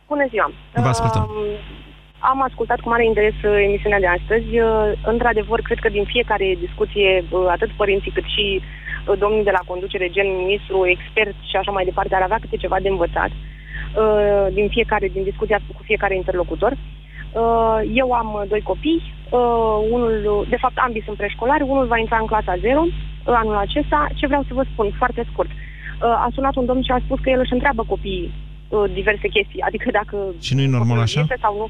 Bună 0.09 0.27
ziua! 0.31 0.53
Vă 0.75 0.88
ascultăm. 0.88 1.23
Um, 1.23 1.88
am 2.18 2.42
ascultat 2.42 2.81
cu 2.81 2.88
mare 2.88 3.04
interes 3.04 3.35
uh, 3.44 3.64
emisiunea 3.68 3.98
de 4.00 4.07
astăzi. 4.07 4.59
Uh, 4.59 4.92
Într-adevăr, 5.04 5.61
cred 5.61 5.78
că 5.78 5.88
din 5.88 6.04
fiecare 6.04 6.57
discuție, 6.66 7.24
uh, 7.31 7.46
atât 7.48 7.70
părinții 7.76 8.11
cât 8.11 8.24
și 8.35 8.61
uh, 8.61 9.18
domnii 9.18 9.44
de 9.44 9.50
la 9.59 9.62
conducere, 9.66 10.09
gen 10.16 10.28
ministru, 10.37 10.87
expert 10.87 11.35
și 11.50 11.57
așa 11.57 11.70
mai 11.70 11.85
departe, 11.85 12.14
ar 12.14 12.22
avea 12.22 12.38
câte 12.40 12.57
ceva 12.57 12.76
de 12.83 12.88
învățat 12.88 13.31
uh, 13.31 14.46
din 14.52 14.68
fiecare, 14.68 15.09
din 15.12 15.22
discuția 15.22 15.59
cu 15.76 15.83
fiecare 15.83 16.14
interlocutor. 16.16 16.72
Uh, 16.72 17.78
Eu 17.94 18.12
am 18.12 18.28
uh, 18.35 18.42
doi 18.48 18.61
copii, 18.62 19.02
uh, 19.31 19.76
unul, 19.90 20.46
de 20.48 20.57
fapt 20.57 20.76
ambii 20.78 21.02
sunt 21.04 21.16
preșcolari, 21.16 21.62
unul 21.62 21.87
va 21.87 21.98
intra 21.98 22.18
în 22.20 22.26
clasa 22.26 22.54
0 22.61 22.81
uh, 22.85 22.90
anul 23.24 23.54
acesta. 23.57 24.07
Ce 24.14 24.26
vreau 24.26 24.42
să 24.48 24.54
vă 24.54 24.64
spun, 24.72 24.90
foarte 24.96 25.26
scurt. 25.33 25.48
Uh, 25.50 26.07
A 26.09 26.28
sunat 26.35 26.54
un 26.57 26.64
domn 26.64 26.83
și 26.83 26.90
a 26.90 27.00
spus 27.04 27.18
că 27.20 27.31
el 27.31 27.38
își 27.40 27.52
întreabă 27.52 27.85
copiii 27.88 28.33
uh, 28.68 28.85
diverse 28.92 29.28
chestii, 29.28 29.61
adică 29.61 29.90
dacă 29.92 30.16
Și 30.40 30.54
nu 30.54 30.61
e 30.61 30.66
normal 30.66 30.98
așa? 30.98 31.20
este 31.20 31.37
sau 31.40 31.57
nu. 31.57 31.68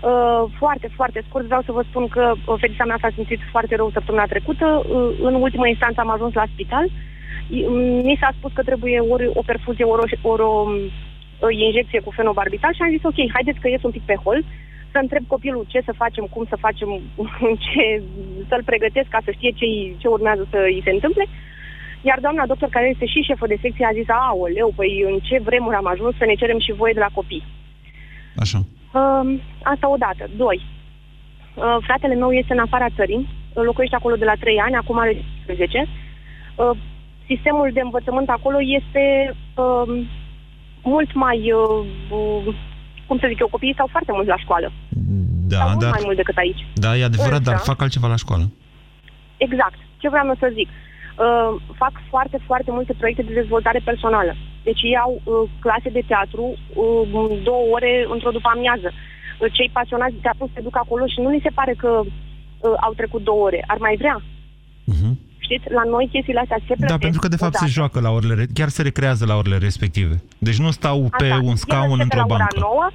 Uh, 0.00 0.44
foarte, 0.58 0.88
foarte 0.94 1.20
scurt, 1.28 1.44
vreau 1.44 1.62
să 1.64 1.72
vă 1.72 1.82
spun 1.88 2.08
că 2.08 2.32
uh, 2.36 2.54
fetița 2.60 2.84
mea 2.84 2.98
s-a 3.00 3.10
simțit 3.14 3.40
foarte 3.50 3.76
rău 3.76 3.90
săptămâna 3.90 4.26
trecută. 4.26 4.66
Uh, 4.66 5.10
în 5.20 5.34
ultima 5.34 5.68
instanță 5.68 6.00
am 6.00 6.10
ajuns 6.10 6.32
la 6.34 6.46
spital. 6.52 6.86
I- 7.48 7.66
Mi 8.08 8.18
s-a 8.20 8.30
spus 8.38 8.52
că 8.54 8.62
trebuie 8.62 8.98
ori 9.00 9.26
o 9.34 9.42
perfuzie, 9.46 9.84
ori 9.84 10.18
o, 10.22 10.28
ori 10.28 10.42
o 10.42 10.64
uh, 10.70 11.56
injecție 11.66 12.00
cu 12.00 12.10
fenobarbital 12.10 12.74
și 12.74 12.82
am 12.82 12.90
zis 12.90 13.02
ok, 13.02 13.18
haideți 13.32 13.60
că 13.60 13.68
ies 13.68 13.82
un 13.82 13.90
pic 13.90 14.02
pe 14.02 14.16
hol, 14.24 14.44
să 14.92 14.98
întreb 15.00 15.24
copilul 15.26 15.64
ce 15.68 15.80
să 15.84 15.92
facem, 16.02 16.24
cum 16.34 16.44
să 16.48 16.56
facem, 16.66 16.88
ce, 17.64 18.02
să-l 18.48 18.62
pregătesc 18.64 19.08
ca 19.08 19.20
să 19.24 19.30
știe 19.30 19.50
ce, 19.50 19.66
ce 20.00 20.08
urmează 20.08 20.46
să 20.50 20.58
îi 20.64 20.80
se 20.84 20.90
întâmple. 20.90 21.26
Iar 22.00 22.18
doamna 22.20 22.46
doctor, 22.46 22.68
care 22.68 22.88
este 22.88 23.06
și 23.06 23.26
șefă 23.28 23.46
de 23.46 23.58
secție, 23.60 23.86
a 23.88 23.98
zis, 23.98 24.08
aoleu, 24.08 24.72
păi 24.76 25.04
în 25.10 25.18
ce 25.18 25.40
vremuri 25.48 25.76
am 25.76 25.86
ajuns 25.86 26.16
să 26.16 26.24
ne 26.24 26.34
cerem 26.34 26.58
și 26.58 26.72
voie 26.72 26.92
de 26.92 27.04
la 27.06 27.14
copii. 27.18 27.44
Așa. 28.36 28.58
Uh, 28.92 29.38
asta 29.62 29.90
odată. 29.90 30.24
Doi. 30.36 30.58
Uh, 31.54 31.76
fratele 31.86 32.14
meu 32.14 32.32
este 32.32 32.52
în 32.52 32.58
afara 32.58 32.86
țării, 32.96 33.28
uh, 33.54 33.62
locuiește 33.64 33.96
acolo 33.96 34.16
de 34.16 34.24
la 34.24 34.34
3 34.40 34.58
ani, 34.58 34.74
acum 34.74 34.98
are 34.98 35.24
10. 35.56 35.86
Uh, 36.56 36.70
sistemul 37.26 37.70
de 37.72 37.80
învățământ 37.80 38.28
acolo 38.28 38.56
este 38.78 39.34
uh, 39.56 40.06
mult 40.82 41.14
mai, 41.14 41.52
uh, 41.52 41.86
uh, 42.10 42.54
cum 43.06 43.18
să 43.18 43.26
zic 43.28 43.38
eu, 43.40 43.48
copiii 43.48 43.72
stau 43.78 43.88
foarte 43.90 44.12
mult 44.14 44.26
la 44.26 44.36
școală. 44.36 44.72
Da, 45.52 45.56
Stau 45.56 45.68
mult 45.68 45.80
dar, 45.80 45.90
mai 45.90 46.02
mult 46.04 46.16
decât 46.16 46.36
aici. 46.36 46.66
da, 46.74 46.96
e 46.96 47.04
adevărat, 47.04 47.40
dar 47.42 47.52
Însă- 47.54 47.70
fac 47.70 47.82
altceva 47.82 48.08
la 48.08 48.16
școală. 48.16 48.50
Exact. 49.36 49.78
Ce 49.98 50.08
vreau 50.08 50.26
eu 50.26 50.36
să 50.38 50.50
zic? 50.54 50.68
Uh, 50.68 51.60
fac 51.82 51.92
foarte, 52.08 52.38
foarte 52.46 52.70
multe 52.70 52.92
proiecte 52.98 53.22
de 53.22 53.32
dezvoltare 53.32 53.80
personală. 53.84 54.36
Deci 54.68 54.82
iau 54.94 55.10
uh, 55.18 55.50
clase 55.64 55.88
de 55.96 56.02
teatru 56.10 56.44
uh, 56.52 57.40
două 57.48 57.64
ore 57.76 57.92
într-o 58.14 58.36
după 58.38 58.50
amiază. 58.56 58.88
Uh, 58.92 59.48
cei 59.56 59.70
pasionați 59.78 60.14
de 60.16 60.24
teatru 60.26 60.50
se 60.54 60.64
duc 60.66 60.76
acolo 60.76 61.04
și 61.12 61.18
nu 61.24 61.28
li 61.30 61.46
se 61.46 61.56
pare 61.58 61.74
că 61.82 61.90
uh, 62.04 62.74
au 62.86 62.92
trecut 63.00 63.22
două 63.30 63.42
ore. 63.48 63.60
Ar 63.72 63.78
mai 63.86 63.96
vrea. 64.02 64.16
Știți, 65.46 65.66
la 65.78 65.82
noi 65.94 66.08
chestiile 66.12 66.40
astea 66.40 66.58
se 66.60 66.74
plătesc. 66.74 66.92
Da, 66.94 66.98
pentru 67.06 67.20
că 67.20 67.28
de 67.28 67.36
fapt 67.36 67.54
odată. 67.54 67.64
se 67.66 67.76
joacă 67.78 68.00
la 68.00 68.10
orele, 68.10 68.34
re- 68.34 68.52
chiar 68.54 68.68
se 68.68 68.82
recrează 68.82 69.24
la 69.26 69.36
orele 69.40 69.58
respective. 69.58 70.14
Deci 70.38 70.58
nu 70.58 70.70
stau 70.70 70.98
pe 71.18 71.24
Așa, 71.24 71.40
un 71.50 71.56
el 71.56 71.62
scaun 71.64 71.82
începe 71.90 72.02
într-o 72.02 72.18
la 72.18 72.34
ora 72.34 72.36
bancă. 72.38 72.58
9, 72.60 72.90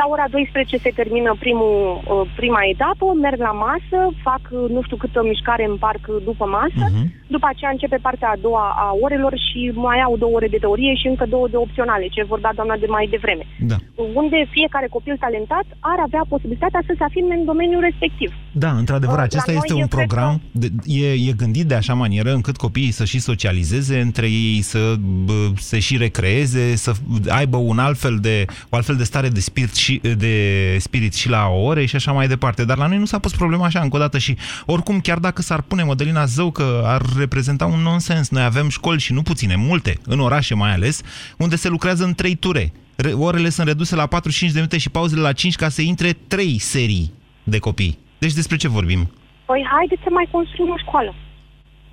La 0.00 0.04
ora 0.14 0.26
12 0.30 0.76
se 0.84 0.90
termină 1.00 1.30
primul, 1.44 1.74
uh, 1.96 2.30
prima 2.40 2.60
etapă, 2.72 3.06
merg 3.26 3.38
la 3.48 3.54
masă, 3.66 3.98
fac 4.26 4.42
uh, 4.50 4.70
nu 4.74 4.80
știu 4.82 4.96
câtă 4.96 5.20
mișcare 5.32 5.64
în 5.72 5.76
parc 5.84 6.02
după 6.28 6.44
masă, 6.58 6.84
Mhm. 6.86 6.90
uh-huh. 6.92 7.08
după 7.34 7.46
aceea 7.50 7.70
începe 7.70 7.98
partea 8.06 8.28
a 8.32 8.40
doua 8.46 8.66
a 8.84 8.86
orelor 9.04 9.34
și 9.46 9.60
mai 9.74 9.98
au 10.06 10.14
două 10.22 10.34
ore 10.38 10.48
de 10.54 10.56
teorie 10.64 10.94
și 11.00 11.06
încă 11.12 11.24
două 11.34 11.46
de 11.48 11.56
opționale, 11.56 12.06
ce 12.14 12.30
vorbea 12.32 12.52
doamna 12.58 12.76
de 12.82 12.86
mai 12.96 13.06
devreme. 13.14 13.44
Da. 13.70 13.76
Unde 14.20 14.38
fiecare 14.56 14.86
copil 14.96 15.16
talentat 15.24 15.66
ar 15.92 15.98
avea 16.06 16.22
posibilitatea 16.28 16.82
să 16.86 16.92
se 16.98 17.04
afirme 17.04 17.34
în 17.34 17.44
domeniul 17.44 17.80
respectiv. 17.88 18.30
Da, 18.64 18.70
într-adevăr, 18.82 19.18
Uh, 19.18 19.22
acesta 19.28 19.52
la 19.52 19.58
este 19.58 19.72
noi 19.72 19.82
un 19.82 19.88
eu 19.88 19.96
cred 19.96 20.06
program, 20.06 20.40
de, 20.62 20.68
e, 21.04 21.08
e 21.28 21.32
gândit 21.42 21.66
de 21.66 21.74
așa 21.74 21.94
manieră 21.94 22.32
încât 22.32 22.56
copiii 22.56 22.90
să 22.90 23.04
și 23.04 23.18
socializeze 23.18 24.00
între 24.00 24.26
ei, 24.26 24.60
să 24.62 24.78
bă, 25.24 25.32
se 25.56 25.78
și 25.78 25.96
recreeze, 25.96 26.76
să 26.76 26.92
aibă 27.28 27.56
un 27.56 27.78
alt 27.78 27.98
fel 27.98 28.16
de, 28.20 28.44
o 28.70 28.76
altfel 28.76 28.96
de 28.96 29.04
stare 29.04 29.28
de 29.28 29.40
spirit, 29.40 29.74
și, 29.82 30.00
de 30.16 30.76
spirit 30.80 31.14
și 31.14 31.28
la 31.28 31.48
ore 31.48 31.84
și 31.84 31.96
așa 31.96 32.12
mai 32.12 32.26
departe. 32.26 32.64
Dar 32.64 32.76
la 32.76 32.86
noi 32.86 32.98
nu 32.98 33.04
s-a 33.04 33.18
pus 33.18 33.32
problema 33.32 33.64
așa 33.64 33.80
încă 33.80 33.96
o 33.96 33.98
dată 33.98 34.18
și 34.18 34.36
oricum, 34.66 35.00
chiar 35.00 35.18
dacă 35.18 35.42
s-ar 35.42 35.60
pune 35.62 35.82
Mădălina 35.82 36.24
Zău 36.24 36.50
că 36.50 36.82
ar 36.84 37.02
reprezenta 37.18 37.66
un 37.66 37.80
nonsens, 37.80 38.30
noi 38.30 38.42
avem 38.44 38.68
școli 38.68 39.00
și 39.00 39.12
nu 39.12 39.22
puține, 39.22 39.56
multe, 39.56 39.98
în 40.04 40.20
orașe 40.20 40.54
mai 40.54 40.72
ales, 40.72 41.02
unde 41.38 41.56
se 41.56 41.68
lucrează 41.68 42.04
în 42.04 42.14
trei 42.14 42.34
ture. 42.34 42.72
Re- 42.96 43.12
Orele 43.12 43.48
sunt 43.48 43.66
reduse 43.66 43.94
la 43.94 44.06
45 44.06 44.50
de 44.52 44.58
minute 44.58 44.78
și 44.78 44.90
pauzele 44.90 45.20
la 45.20 45.32
5 45.32 45.56
ca 45.56 45.68
să 45.68 45.82
intre 45.82 46.12
trei 46.12 46.58
serii 46.58 47.12
de 47.42 47.58
copii. 47.58 47.98
Deci 48.18 48.32
despre 48.32 48.56
ce 48.56 48.68
vorbim? 48.68 49.10
Păi 49.46 49.66
haideți 49.76 50.02
să 50.02 50.10
mai 50.12 50.28
construim 50.30 50.70
o 50.72 50.78
școală. 50.78 51.14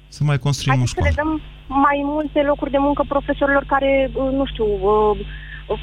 Să 0.07 0.23
mai 0.23 0.37
construim 0.37 0.77
Haideți 0.77 0.99
o 0.99 1.03
să 1.03 1.09
școală. 1.09 1.09
le 1.09 1.21
dăm 1.21 1.31
mai 1.87 1.99
multe 2.13 2.39
locuri 2.41 2.71
de 2.71 2.77
muncă 2.87 3.03
profesorilor 3.07 3.63
care, 3.73 3.91
uh, 4.13 4.31
nu 4.39 4.45
știu, 4.51 4.65
uh, 4.65 5.17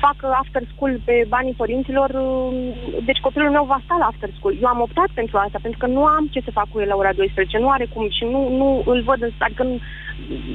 fac 0.04 0.16
after 0.42 0.62
school 0.72 0.92
pe 1.04 1.14
banii 1.34 1.52
părinților. 1.62 2.08
uh, 2.10 3.04
Deci 3.08 3.20
copilul 3.26 3.50
meu 3.56 3.64
va 3.72 3.80
sta 3.84 3.96
la 4.02 4.06
after 4.12 4.30
school. 4.38 4.54
Eu 4.62 4.68
am 4.74 4.80
optat 4.86 5.10
pentru 5.20 5.36
asta, 5.44 5.58
pentru 5.62 5.78
că 5.82 5.86
nu 5.96 6.02
am 6.16 6.24
ce 6.32 6.40
să 6.44 6.50
fac 6.58 6.66
cu 6.70 6.80
el 6.80 6.88
la 6.92 6.96
ora 7.02 7.12
12. 7.12 7.58
Nu 7.58 7.70
are 7.70 7.86
cum 7.94 8.04
și 8.16 8.24
nu, 8.32 8.40
nu 8.60 8.68
îl 8.92 9.02
văd, 9.08 9.22
în, 9.22 9.30
adică 9.38 9.62
nu, 9.62 9.70
nu 9.72 9.78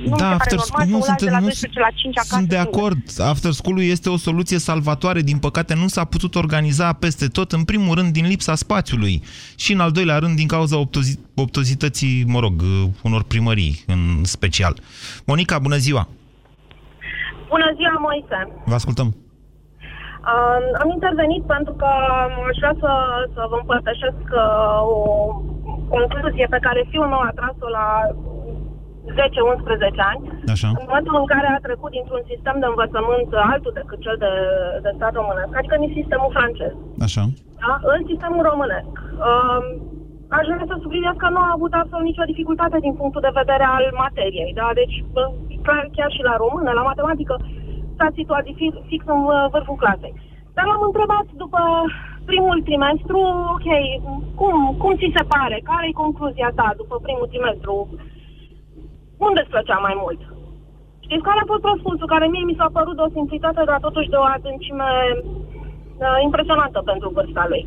mi 0.01 0.17
se 0.17 0.23
pare 0.23 0.34
after 0.39 0.57
normal 0.57 0.65
school- 0.69 0.86
să 0.86 0.89
nu 0.91 0.95
o 0.95 0.97
las 0.97 1.05
sunt- 1.07 1.23
de 1.25 1.29
la 1.36 1.39
nu 1.39 1.43
12 1.51 1.79
la 1.79 1.91
5 2.01 2.17
acasă. 2.17 2.36
Sunt 2.36 2.47
de 2.47 2.55
singur. 2.55 2.73
acord. 2.79 3.01
After 3.34 3.51
school 3.51 3.77
este 3.95 4.09
o 4.09 4.17
soluție 4.27 4.57
salvatoare. 4.69 5.21
Din 5.21 5.38
păcate, 5.38 5.73
nu 5.75 5.88
s-a 5.88 6.03
putut 6.13 6.36
organiza 6.36 6.93
peste 6.93 7.27
tot. 7.27 7.51
În 7.51 7.63
primul 7.63 7.95
rând, 7.95 8.11
din 8.13 8.25
lipsa 8.27 8.55
spațiului. 8.55 9.21
Și 9.55 9.71
în 9.73 9.79
al 9.79 9.91
doilea 9.91 10.17
rând, 10.17 10.36
din 10.36 10.47
cauza 10.47 10.77
optozi- 10.86 11.19
optozității, 11.36 12.23
mă 12.27 12.39
rog, 12.39 12.61
unor 13.03 13.23
primării 13.23 13.84
în 13.88 14.23
special. 14.23 14.75
Monica, 15.25 15.59
bună 15.59 15.75
ziua! 15.75 16.07
Bună 17.54 17.70
ziua, 17.78 17.95
Moise! 18.08 18.39
Vă 18.72 18.78
ascultăm. 18.82 19.10
Uh, 20.32 20.60
am 20.82 20.89
intervenit 20.97 21.43
pentru 21.56 21.74
că 21.82 21.89
aș 22.49 22.58
vrea 22.62 22.76
să, 22.84 22.91
să 23.36 23.41
vă 23.49 23.58
împărtășesc 23.60 24.26
uh, 24.43 24.80
o 24.95 24.99
concluzie 25.95 26.47
pe 26.56 26.64
care 26.66 26.89
fiul 26.91 27.08
meu 27.14 27.22
a 27.26 27.32
tras-o 27.39 27.68
la 27.80 27.88
10-11 29.16 30.12
ani. 30.12 30.24
Așa. 30.54 30.68
În 30.78 30.84
momentul 30.88 31.16
în 31.22 31.28
care 31.34 31.47
a 31.49 31.66
trecut 31.68 31.91
dintr-un 31.97 32.24
sistem 32.32 32.56
de 32.60 32.68
învățământ 32.70 33.30
altul 33.52 33.74
decât 33.80 33.99
cel 34.06 34.18
de, 34.26 34.34
de 34.86 34.91
stat 34.97 35.14
românesc, 35.20 35.52
adică 35.56 35.76
din 35.80 35.91
sistemul 35.99 36.36
francez, 36.38 36.74
Așa. 37.08 37.24
da? 37.62 37.74
în 37.93 38.02
sistemul 38.12 38.43
românesc. 38.52 38.93
Uh, 39.30 39.62
aș 40.38 40.45
vrea 40.47 40.69
să 40.71 40.75
subliniez 40.82 41.15
că 41.17 41.27
nu 41.29 41.41
a 41.43 41.55
avut 41.55 41.73
absolut 41.73 42.05
nicio 42.07 42.29
dificultate 42.32 42.77
din 42.86 42.93
punctul 42.99 43.25
de 43.25 43.38
vedere 43.41 43.65
al 43.75 43.86
materiei. 44.03 44.51
Da? 44.59 44.67
Deci, 44.82 44.95
bă, 45.13 45.23
clar, 45.65 45.84
chiar 45.97 46.11
și 46.15 46.27
la 46.29 46.36
română, 46.43 46.69
la 46.71 46.88
matematică, 46.89 47.36
s-a 47.97 48.09
situat 48.19 48.45
fix, 48.59 48.73
fix 48.91 49.01
în 49.15 49.21
uh, 49.23 49.45
vârful 49.53 49.82
clasei. 49.84 50.13
Dar 50.55 50.65
l-am 50.67 50.84
întrebat 50.89 51.25
după 51.43 51.61
primul 52.32 52.57
trimestru, 52.67 53.19
ok, 53.55 53.67
cum, 54.39 54.55
cum 54.82 54.91
ți 54.99 55.15
se 55.17 55.23
pare? 55.34 55.57
Care 55.69 55.86
e 55.88 56.01
concluzia 56.03 56.49
ta 56.59 56.67
după 56.82 56.95
primul 57.05 57.27
trimestru? 57.34 57.73
Unde 59.27 59.39
îți 59.41 59.53
plăcea 59.53 59.79
mai 59.88 59.95
mult? 60.03 60.21
Știți 61.05 61.27
care 61.27 61.39
a 61.41 61.51
fost 61.53 61.63
răspunsul 61.71 62.11
care 62.13 62.25
mie 62.27 62.45
mi 62.47 62.59
s-a 62.59 62.69
părut 62.77 62.95
de 62.97 63.05
o 63.05 63.13
simplitate, 63.17 63.61
dar 63.69 63.79
totuși 63.88 64.11
de 64.13 64.19
o 64.19 64.29
adâncime 64.36 64.89
uh, 65.13 66.17
impresionantă 66.27 66.79
pentru 66.91 67.07
vârsta 67.17 67.45
lui. 67.51 67.63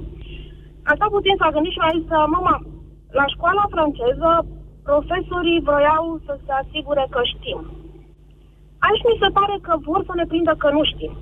A 0.88 0.92
stat 0.94 1.10
puțin, 1.16 1.34
s-a 1.38 1.54
gândit 1.54 1.72
și 1.72 1.80
mi-a 1.80 1.96
zis, 1.96 2.08
mama, 2.36 2.56
la 3.18 3.26
școala 3.34 3.64
franceză, 3.74 4.30
profesorii 4.88 5.64
vroiau 5.68 6.04
să 6.26 6.32
se 6.44 6.52
asigure 6.62 7.04
că 7.14 7.20
știm. 7.32 7.60
Aici 8.86 9.06
mi 9.08 9.20
se 9.22 9.28
pare 9.38 9.56
că 9.66 9.72
vor 9.88 10.00
să 10.08 10.12
ne 10.16 10.26
prindă 10.30 10.52
că 10.62 10.68
nu 10.76 10.82
știm. 10.92 11.12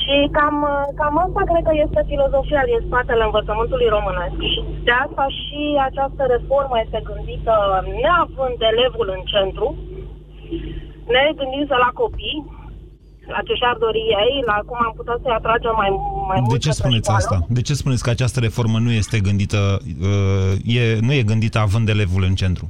Și 0.00 0.16
cam, 0.36 0.56
uh, 0.72 0.86
cam 0.98 1.16
asta 1.24 1.42
cred 1.50 1.62
că 1.68 1.74
este 1.84 2.00
filozofia 2.10 2.62
din 2.70 2.80
spatele 2.86 3.22
învățământului 3.24 3.94
românesc. 3.96 4.38
Și 4.52 4.60
de 4.86 4.92
asta 5.04 5.26
și 5.40 5.60
această 5.88 6.22
reformă 6.34 6.76
este 6.84 7.00
gândită 7.10 7.54
neavând 8.02 8.58
elevul 8.72 9.08
în 9.16 9.22
centru, 9.32 9.66
ne 11.14 11.22
gândind 11.38 11.68
la 11.84 11.90
copii, 12.00 12.38
la 13.34 13.40
ce 13.46 13.54
și-ar 13.60 13.76
dori 13.84 14.02
ei, 14.22 14.34
la 14.50 14.58
cum 14.68 14.78
am 14.86 14.92
putea 14.96 15.16
să-i 15.22 15.38
atragem 15.38 15.74
mai, 15.80 15.90
mai 16.30 16.40
mult 16.40 16.52
De 16.56 16.64
ce 16.64 16.68
către 16.68 16.82
spuneți 16.82 17.08
școală. 17.10 17.22
asta? 17.22 17.36
De 17.58 17.62
ce 17.66 17.74
spuneți 17.82 18.02
că 18.04 18.10
această 18.10 18.38
reformă 18.46 18.78
nu 18.86 18.92
este 19.00 19.16
gândită, 19.28 19.60
uh, 20.10 20.52
e, 20.78 20.84
nu 21.06 21.12
e 21.18 21.30
gândită 21.32 21.58
având 21.66 21.86
elevul 21.94 22.22
în 22.30 22.34
centru? 22.42 22.66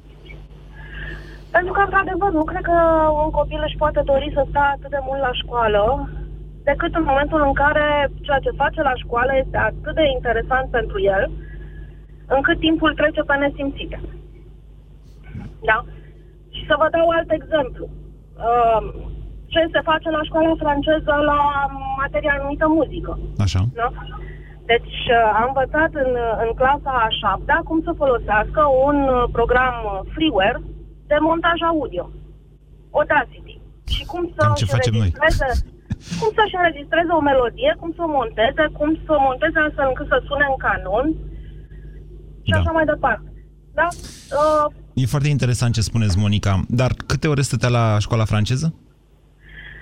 Pentru 1.57 1.73
că, 1.73 1.81
într-adevăr, 1.85 2.31
nu 2.41 2.45
cred 2.51 2.65
că 2.71 2.79
un 3.25 3.31
copil 3.39 3.61
își 3.67 3.81
poate 3.83 4.01
dori 4.11 4.29
să 4.37 4.43
stea 4.49 4.67
atât 4.77 4.91
de 4.97 5.03
mult 5.09 5.21
la 5.29 5.33
școală, 5.43 5.83
decât 6.71 6.93
în 6.95 7.05
momentul 7.11 7.41
în 7.49 7.55
care 7.63 7.87
ceea 8.27 8.41
ce 8.45 8.61
face 8.63 8.81
la 8.89 8.95
școală 9.03 9.33
este 9.43 9.57
atât 9.71 9.95
de 10.01 10.07
interesant 10.17 10.67
pentru 10.79 10.99
el, 11.17 11.25
încât 12.37 12.59
timpul 12.59 12.93
trece 12.95 13.23
pe 13.29 13.35
nesimțite. 13.37 13.99
Da? 15.71 15.79
Și 16.55 16.63
să 16.69 16.75
vă 16.81 16.87
dau 16.91 17.09
alt 17.09 17.31
exemplu. 17.41 17.85
Uh, 18.49 18.81
ce 19.53 19.61
se 19.75 19.81
face 19.91 20.09
la 20.17 20.23
școala 20.29 20.53
franceză 20.65 21.13
la 21.31 21.39
materia 22.03 22.33
anumită 22.39 22.67
muzică. 22.79 23.13
Așa. 23.47 23.61
Da? 23.81 23.89
Deci 24.73 24.97
uh, 25.17 25.23
am 25.41 25.47
învățat 25.53 25.91
în, 26.05 26.11
în 26.45 26.51
clasa 26.61 26.93
a 27.05 27.09
șaptea 27.23 27.59
cum 27.69 27.79
să 27.87 28.01
folosească 28.03 28.61
un 28.89 28.97
uh, 29.09 29.23
program 29.37 29.75
uh, 29.85 29.93
freeware 30.15 30.59
de 31.11 31.17
montaj 31.29 31.59
audio. 31.73 32.05
Audacity. 32.99 33.55
Și 33.95 34.03
cum 34.11 34.23
să 34.35 34.41
Cam 34.43 34.55
ce 34.59 34.65
își 34.65 34.75
facem 34.77 34.93
noi. 35.01 35.01
înregistreze, 35.03 35.49
cum 36.21 36.31
să-și 36.39 36.57
înregistreze 36.61 37.11
o 37.19 37.23
melodie, 37.31 37.71
cum 37.81 37.91
să 37.97 38.03
o 38.07 38.11
monteze, 38.19 38.63
cum 38.79 38.91
să 39.05 39.11
o 39.19 39.21
monteze 39.29 39.59
astfel 39.67 39.87
încât 39.93 40.07
să 40.13 40.17
sune 40.29 40.45
în 40.53 40.59
canon 40.67 41.07
și 42.47 42.51
Da. 42.53 42.59
așa 42.59 42.73
mai 42.77 42.87
departe. 42.93 43.27
Da? 43.79 43.87
Uh, 44.41 44.67
E 45.03 45.15
foarte 45.15 45.29
interesant 45.37 45.73
ce 45.75 45.81
spuneți, 45.91 46.19
Monica. 46.25 46.53
Dar 46.81 46.91
câte 47.11 47.27
ore 47.29 47.43
stătea 47.51 47.69
la 47.79 47.85
școala 48.05 48.25
franceză? 48.33 48.67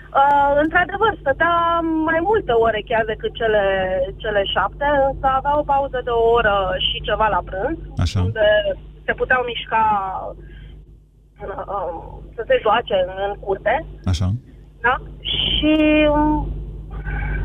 Uh, 0.08 0.50
într-adevăr, 0.62 1.12
stătea 1.20 1.54
mai 2.10 2.20
multe 2.22 2.52
ore 2.52 2.80
chiar 2.90 3.04
decât 3.04 3.32
cele, 3.34 3.64
cele 4.16 4.42
șapte, 4.54 4.86
însă 5.08 5.26
avea 5.30 5.58
o 5.58 5.68
pauză 5.72 6.00
de 6.04 6.10
o 6.10 6.22
oră 6.38 6.56
și 6.86 7.06
ceva 7.08 7.26
la 7.28 7.40
prânz, 7.48 7.78
Așa. 7.96 8.20
unde 8.20 8.46
se 9.04 9.12
puteau 9.12 9.42
mișca 9.42 9.84
uh, 11.42 11.62
uh, 11.74 11.92
să 12.34 12.42
se 12.46 12.58
joace 12.62 12.96
în, 13.06 13.12
în 13.28 13.34
curte, 13.44 13.86
Așa. 14.04 14.28
da? 14.80 14.94
Și 15.20 15.74
um, 16.16 16.52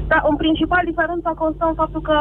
da, 0.08 0.20
în 0.30 0.36
principal 0.36 0.84
diferența 0.86 1.32
constă 1.42 1.64
în 1.66 1.74
faptul 1.82 2.02
că 2.02 2.18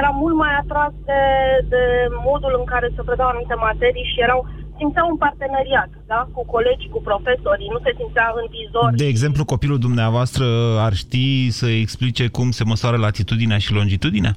era 0.00 0.10
mult 0.22 0.36
mai 0.36 0.52
atras 0.62 0.92
de, 1.04 1.22
de 1.68 1.82
modul 2.28 2.54
în 2.58 2.64
care 2.72 2.88
se 2.94 3.02
predau 3.02 3.28
anumite 3.28 3.54
materii 3.54 4.10
și 4.12 4.20
erau 4.26 4.40
simțea 4.78 5.04
un 5.04 5.16
parteneriat, 5.16 5.90
da? 6.06 6.28
Cu 6.32 6.46
colegii, 6.46 6.88
cu 6.94 7.00
profesorii, 7.02 7.68
nu 7.74 7.78
se 7.84 7.92
simțea 7.98 8.26
în 8.40 8.46
vizor. 8.54 8.90
De 9.04 9.06
exemplu, 9.06 9.44
copilul 9.44 9.78
dumneavoastră 9.78 10.44
ar 10.86 10.94
ști 10.94 11.50
să 11.50 11.66
explice 11.68 12.28
cum 12.28 12.50
se 12.50 12.64
măsoară 12.64 12.96
latitudinea 12.96 13.58
și 13.58 13.72
longitudinea? 13.72 14.34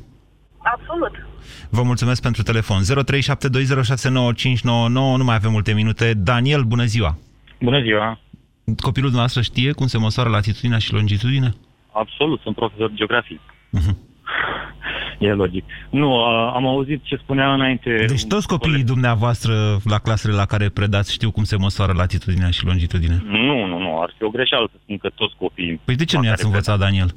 Absolut. 0.73 1.11
Vă 1.69 1.83
mulțumesc 1.83 2.21
pentru 2.21 2.43
telefon. 2.43 2.81
0372069599, 2.81 4.63
nu 5.17 5.23
mai 5.23 5.35
avem 5.35 5.51
multe 5.51 5.73
minute. 5.73 6.13
Daniel, 6.13 6.63
bună 6.63 6.83
ziua! 6.83 7.17
Bună 7.59 7.81
ziua! 7.81 8.19
Copilul 8.63 9.09
dumneavoastră 9.09 9.41
știe 9.41 9.71
cum 9.71 9.88
se 9.88 9.97
măsoară 9.97 10.29
latitudinea 10.29 10.77
și 10.77 10.93
longitudinea? 10.93 11.53
Absolut, 11.91 12.39
sunt 12.41 12.55
profesor 12.55 12.89
de 12.89 12.95
geografie. 12.95 13.39
E 15.19 15.34
logic. 15.34 15.63
Nu, 15.89 16.23
a, 16.23 16.53
am 16.53 16.65
auzit 16.65 17.03
ce 17.03 17.15
spunea 17.15 17.53
înainte... 17.53 18.05
Deci 18.07 18.25
toți 18.25 18.47
copiii 18.47 18.84
dumneavoastră 18.84 19.53
la 19.84 19.97
clasele 19.97 20.34
la 20.34 20.45
care 20.45 20.69
predați 20.69 21.13
știu 21.13 21.32
cum 21.32 21.43
se 21.43 21.57
măsoară 21.57 21.93
latitudinea 21.95 22.49
și 22.49 22.65
longitudinea? 22.65 23.17
Nu, 23.25 23.65
nu, 23.65 23.80
nu, 23.80 24.01
ar 24.01 24.13
fi 24.17 24.23
o 24.23 24.30
greșeală 24.30 24.67
să 24.71 24.78
spun 24.82 24.97
că 24.97 25.09
toți 25.15 25.36
copiii... 25.38 25.80
Păi 25.86 25.95
de 25.95 26.05
ce 26.05 26.17
nu 26.17 26.23
i-ați 26.23 26.45
învățat, 26.45 26.80
Daniel? 26.80 27.09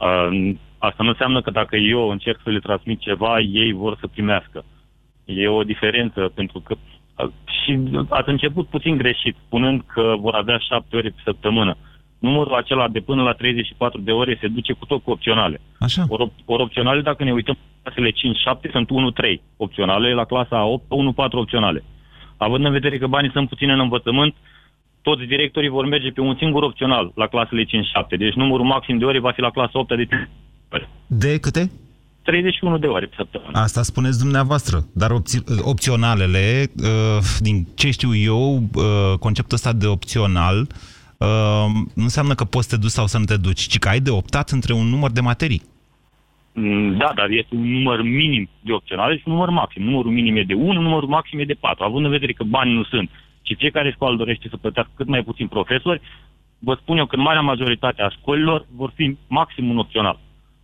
Uh, 0.00 0.54
asta 0.78 1.02
nu 1.02 1.08
înseamnă 1.08 1.40
că 1.42 1.50
dacă 1.50 1.76
eu 1.76 2.08
încerc 2.08 2.40
să 2.42 2.50
le 2.50 2.58
transmit 2.58 3.00
ceva, 3.00 3.40
ei 3.40 3.72
vor 3.72 3.96
să 4.00 4.06
primească. 4.06 4.64
E 5.24 5.48
o 5.48 5.62
diferență, 5.62 6.32
pentru 6.34 6.60
că 6.60 6.74
uh, 7.16 7.30
și 7.62 7.78
ați 8.08 8.28
început 8.28 8.66
puțin 8.66 8.96
greșit, 8.96 9.36
spunând 9.46 9.82
că 9.86 10.14
vor 10.18 10.34
avea 10.34 10.58
șapte 10.58 10.96
ore 10.96 11.08
pe 11.08 11.20
săptămână. 11.24 11.76
Numărul 12.18 12.54
acela 12.54 12.88
de 12.88 13.00
până 13.00 13.22
la 13.22 13.32
34 13.32 14.00
de 14.00 14.10
ore 14.10 14.38
se 14.40 14.48
duce 14.48 14.72
cu 14.72 14.84
tot 14.86 15.02
cu 15.02 15.10
opționale. 15.10 15.60
Așa. 15.78 16.04
Ori, 16.08 16.28
op- 16.28 16.44
ori 16.44 16.62
opționale, 16.62 17.00
dacă 17.00 17.24
ne 17.24 17.32
uităm, 17.32 17.56
clasele 17.82 18.10
5-7 18.10 18.70
sunt 18.70 18.88
1-3 18.88 19.40
opționale, 19.56 20.14
la 20.14 20.24
clasa 20.24 20.64
8, 20.64 20.84
1-4 20.84 20.88
opționale. 21.30 21.84
Având 22.36 22.64
în 22.64 22.72
vedere 22.72 22.98
că 22.98 23.06
banii 23.06 23.30
sunt 23.30 23.48
puțini 23.48 23.72
în 23.72 23.80
învățământ, 23.80 24.34
toți 25.02 25.24
directorii 25.24 25.68
vor 25.68 25.86
merge 25.86 26.10
pe 26.10 26.20
un 26.20 26.36
singur 26.38 26.62
opțional 26.62 27.12
la 27.14 27.26
clasele 27.26 27.64
5-7. 27.64 27.66
Deci 28.18 28.34
numărul 28.34 28.66
maxim 28.66 28.98
de 28.98 29.04
ore 29.04 29.18
va 29.18 29.30
fi 29.30 29.40
la 29.40 29.50
clasa 29.50 29.78
8 29.78 29.96
de 29.96 30.28
De 31.06 31.38
câte? 31.38 31.70
31 32.22 32.78
de 32.78 32.86
ore 32.86 33.06
pe 33.06 33.14
săptămână. 33.16 33.58
Asta 33.58 33.82
spuneți 33.82 34.18
dumneavoastră, 34.18 34.84
dar 34.94 35.10
opți- 35.10 35.44
opționalele, 35.62 36.66
uh, 36.82 37.18
din 37.38 37.66
ce 37.74 37.90
știu 37.90 38.14
eu, 38.14 38.54
uh, 38.56 39.18
conceptul 39.18 39.56
ăsta 39.56 39.72
de 39.72 39.86
opțional 39.86 40.66
uh, 41.18 41.66
nu 41.94 42.02
înseamnă 42.02 42.34
că 42.34 42.44
poți 42.44 42.68
să 42.68 42.74
te 42.74 42.82
duci 42.82 42.90
sau 42.90 43.06
să 43.06 43.18
nu 43.18 43.24
te 43.24 43.36
duci, 43.36 43.60
ci 43.60 43.78
că 43.78 43.88
ai 43.88 44.00
de 44.00 44.10
optat 44.10 44.50
între 44.50 44.72
un 44.72 44.86
număr 44.86 45.10
de 45.10 45.20
materii. 45.20 45.62
Mm, 46.52 46.96
Da, 46.96 47.12
dar 47.14 47.30
este 47.30 47.54
un 47.54 47.72
număr 47.72 48.02
minim 48.02 48.48
de 48.60 48.72
opționale 48.72 49.16
și 49.16 49.22
un 49.26 49.32
număr 49.32 49.50
maxim. 49.50 49.82
Numărul 49.82 50.10
minim 50.10 50.36
e 50.36 50.42
de 50.42 50.54
1, 50.54 50.80
numărul 50.80 51.08
maxim 51.08 51.38
e 51.38 51.44
de 51.44 51.54
4. 51.54 51.84
Având 51.84 52.04
în 52.04 52.10
vedere 52.10 52.32
că 52.32 52.44
banii 52.44 52.74
nu 52.74 52.84
sunt 52.84 53.10
și 53.42 53.54
fiecare 53.54 53.90
școală 53.90 54.16
dorește 54.16 54.46
să 54.50 54.56
plătească 54.56 54.92
cât 54.96 55.06
mai 55.06 55.22
puțin 55.22 55.46
profesori, 55.48 56.00
vă 56.58 56.78
spun 56.80 56.98
eu 56.98 57.06
că 57.06 57.16
în 57.16 57.22
marea 57.22 57.40
majoritate 57.40 58.02
a 58.02 58.08
școlilor 58.08 58.66
vor 58.74 58.92
fi 58.94 59.16
maxim 59.28 59.68
un 59.68 59.78
opțional. 59.78 60.18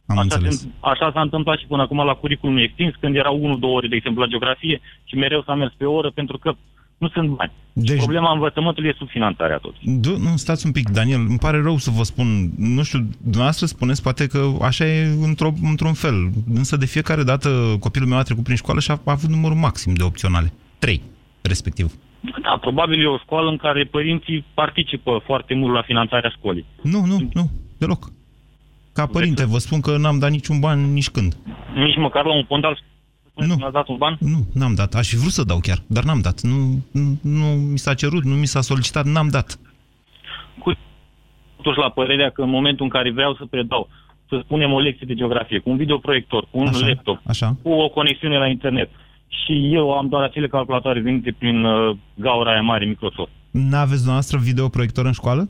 Am 0.07 0.19
așa, 0.19 0.21
înțeles. 0.23 0.61
se, 0.61 0.69
așa 0.81 1.11
s-a 1.13 1.21
întâmplat 1.21 1.59
și 1.59 1.67
până 1.67 1.83
acum 1.83 2.05
la 2.05 2.15
curriculum 2.15 2.57
extins, 2.57 2.95
când 3.01 3.17
erau 3.17 3.59
1-2 3.59 3.61
ore, 3.61 3.89
de 3.89 3.97
exemplu, 3.97 4.23
la 4.23 4.29
geografie 4.29 4.81
și 5.05 5.15
mereu 5.15 5.43
s-a 5.43 5.55
mers 5.55 5.73
pe 5.77 5.85
o 5.85 5.93
oră 5.93 6.11
pentru 6.11 6.39
că 6.39 6.55
nu 7.03 7.09
sunt 7.09 7.29
bani. 7.29 7.53
Deci... 7.73 7.97
Problema 7.97 8.33
învățământului 8.33 8.89
e 8.89 8.95
subfinanțarea 8.99 9.57
tot. 9.57 9.75
Du- 9.83 10.19
nu, 10.19 10.37
stați 10.37 10.67
un 10.67 10.73
pic, 10.73 10.89
Daniel, 10.89 11.21
îmi 11.29 11.39
pare 11.39 11.61
rău 11.63 11.77
să 11.77 11.91
vă 11.91 12.03
spun, 12.03 12.27
nu 12.57 12.83
știu, 12.83 12.99
dumneavoastră 13.21 13.67
spuneți 13.67 14.03
poate 14.03 14.27
că 14.27 14.41
așa 14.61 14.85
e 14.87 15.07
într-o, 15.23 15.51
într-un 15.63 15.93
fel, 15.93 16.31
însă 16.55 16.77
de 16.77 16.87
fiecare 16.87 17.23
dată 17.23 17.49
copilul 17.81 18.09
meu 18.09 18.19
a 18.19 18.23
trecut 18.23 18.45
prin 18.45 18.57
școală 18.57 18.81
și 18.81 18.91
a, 18.91 19.01
a 19.05 19.11
avut 19.11 19.31
numărul 19.31 19.57
maxim 19.57 19.93
de 19.95 20.03
opționale. 20.03 20.53
Trei, 20.79 21.03
respectiv. 21.43 21.93
Da, 22.43 22.59
probabil 22.61 23.03
e 23.03 23.07
o 23.07 23.19
școală 23.19 23.51
în 23.51 23.57
care 23.57 23.85
părinții 23.85 24.45
participă 24.55 25.23
foarte 25.25 25.55
mult 25.55 25.75
la 25.75 25.83
finanțarea 25.83 26.31
școlii. 26.37 26.65
Nu, 26.83 27.05
nu, 27.05 27.29
nu, 27.33 27.51
deloc. 27.79 28.11
Ca 28.93 29.07
părinte, 29.07 29.45
vă 29.47 29.59
spun 29.59 29.81
că 29.81 29.97
n-am 29.97 30.19
dat 30.19 30.31
niciun 30.31 30.61
ban 30.61 30.93
nici 30.93 31.11
când. 31.11 31.37
Nici 31.75 31.97
măcar 31.97 32.25
la 32.25 32.35
un 32.35 32.45
fondal 32.45 32.75
nu. 32.75 32.92
Nu 33.35 33.65
ați 33.65 33.73
dat 33.73 33.89
un 33.89 33.97
ban? 33.97 34.17
Nu, 34.21 34.47
n-am 34.55 34.75
dat. 34.75 34.95
Aș 34.95 35.09
fi 35.09 35.17
vrut 35.17 35.33
să 35.33 35.43
dau 35.43 35.59
chiar, 35.59 35.79
dar 35.87 36.05
n-am 36.05 36.21
dat. 36.21 36.41
Nu, 36.41 36.57
nu, 36.93 37.19
nu 37.23 37.45
mi 37.47 37.79
s-a 37.79 37.95
cerut, 37.95 38.25
nu 38.25 38.35
mi 38.35 38.47
s-a 38.47 38.61
solicitat, 38.61 39.05
n-am 39.05 39.29
dat. 39.29 39.59
Totuși 41.57 41.79
la 41.79 41.91
părerea 41.91 42.31
că 42.31 42.43
în 42.43 42.51
momentul 42.51 42.85
în 42.85 42.91
care 42.91 43.13
vreau 43.13 43.35
să 43.35 43.45
predau, 43.45 43.89
să 44.29 44.41
spunem 44.45 44.73
o 44.73 44.81
lecție 44.81 45.07
de 45.07 45.15
geografie, 45.15 45.59
cu 45.59 45.71
un 45.71 45.77
videoproiector, 45.77 46.47
cu 46.51 46.59
un 46.59 46.67
Așa, 46.67 46.87
laptop, 46.87 47.21
așa. 47.27 47.57
cu 47.63 47.71
o 47.71 47.89
conexiune 47.89 48.39
la 48.39 48.47
internet, 48.47 48.91
și 49.29 49.75
eu 49.75 49.93
am 49.93 50.09
doar 50.09 50.23
acele 50.23 50.49
calculatoare 50.49 51.01
venite 51.01 51.35
prin 51.39 51.65
uh, 51.65 51.97
gaura 52.15 52.51
aia 52.51 52.61
mare 52.61 52.85
Microsoft. 52.85 53.31
N-aveți 53.51 53.97
dumneavoastră 53.97 54.39
videoproiector 54.39 55.07
în 55.07 55.13
școală? 55.13 55.49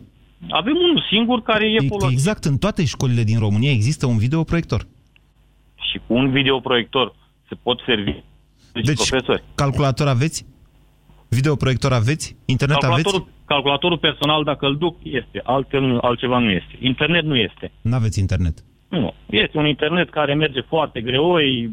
Avem 0.50 0.74
unul 0.74 1.04
singur 1.10 1.42
care 1.42 1.66
e 1.66 1.86
folosit. 1.88 2.10
Exact, 2.10 2.44
în 2.44 2.58
toate 2.58 2.84
școlile 2.84 3.22
din 3.22 3.38
România 3.38 3.70
există 3.70 4.06
un 4.06 4.18
videoproiector. 4.18 4.86
Și 5.90 6.00
cu 6.06 6.14
un 6.14 6.30
videoproiector 6.30 7.14
se 7.52 7.58
pot 7.62 7.78
servi 7.86 8.14
deci, 8.72 8.86
Deci, 8.86 9.08
profesori. 9.08 9.42
calculator 9.54 10.06
aveți? 10.08 10.46
Videoproiector 11.28 11.92
aveți? 11.92 12.36
Internet 12.44 12.82
aveți? 12.82 13.02
Calculatorul, 13.02 13.28
calculatorul 13.44 13.98
personal, 13.98 14.44
dacă 14.44 14.66
îl 14.66 14.76
duc, 14.76 14.96
este. 15.02 15.40
Altfel, 15.44 15.98
altceva 15.98 16.38
nu 16.38 16.50
este. 16.50 16.74
Internet 16.80 17.24
nu 17.24 17.36
este. 17.36 17.72
N-aveți 17.82 18.18
internet. 18.18 18.64
Nu. 18.88 19.14
Este 19.26 19.58
un 19.58 19.66
internet 19.66 20.10
care 20.10 20.34
merge 20.34 20.60
foarte 20.60 21.00
greoi. 21.00 21.70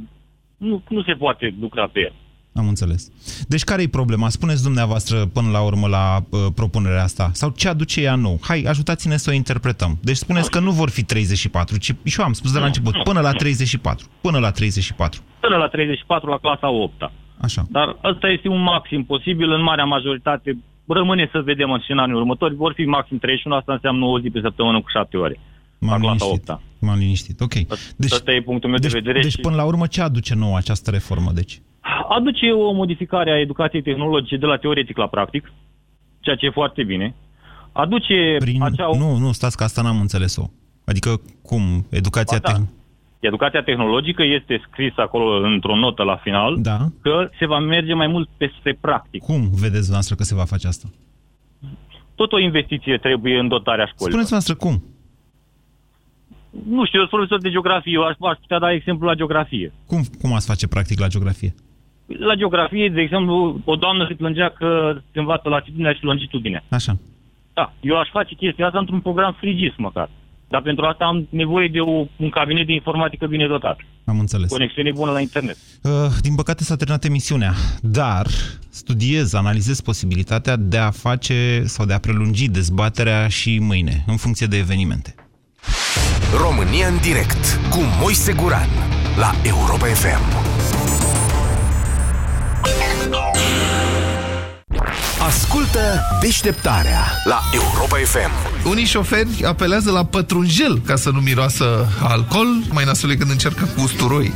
Nu, 0.57 0.83
nu 0.89 1.03
se 1.03 1.13
poate 1.13 1.55
lucra 1.59 1.87
pe 1.87 1.99
el. 1.99 2.13
Am 2.53 2.67
înțeles. 2.67 3.11
Deci 3.47 3.63
care 3.63 3.81
e 3.81 3.87
problema? 3.87 4.29
Spuneți 4.29 4.63
dumneavoastră 4.63 5.25
până 5.25 5.49
la 5.49 5.61
urmă 5.61 5.87
la 5.87 6.17
uh, 6.29 6.39
propunerea 6.55 7.03
asta. 7.03 7.29
Sau 7.33 7.49
ce 7.49 7.67
aduce 7.67 8.01
ea 8.01 8.15
nou? 8.15 8.39
Hai, 8.41 8.61
ajutați-ne 8.61 9.17
să 9.17 9.29
o 9.29 9.33
interpretăm. 9.33 9.97
Deci 10.01 10.15
spuneți 10.15 10.51
că 10.51 10.59
nu 10.59 10.71
vor 10.71 10.89
fi 10.89 11.03
34, 11.03 11.77
ci 11.77 11.95
și 12.03 12.19
eu 12.19 12.25
am 12.25 12.33
spus 12.33 12.51
de 12.51 12.59
la 12.59 12.65
început, 12.65 13.03
până 13.03 13.19
la 13.19 13.31
34. 13.31 14.07
Până 14.21 14.39
la 14.39 14.51
34. 14.51 15.21
Până 15.39 15.55
la 15.55 15.67
34 15.67 16.29
la 16.29 16.37
clasa 16.37 16.69
8 16.69 16.93
-a. 17.01 17.11
Așa. 17.41 17.65
Dar 17.69 17.97
ăsta 18.03 18.27
este 18.27 18.47
un 18.47 18.61
maxim 18.61 19.03
posibil. 19.03 19.51
În 19.51 19.63
marea 19.63 19.85
majoritate 19.85 20.57
rămâne 20.87 21.29
să 21.31 21.41
vedem 21.41 21.71
în 21.71 21.79
scenariul 21.79 22.17
următor. 22.17 22.53
Vor 22.55 22.73
fi 22.75 22.83
maxim 22.83 23.17
31, 23.17 23.55
asta 23.55 23.73
înseamnă 23.73 24.05
o 24.05 24.19
zi 24.19 24.29
pe 24.29 24.39
săptămână 24.43 24.81
cu 24.81 24.89
7 24.89 25.17
ore. 25.17 25.39
M-am 25.79 26.01
la 26.01 26.07
clasa 26.07 26.25
liniștit. 26.25 26.49
8 26.49 26.59
-a. 26.59 26.61
M-am 26.79 26.97
liniștit. 26.97 27.41
Ok. 27.41 27.53
Deci, 27.95 28.11
Asta 28.11 28.31
e 28.31 28.41
punctul 28.41 28.69
meu 28.69 28.79
Deci, 28.79 28.91
de 28.91 28.99
vedere. 28.99 29.21
deci 29.21 29.31
și 29.31 29.39
până 29.39 29.55
la 29.55 29.63
urmă 29.63 29.87
ce 29.87 30.01
aduce 30.01 30.35
nou 30.35 30.55
această 30.55 30.91
reformă? 30.91 31.31
Deci? 31.33 31.61
Aduce 32.09 32.51
o 32.51 32.71
modificare 32.71 33.31
a 33.31 33.39
educației 33.39 33.81
tehnologice 33.81 34.37
de 34.37 34.45
la 34.45 34.57
teoretic 34.57 34.97
la 34.97 35.07
practic, 35.07 35.51
ceea 36.19 36.35
ce 36.35 36.45
e 36.45 36.49
foarte 36.49 36.83
bine. 36.83 37.15
Aduce 37.71 38.35
Prin... 38.39 38.63
acea... 38.63 38.89
Nu, 38.97 39.17
nu, 39.17 39.31
stați 39.31 39.57
că 39.57 39.63
asta 39.63 39.81
n-am 39.81 39.99
înțeles-o. 39.99 40.43
Adică 40.85 41.21
cum? 41.41 41.85
Educația 41.89 42.37
Ba 42.37 42.43
da. 42.43 42.49
tehnologică? 42.49 42.77
Educația 43.19 43.61
tehnologică 43.63 44.23
este 44.23 44.61
scris 44.71 44.93
acolo 44.97 45.47
într-o 45.47 45.75
notă 45.75 46.03
la 46.03 46.15
final 46.15 46.61
Da. 46.61 46.77
că 47.01 47.29
se 47.39 47.45
va 47.45 47.59
merge 47.59 47.93
mai 47.93 48.07
mult 48.07 48.29
peste 48.37 48.77
practic. 48.81 49.21
Cum 49.23 49.41
vedeți 49.41 49.87
dumneavoastră 49.89 50.15
că 50.15 50.23
se 50.23 50.35
va 50.35 50.43
face 50.43 50.67
asta? 50.67 50.87
Tot 52.15 52.31
o 52.31 52.39
investiție 52.39 52.97
trebuie 52.97 53.39
în 53.39 53.47
dotarea 53.47 53.85
școlii. 53.85 54.11
Spuneți 54.11 54.31
noastră 54.31 54.55
cum? 54.55 54.83
Nu 56.49 56.85
știu, 56.85 56.99
eu 56.99 57.05
sunt 57.07 57.09
profesor 57.09 57.41
de 57.41 57.49
geografie, 57.49 57.93
eu 57.93 58.03
aș, 58.03 58.15
aș 58.19 58.37
putea 58.37 58.59
da 58.59 58.71
exemplu 58.73 59.07
la 59.07 59.13
geografie. 59.13 59.73
Cum, 59.85 60.01
cum 60.21 60.33
ați 60.33 60.47
face 60.47 60.67
practic 60.67 60.99
la 60.99 61.07
geografie? 61.07 61.53
La 62.17 62.35
geografie, 62.35 62.89
de 62.89 63.01
exemplu, 63.01 63.61
o 63.65 63.75
doamnă 63.75 64.05
se 64.07 64.13
plângea 64.13 64.49
că 64.49 64.97
se 65.11 65.19
învață 65.19 65.49
latitudinea 65.49 65.93
și 65.93 66.03
longitudinea. 66.03 66.63
Așa. 66.69 66.97
Da, 67.53 67.73
eu 67.81 67.97
aș 67.97 68.09
face 68.11 68.35
chestia 68.35 68.65
asta 68.65 68.79
într-un 68.79 68.99
program 68.99 69.35
frigis 69.39 69.73
măcar. 69.77 70.09
Dar 70.47 70.61
pentru 70.61 70.85
asta 70.85 71.05
am 71.05 71.27
nevoie 71.29 71.67
de 71.67 71.79
o, 71.79 72.05
un 72.15 72.29
cabinet 72.29 72.65
de 72.65 72.73
informatică 72.73 73.25
bine 73.27 73.47
dotat. 73.47 73.77
Am 74.05 74.19
înțeles. 74.19 74.49
Conexiune 74.49 74.91
bună 74.91 75.11
la 75.11 75.19
internet. 75.19 75.57
Uh, 75.83 75.91
din 76.21 76.35
păcate 76.35 76.63
s-a 76.63 76.75
terminat 76.75 77.03
emisiunea, 77.03 77.53
dar 77.81 78.25
studiez, 78.69 79.33
analizez 79.33 79.81
posibilitatea 79.81 80.55
de 80.55 80.77
a 80.77 80.91
face 80.91 81.61
sau 81.65 81.85
de 81.85 81.93
a 81.93 81.99
prelungi 81.99 82.49
dezbaterea 82.49 83.27
și 83.27 83.59
mâine, 83.59 84.03
în 84.07 84.17
funcție 84.17 84.47
de 84.47 84.57
evenimente. 84.57 85.15
România 86.41 86.87
în 86.87 86.97
direct 87.01 87.59
cu 87.69 87.79
Moise 88.01 88.33
Guran 88.33 88.69
la 89.17 89.31
Europa 89.43 89.85
FM. 89.85 90.48
Ascultă 95.27 96.01
deșteptarea 96.21 97.11
la 97.23 97.41
Europa 97.53 97.97
FM. 98.05 98.31
Unii 98.69 98.85
șoferi 98.85 99.43
apelează 99.45 99.91
la 99.91 100.03
pătrunjel 100.05 100.81
ca 100.85 100.95
să 100.95 101.09
nu 101.09 101.19
miroasă 101.19 101.87
alcool, 102.03 102.47
mai 102.69 102.83
nasole 102.83 103.15
când 103.15 103.31
încearcă 103.31 103.69
cu 103.75 103.81
usturoi. 103.81 104.31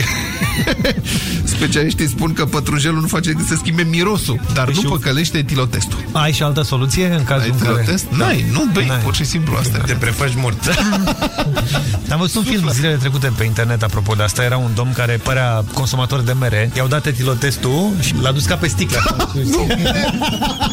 Specialiștii 1.44 2.08
spun 2.08 2.34
că 2.34 2.46
pătrunjelul 2.46 3.02
nu 3.02 3.08
face 3.08 3.30
decât 3.32 3.46
să 3.46 3.56
schimbe 3.56 3.84
mirosul, 3.84 4.40
dar 4.54 4.70
nu 4.72 4.82
păcălește 4.82 5.38
etilotestul. 5.38 5.98
Ai 6.12 6.32
și 6.32 6.44
altă 6.44 6.62
soluție 6.62 7.06
în 7.14 7.24
cazul 7.24 7.44
Ai 7.44 7.50
în 7.50 7.58
care... 7.58 7.72
etilotest? 7.72 8.06
N-ai, 8.10 8.46
nu 8.52 8.70
bei, 8.74 8.86
N-ai. 8.88 9.00
pur 9.00 9.16
și 9.16 9.24
simplu 9.26 9.56
asta. 9.60 9.78
Te 9.78 9.94
prefaci 9.94 10.34
mort. 10.36 10.64
Am 12.12 12.20
văzut 12.20 12.36
un 12.36 12.44
film 12.44 12.70
zilele 12.70 12.96
trecute 12.96 13.32
pe 13.38 13.44
internet 13.44 13.84
apropo 13.84 14.14
de 14.14 14.24
asta. 14.24 14.44
Era 14.44 14.58
un 14.58 14.72
domn 14.76 14.94
care 14.94 15.20
părea 15.24 15.64
consumator 15.74 16.20
de 16.20 16.34
mere. 16.40 16.72
I-au 16.76 16.88
dat 16.88 17.06
etilotestul 17.06 17.92
și 18.00 18.14
l-a 18.22 18.32
dus 18.32 18.46
ca 18.46 18.56
pe 18.56 18.68
sticlă. 18.68 19.28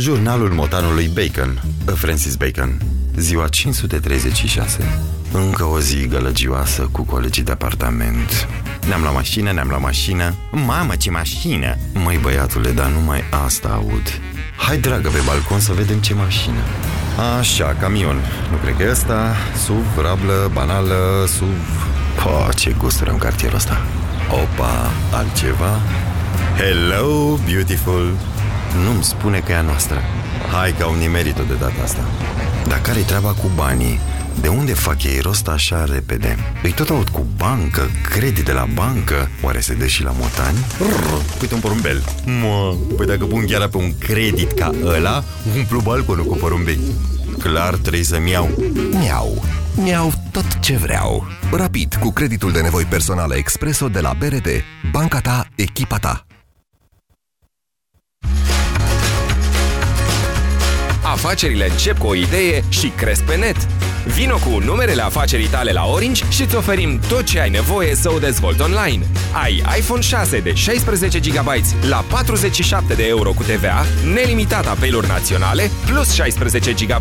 Jurnalul 0.00 0.52
motanului 0.52 1.10
Bacon, 1.14 1.62
Francis 1.94 2.34
Bacon, 2.36 2.82
ziua 3.16 3.48
536. 3.48 5.00
Încă 5.32 5.64
o 5.64 5.80
zi 5.80 6.06
gălăgioasă 6.06 6.88
cu 6.92 7.02
colegii 7.02 7.42
de 7.42 7.52
apartament. 7.52 8.48
Ne-am 8.88 9.00
luat 9.00 9.14
mașină, 9.14 9.52
ne-am 9.52 9.68
luat 9.68 9.80
mașină. 9.80 10.34
Mamă, 10.50 10.96
ce 10.96 11.10
mașină! 11.10 11.76
Măi, 11.94 12.18
băiatule, 12.22 12.70
dar 12.70 12.90
numai 12.90 13.24
asta 13.44 13.68
aud. 13.68 14.20
Hai, 14.56 14.78
dragă, 14.78 15.08
pe 15.08 15.22
balcon 15.26 15.60
să 15.60 15.72
vedem 15.72 15.98
ce 15.98 16.14
mașină. 16.14 16.60
Așa, 17.38 17.76
camion. 17.80 18.16
Nu 18.50 18.56
cred 18.56 18.76
că 18.76 18.82
e 18.82 18.90
ăsta. 18.90 19.36
SUV, 19.64 19.98
rablă, 20.02 20.50
banală, 20.52 21.24
SUV... 21.26 21.88
Po, 22.22 22.52
ce 22.52 22.74
gusturi 22.78 23.10
în 23.10 23.18
cartierul 23.18 23.56
ăsta. 23.56 23.86
Opa, 24.30 24.90
altceva? 25.10 25.80
Hello, 26.56 27.38
beautiful! 27.44 28.16
Nu-mi 28.84 29.04
spune 29.04 29.38
că 29.38 29.52
e 29.52 29.56
a 29.56 29.60
noastră. 29.60 30.00
Hai 30.52 30.74
că 30.78 30.82
au 30.82 30.94
nimerit-o 30.94 31.42
de 31.42 31.54
data 31.54 31.82
asta. 31.82 32.04
Dar 32.66 32.80
care-i 32.80 33.02
treaba 33.02 33.28
cu 33.28 33.50
banii? 33.54 34.00
De 34.40 34.48
unde 34.48 34.74
fac 34.74 35.02
ei 35.02 35.20
rost 35.20 35.48
așa 35.48 35.84
repede? 35.84 36.36
Îi 36.62 36.72
tot 36.72 36.88
aud 36.88 37.08
cu 37.08 37.26
bancă, 37.36 37.90
credit 38.02 38.44
de 38.44 38.52
la 38.52 38.68
bancă 38.74 39.28
Oare 39.42 39.60
se 39.60 39.74
dă 39.74 39.86
și 39.86 40.02
la 40.02 40.12
motani? 40.18 40.58
Rrr, 40.78 41.40
uite 41.40 41.54
un 41.54 41.60
porumbel 41.60 42.02
Mă, 42.24 42.76
păi 42.96 43.06
dacă 43.06 43.24
pun 43.24 43.44
chiar 43.46 43.68
pe 43.68 43.76
un 43.76 43.98
credit 43.98 44.52
ca 44.52 44.70
ăla 44.84 45.24
Umplu 45.56 45.80
balconul 45.80 46.24
cu 46.24 46.36
porumbei 46.36 46.80
Clar 47.38 47.74
trebuie 47.74 48.04
să-mi 48.04 48.30
iau 48.30 48.50
Miau. 48.90 49.44
Miau 49.74 50.12
tot 50.30 50.58
ce 50.60 50.76
vreau. 50.76 51.26
Rapid, 51.52 51.94
cu 52.00 52.12
creditul 52.12 52.52
de 52.52 52.60
nevoi 52.60 52.84
personale 52.84 53.34
Expreso 53.34 53.88
de 53.88 54.00
la 54.00 54.14
BRD. 54.18 54.48
Banca 54.90 55.20
ta, 55.20 55.46
echipa 55.54 55.98
ta. 55.98 56.26
Afacerile 61.12 61.70
încep 61.70 61.98
cu 61.98 62.06
o 62.06 62.14
idee 62.14 62.64
și 62.68 62.88
cresc 62.88 63.22
pe 63.22 63.36
net. 63.36 63.56
Vino 64.06 64.36
cu 64.36 64.58
numerele 64.64 65.02
afacerii 65.02 65.46
tale 65.46 65.72
la 65.72 65.84
Orange 65.84 66.24
și 66.28 66.42
îți 66.42 66.56
oferim 66.56 67.00
tot 67.08 67.24
ce 67.24 67.40
ai 67.40 67.50
nevoie 67.50 67.94
să 67.94 68.12
o 68.12 68.18
dezvolți 68.18 68.62
online. 68.62 69.06
Ai 69.42 69.62
iPhone 69.78 70.00
6 70.00 70.38
de 70.38 70.54
16 70.54 71.18
GB 71.18 71.48
la 71.88 72.04
47 72.08 72.94
de 72.94 73.06
euro 73.06 73.32
cu 73.32 73.42
TVA, 73.42 73.84
nelimitat 74.14 74.66
apeluri 74.66 75.06
naționale, 75.06 75.70
plus 75.86 76.12
16 76.12 76.72
GB 76.72 76.90